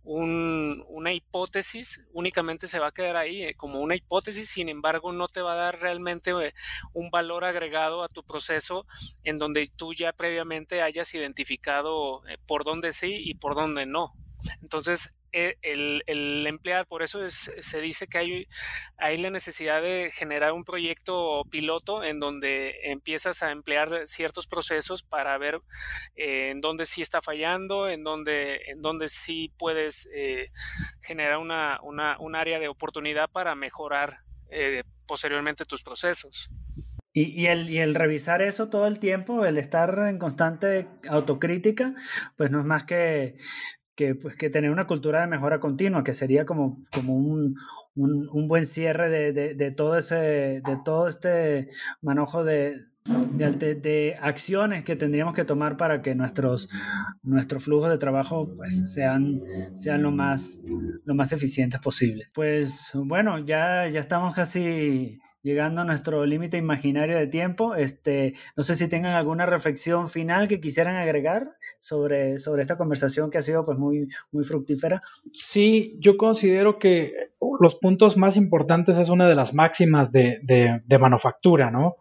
una 0.08 1.12
hipótesis, 1.12 2.02
únicamente 2.14 2.70
se 2.70 2.80
va 2.80 2.88
a 2.88 2.92
quedar 2.94 3.18
ahí 3.18 3.44
eh, 3.44 3.56
como 3.56 3.82
una 3.82 3.96
hipótesis, 3.96 4.50
sin 4.50 4.70
embargo 4.70 5.12
no 5.12 5.28
te 5.28 5.42
va 5.42 5.52
a 5.52 5.58
dar 5.58 5.82
realmente 5.82 6.32
eh, 6.32 6.54
un 6.94 7.12
valor 7.12 7.44
agregado 7.44 8.04
a 8.04 8.08
tu 8.08 8.24
proceso 8.24 8.86
en 9.26 9.38
donde 9.38 9.68
tú 9.68 9.94
ya 9.94 10.14
previamente 10.14 10.82
hayas 10.82 11.14
identificado 11.14 12.26
eh, 12.28 12.38
por 12.48 12.64
dónde 12.64 12.94
sí 12.94 13.22
y 13.22 13.36
por 13.36 13.54
dónde 13.56 13.86
no. 13.86 14.14
Entonces, 14.62 15.14
e, 15.32 15.58
el, 15.62 16.46
emplear, 16.48 16.88
por 16.88 17.04
eso 17.04 17.20
se 17.28 17.82
dice 17.82 18.08
que 18.08 18.18
hay, 18.18 18.48
hay 18.98 19.18
la 19.18 19.30
necesidad 19.30 19.82
de 19.82 20.10
generar 20.14 20.54
un 20.54 20.64
proyecto 20.64 21.44
piloto 21.50 22.04
en 22.04 22.20
donde 22.20 22.76
empiezas 22.84 23.44
a 23.44 23.52
emplear 23.52 24.08
ciertos 24.08 24.48
procesos 24.48 25.04
para 25.04 25.38
ver 25.38 25.62
eh, 26.16 26.50
en 26.52 26.62
dónde 26.62 26.86
sí 26.86 27.02
está 27.02 27.22
fallando, 27.22 27.90
en 27.90 28.04
dónde, 28.04 28.62
en 28.68 28.82
dónde 28.82 29.10
sí 29.10 29.52
puedes 29.58 30.08
eh, 30.14 30.52
generar 31.02 31.38
una, 31.38 31.80
un 31.82 32.36
área 32.36 32.60
de 32.60 32.68
oportunidad 32.68 33.30
para 33.30 33.56
mejorar 33.56 34.20
eh, 34.50 34.84
posteriormente 35.06 35.66
tus 35.66 35.84
procesos. 35.84 36.50
Y, 37.14 37.42
y, 37.42 37.48
el, 37.48 37.70
y 37.70 37.80
el 37.80 37.96
revisar 37.96 38.42
eso 38.42 38.70
todo 38.70 38.86
el 38.86 39.00
tiempo, 39.00 39.44
el 39.46 39.58
estar 39.58 39.98
en 40.08 40.20
constante 40.20 40.88
autocrítica, 41.10 41.96
pues 42.36 42.52
no 42.52 42.60
es 42.60 42.66
más 42.66 42.84
que 42.84 43.38
que, 43.98 44.14
pues, 44.14 44.36
que 44.38 44.52
tener 44.52 44.70
una 44.70 44.86
cultura 44.86 45.22
de 45.22 45.28
mejora 45.28 45.60
continua, 45.60 46.04
que 46.04 46.14
sería 46.14 46.46
como, 46.46 46.86
como 46.94 47.16
un, 47.16 47.58
un, 47.96 48.48
buen 48.48 48.68
cierre 48.68 49.10
de, 49.10 49.56
de, 49.56 49.72
todo 49.72 49.98
ese, 49.98 50.62
de 50.64 50.78
todo 50.86 51.08
este 51.08 51.72
manojo 52.02 52.44
de, 52.44 52.86
de, 53.34 53.74
de, 53.74 54.16
acciones 54.22 54.84
que 54.84 54.96
tendríamos 54.96 55.34
que 55.34 55.46
tomar 55.46 55.78
para 55.78 56.04
que 56.04 56.14
nuestros, 56.14 56.70
nuestros 57.24 57.64
flujos 57.64 57.90
de 57.90 57.98
trabajo 57.98 58.48
pues, 58.56 58.94
sean, 58.94 59.42
sean 59.76 60.04
lo, 60.04 60.12
más, 60.12 60.60
lo 61.04 61.16
más 61.16 61.32
eficientes 61.32 61.80
posibles. 61.80 62.32
Pues 62.36 62.92
bueno, 62.94 63.40
ya, 63.40 63.88
ya 63.88 64.00
estamos 64.00 64.36
casi 64.36 65.20
llegando 65.48 65.82
a 65.82 65.86
nuestro 65.86 66.26
límite 66.26 66.58
imaginario 66.58 67.18
de 67.18 67.28
tiempo. 67.28 67.74
Este, 67.74 68.34
no 68.58 68.64
sé 68.64 68.76
si 68.76 68.90
tengan 68.90 69.14
alguna 69.14 69.46
reflexión 69.46 70.10
final 70.10 70.50
que 70.50 70.60
quisieran 70.60 70.98
agregar 70.98 71.56
sobre, 71.80 72.38
sobre 72.40 72.62
esta 72.62 72.78
conversación 72.78 73.30
que 73.32 73.38
ha 73.38 73.42
sido 73.42 73.66
pues 73.66 73.78
muy, 73.78 74.10
muy 74.32 74.44
fructífera. 74.44 75.02
Sí, 75.34 75.96
yo 76.00 76.18
considero 76.18 76.80
que 76.80 77.32
los 77.62 77.76
puntos 77.76 78.18
más 78.18 78.36
importantes 78.36 78.98
es 78.98 79.08
una 79.10 79.30
de 79.30 79.36
las 79.36 79.54
máximas 79.54 80.12
de, 80.12 80.40
de, 80.44 81.00
manufactura, 81.00 81.72
¿no? 81.72 81.96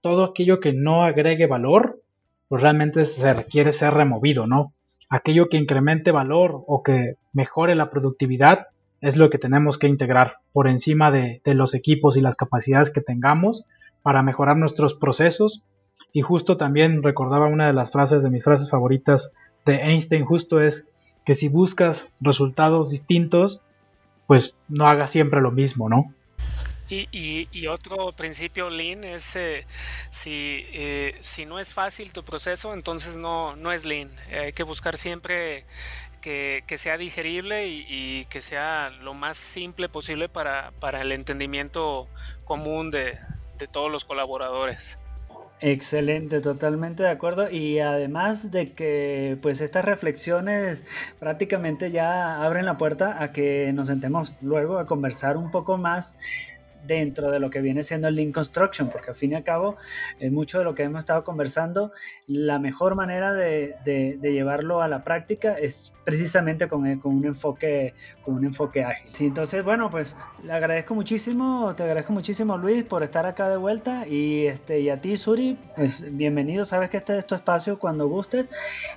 Todo 0.00 0.24
aquello 0.24 0.58
que 0.58 0.72
no 0.72 1.04
agregue 1.04 1.46
valor, 1.46 2.02
pues 2.48 2.62
realmente 2.62 3.04
se 3.04 3.32
requiere 3.32 3.72
ser 3.72 3.94
removido, 3.94 4.46
¿no? 4.48 4.72
Aquello 5.08 5.48
que 5.48 5.56
incremente 5.56 6.10
valor 6.10 6.64
o 6.66 6.82
que 6.82 7.14
mejore 7.32 7.76
la 7.76 7.90
productividad, 7.90 8.66
es 9.00 9.16
lo 9.16 9.30
que 9.30 9.38
tenemos 9.38 9.78
que 9.78 9.86
integrar 9.86 10.38
por 10.52 10.68
encima 10.68 11.10
de, 11.10 11.40
los 11.44 11.74
equipos 11.74 12.16
y 12.16 12.20
las 12.20 12.36
capacidades 12.36 12.90
que 12.90 13.00
tengamos 13.00 13.64
para 14.02 14.22
mejorar 14.22 14.56
nuestros 14.56 14.94
procesos. 14.94 15.64
Y 16.12 16.22
justo 16.22 16.56
también 16.56 17.02
recordaba 17.02 17.46
una 17.46 17.66
de 17.66 17.72
las 17.72 17.90
frases 17.90 18.22
de 18.22 18.30
mis 18.30 18.44
frases 18.44 18.70
favoritas 18.70 19.34
de 19.66 19.76
Einstein, 19.76 20.24
justo 20.24 20.60
es 20.60 20.88
que 21.24 21.34
si 21.34 21.48
buscas 21.48 22.14
resultados 22.20 22.90
distintos, 22.90 23.60
pues 24.26 24.56
no 24.68 24.86
hagas 24.86 25.10
siempre 25.10 25.40
lo 25.40 25.50
mismo, 25.50 25.88
¿no? 25.88 26.14
Y, 26.90 27.66
otro 27.66 28.12
principio 28.12 28.70
Lean 28.70 29.04
es 29.04 29.36
eh, 29.36 29.66
si, 30.10 30.64
eh, 30.72 31.18
si 31.20 31.44
no 31.44 31.58
es 31.58 31.74
fácil 31.74 32.14
tu 32.14 32.24
proceso, 32.24 32.72
entonces 32.72 33.18
no, 33.18 33.56
no 33.56 33.72
es 33.72 33.84
Lean. 33.84 34.10
hay 34.30 34.54
que 34.54 34.62
buscar 34.62 34.96
siempre 34.96 35.66
que, 36.20 36.64
sea 36.76 36.96
digerible 36.96 37.68
y, 37.68 38.26
que 38.26 38.40
sea 38.40 38.90
lo 38.90 39.14
más 39.14 39.36
simple 39.36 39.88
posible 39.88 40.28
para, 40.28 40.72
el 41.00 41.12
entendimiento 41.12 42.08
común 42.44 42.90
de, 42.90 43.18
todos 43.72 43.90
los 43.90 44.04
colaboradores. 44.04 44.98
Excelente, 45.60 46.40
totalmente 46.40 47.02
de 47.02 47.10
acuerdo. 47.10 47.50
Y 47.50 47.80
además 47.80 48.52
de 48.52 48.72
que 48.72 49.36
pues 49.42 49.60
estas 49.60 49.84
reflexiones 49.84 50.84
prácticamente 51.18 51.90
ya 51.90 52.44
abren 52.44 52.66
la 52.66 52.76
puerta 52.76 53.20
a 53.20 53.32
que 53.32 53.72
nos 53.72 53.88
sentemos 53.88 54.34
luego 54.40 54.78
a 54.78 54.86
conversar 54.86 55.36
un 55.36 55.50
poco 55.50 55.76
más 55.76 56.16
dentro 56.86 57.30
de 57.30 57.40
lo 57.40 57.50
que 57.50 57.60
viene 57.60 57.82
siendo 57.82 58.08
el 58.08 58.14
Lean 58.14 58.32
Construction, 58.32 58.88
porque 58.88 59.10
al 59.10 59.16
fin 59.16 59.32
y 59.32 59.34
al 59.34 59.44
cabo, 59.44 59.76
en 60.20 60.34
mucho 60.34 60.58
de 60.58 60.64
lo 60.64 60.74
que 60.74 60.82
hemos 60.82 61.00
estado 61.00 61.24
conversando, 61.24 61.92
la 62.26 62.58
mejor 62.58 62.94
manera 62.94 63.32
de, 63.32 63.76
llevarlo 64.22 64.82
a 64.82 64.88
la 64.88 65.04
práctica 65.04 65.54
es 65.54 65.94
precisamente 66.04 66.68
con, 66.68 66.98
con, 67.00 67.16
un 67.16 67.24
enfoque 67.26 67.94
con 68.22 68.34
un 68.34 68.44
enfoque 68.44 68.84
ágil. 68.84 69.10
Sí, 69.12 69.26
entonces, 69.26 69.64
bueno, 69.64 69.90
pues 69.90 70.16
le 70.42 70.52
agradezco 70.52 70.94
muchísimo, 70.94 71.74
te 71.76 71.82
agradezco 71.82 72.12
muchísimo 72.12 72.56
Luis 72.56 72.84
por 72.84 73.02
estar 73.02 73.26
acá 73.26 73.48
de 73.48 73.56
vuelta 73.56 74.06
y, 74.06 74.46
este, 74.46 74.80
y 74.80 74.90
a 74.90 75.00
ti 75.00 75.16
Suri, 75.16 75.58
pues 75.76 76.02
bienvenido, 76.16 76.64
sabes 76.64 76.90
que 76.90 76.96
este 76.96 77.18
es 77.18 77.26
tu 77.26 77.34
espacio 77.34 77.78
cuando 77.78 78.08
gustes 78.08 78.48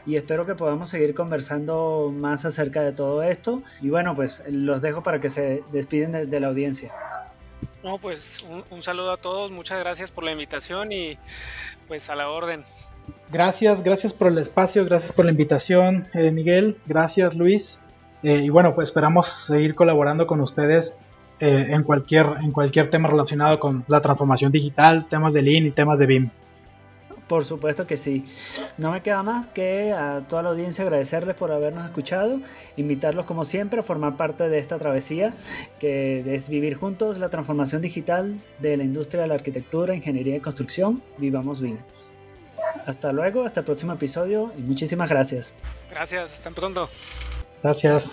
y 0.05 0.15
espero 0.15 0.45
que 0.45 0.55
podamos 0.55 0.89
seguir 0.89 1.13
conversando 1.13 2.11
más 2.13 2.45
acerca 2.45 2.81
de 2.81 2.91
todo 2.91 3.23
esto 3.23 3.63
y 3.81 3.89
bueno, 3.89 4.15
pues 4.15 4.43
los 4.47 4.81
dejo 4.81 5.03
para 5.03 5.19
que 5.19 5.29
se 5.29 5.63
despiden 5.71 6.29
de 6.29 6.39
la 6.39 6.47
audiencia. 6.47 6.91
No, 7.83 7.97
pues 7.97 8.45
un, 8.69 8.83
saludo 8.83 9.11
a 9.11 9.17
todos, 9.17 9.51
muchas 9.51 9.79
gracias 9.79 10.11
por 10.11 10.23
la 10.23 10.31
invitación 10.31 10.91
y 10.91 11.17
pues 11.87 12.09
a 12.09 12.15
la 12.15 12.29
orden. 12.29 12.63
Gracias, 13.31 13.83
gracias 13.83 14.13
por 14.13 14.27
el 14.27 14.37
espacio, 14.37 14.85
gracias 14.85 15.11
por 15.13 15.25
la 15.25 15.31
invitación, 15.31 16.07
eh, 16.13 16.31
Miguel, 16.31 16.77
gracias 16.85 17.35
Luis. 17.35 17.83
Eh, 18.23 18.41
y 18.43 18.49
bueno, 18.49 18.75
pues 18.75 18.89
esperamos 18.89 19.27
seguir 19.27 19.73
colaborando 19.73 20.27
con 20.27 20.41
ustedes 20.41 20.97
eh, 21.39 21.67
en, 21.69 21.83
cualquier, 21.83 22.27
en 22.43 22.51
cualquier 22.51 22.91
tema 22.91 23.09
relacionado 23.09 23.59
con 23.59 23.83
la 23.87 23.99
transformación 23.99 24.51
digital, 24.51 25.07
temas 25.09 25.33
de 25.33 25.41
Lean 25.41 25.65
y 25.65 25.71
temas 25.71 25.97
de 25.97 26.05
BIM. 26.05 26.29
Por 27.31 27.45
supuesto 27.45 27.87
que 27.87 27.95
sí. 27.95 28.25
No 28.77 28.91
me 28.91 29.01
queda 29.01 29.23
más 29.23 29.47
que 29.47 29.93
a 29.93 30.19
toda 30.27 30.43
la 30.43 30.49
audiencia 30.49 30.83
agradecerles 30.83 31.33
por 31.33 31.53
habernos 31.53 31.85
escuchado, 31.85 32.41
invitarlos 32.75 33.25
como 33.25 33.45
siempre 33.45 33.79
a 33.79 33.83
formar 33.83 34.17
parte 34.17 34.49
de 34.49 34.59
esta 34.59 34.77
travesía 34.77 35.33
que 35.79 36.35
es 36.35 36.49
vivir 36.49 36.75
juntos 36.75 37.19
la 37.19 37.29
transformación 37.29 37.81
digital 37.81 38.37
de 38.59 38.75
la 38.75 38.83
industria 38.83 39.21
de 39.21 39.29
la 39.29 39.35
arquitectura, 39.35 39.95
ingeniería 39.95 40.35
y 40.35 40.39
construcción. 40.41 41.01
Vivamos 41.19 41.61
bien. 41.61 41.79
Hasta 42.85 43.13
luego, 43.13 43.45
hasta 43.45 43.61
el 43.61 43.65
próximo 43.65 43.93
episodio 43.93 44.51
y 44.57 44.61
muchísimas 44.63 45.09
gracias. 45.09 45.53
Gracias, 45.89 46.33
hasta 46.33 46.51
pronto. 46.51 46.89
Gracias. 47.63 48.11